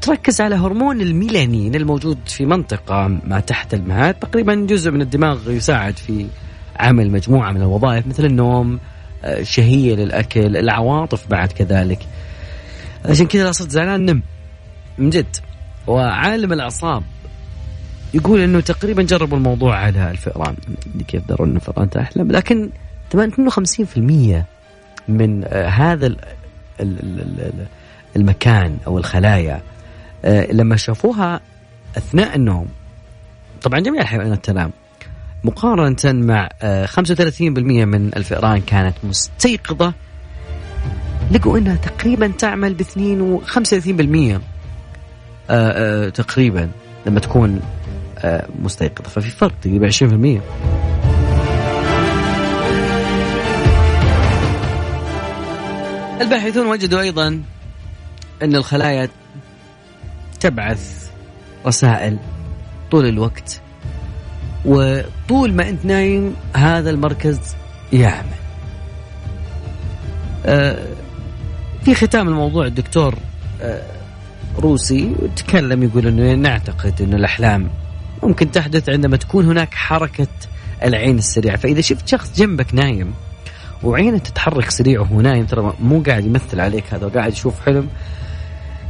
تركز 0.00 0.40
على 0.40 0.54
هرمون 0.54 1.00
الميلانين 1.00 1.74
الموجود 1.74 2.18
في 2.26 2.46
منطقة 2.46 3.20
ما 3.24 3.40
تحت 3.40 3.74
المهاد 3.74 4.14
تقريبا 4.14 4.54
جزء 4.54 4.90
من 4.90 5.02
الدماغ 5.02 5.50
يساعد 5.50 5.96
في 5.96 6.26
عمل 6.78 7.10
مجموعة 7.10 7.52
من 7.52 7.62
الوظائف 7.62 8.06
مثل 8.06 8.24
النوم 8.24 8.80
شهية 9.42 9.94
للأكل 9.94 10.56
العواطف 10.56 11.30
بعد 11.30 11.52
كذلك. 11.52 11.98
عشان 13.04 13.26
كذا 13.26 13.52
صرت 13.52 13.70
زعلان 13.70 14.04
نم. 14.04 14.22
من 14.98 15.10
جد. 15.10 15.36
وعالم 15.86 16.52
الأعصاب 16.52 17.02
يقول 18.14 18.40
إنه 18.40 18.60
تقريبا 18.60 19.02
جربوا 19.02 19.38
الموضوع 19.38 19.76
على 19.76 20.10
الفئران 20.10 20.56
كيف 21.08 21.28
دروا 21.28 21.46
إن 21.46 21.56
الفئران 21.56 21.90
تحلم 21.90 22.32
لكن 22.32 22.70
58% 23.12 24.44
من 25.08 25.44
هذا 25.54 26.16
المكان 28.16 28.76
أو 28.86 28.98
الخلايا 28.98 29.60
لما 30.52 30.76
شافوها 30.76 31.40
أثناء 31.96 32.36
النوم. 32.36 32.68
طبعا 33.62 33.80
جميع 33.80 34.02
الحيوانات 34.02 34.44
تنام. 34.44 34.70
مقارنة 35.44 35.96
مع 36.04 36.48
35% 36.86 37.84
من 37.84 38.10
الفئران 38.16 38.60
كانت 38.60 38.94
مستيقظة. 39.04 39.94
لقوا 41.32 41.58
إنها 41.58 41.76
تقريبا 41.76 42.28
تعمل 42.28 42.74
ب 42.74 42.80
32 42.80 43.40
و35% 43.40 44.40
تقريبا 46.14 46.70
لما 47.06 47.20
تكون 47.20 47.60
مستيقظة. 48.62 49.08
ففي 49.08 49.30
فرق 49.30 49.52
تقريبا 49.62 49.86
20% 49.86 50.40
الباحثون 56.20 56.66
وجدوا 56.66 57.00
أيضا 57.00 57.42
إن 58.42 58.54
الخلايا 58.54 59.08
تبعث 60.40 61.10
رسائل 61.66 62.18
طول 62.90 63.06
الوقت. 63.06 63.60
وطول 64.68 65.52
ما 65.52 65.68
انت 65.68 65.84
نايم 65.84 66.34
هذا 66.56 66.90
المركز 66.90 67.40
يعمل. 67.92 68.38
آه 70.46 70.78
في 71.84 71.94
ختام 71.94 72.28
الموضوع 72.28 72.66
الدكتور 72.66 73.14
آه 73.62 73.82
روسي 74.58 75.14
تكلم 75.36 75.82
يقول 75.82 76.06
إنه 76.06 76.34
نعتقد 76.34 77.02
إن 77.02 77.14
الأحلام 77.14 77.70
ممكن 78.22 78.50
تحدث 78.50 78.88
عندما 78.88 79.16
تكون 79.16 79.46
هناك 79.46 79.74
حركة 79.74 80.28
العين 80.84 81.18
السريعة. 81.18 81.56
فإذا 81.56 81.80
شفت 81.80 82.08
شخص 82.08 82.38
جنبك 82.38 82.74
نايم 82.74 83.14
وعينه 83.82 84.18
تتحرك 84.18 84.70
سريع 84.70 85.00
وهو 85.00 85.20
نايم 85.20 85.44
ترى 85.44 85.74
مو 85.80 86.02
قاعد 86.06 86.24
يمثل 86.24 86.60
عليك 86.60 86.94
هذا 86.94 87.06
وقاعد 87.06 87.32
يشوف 87.32 87.60
حلم 87.66 87.88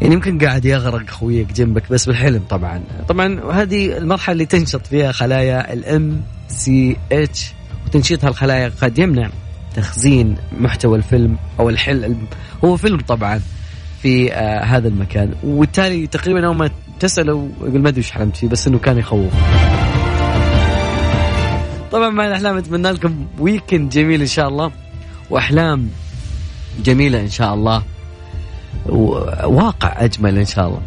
يعني 0.02 0.14
يمكن 0.14 0.38
قاعد 0.38 0.64
يغرق 0.64 1.10
خويك 1.10 1.52
جنبك 1.52 1.82
بس 1.92 2.06
بالحلم 2.06 2.42
طبعا. 2.50 2.82
طبعا 3.08 3.52
هذه 3.52 3.96
المرحلة 3.98 4.32
اللي 4.32 4.46
تنشط 4.46 4.86
فيها 4.86 5.12
خلايا 5.12 5.72
ال 5.72 6.22
MCH 6.48 7.52
وتنشيط 7.86 8.24
هالخلايا 8.24 8.72
قد 8.80 8.98
يمنع 8.98 9.30
تخزين 9.76 10.36
محتوى 10.60 10.98
الفيلم 10.98 11.36
أو 11.60 11.68
الحل 11.68 12.16
هو 12.64 12.76
فيلم 12.76 12.98
طبعا 13.00 13.40
في 14.02 14.32
آه 14.32 14.64
هذا 14.64 14.88
المكان. 14.88 15.34
وبالتالي 15.44 16.06
تقريبا 16.06 16.46
اول 16.46 16.56
ما 16.56 16.70
تساله 17.00 17.48
يقول 17.60 17.80
ما 17.80 17.88
أدري 17.88 17.98
إيش 17.98 18.10
حلمت 18.10 18.36
فيه 18.36 18.48
بس 18.48 18.66
إنه 18.66 18.78
كان 18.78 18.98
يخوف. 18.98 19.32
طبعا 21.92 22.10
مع 22.10 22.26
الأحلام 22.26 22.56
أتمنى 22.56 22.90
لكم 22.90 23.26
ويكند 23.38 23.88
جميل 23.90 24.20
إن 24.20 24.26
شاء 24.26 24.48
الله 24.48 24.72
وأحلام 25.30 25.88
جميلة 26.84 27.20
إن 27.20 27.30
شاء 27.30 27.54
الله. 27.54 27.82
وواقع 28.86 30.04
أجمل 30.04 30.38
إن 30.38 30.44
شاء 30.44 30.66
الله. 30.68 30.82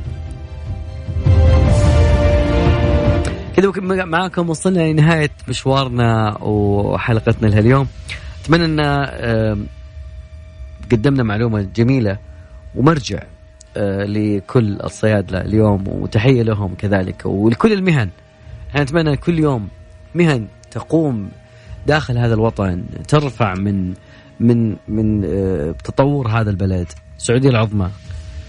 كذا 3.55 4.05
معاكم 4.05 4.49
وصلنا 4.49 4.91
لنهاية 4.91 5.29
مشوارنا 5.47 6.37
وحلقتنا 6.43 7.47
لهاليوم. 7.47 7.87
أتمنى 8.43 8.81
أن 8.81 9.65
قدمنا 10.91 11.23
معلومة 11.23 11.61
جميلة 11.75 12.17
ومرجع 12.75 13.23
آه، 13.77 14.05
لكل 14.05 14.81
الصيادلة 14.81 15.41
اليوم 15.41 15.87
وتحية 15.87 16.43
لهم 16.43 16.75
كذلك 16.75 17.21
ولكل 17.25 17.73
المهن. 17.73 18.09
إحنا 18.69 18.83
نتمنى 18.83 19.17
كل 19.17 19.39
يوم 19.39 19.67
مهن 20.15 20.47
تقوم 20.71 21.29
داخل 21.87 22.17
هذا 22.17 22.33
الوطن 22.33 22.83
ترفع 23.07 23.53
من 23.53 23.93
من 24.39 24.75
من 24.87 25.25
آه، 25.25 25.75
تطور 25.83 26.27
هذا 26.27 26.49
البلد. 26.49 26.87
السعودية 27.21 27.49
العظمى. 27.49 27.89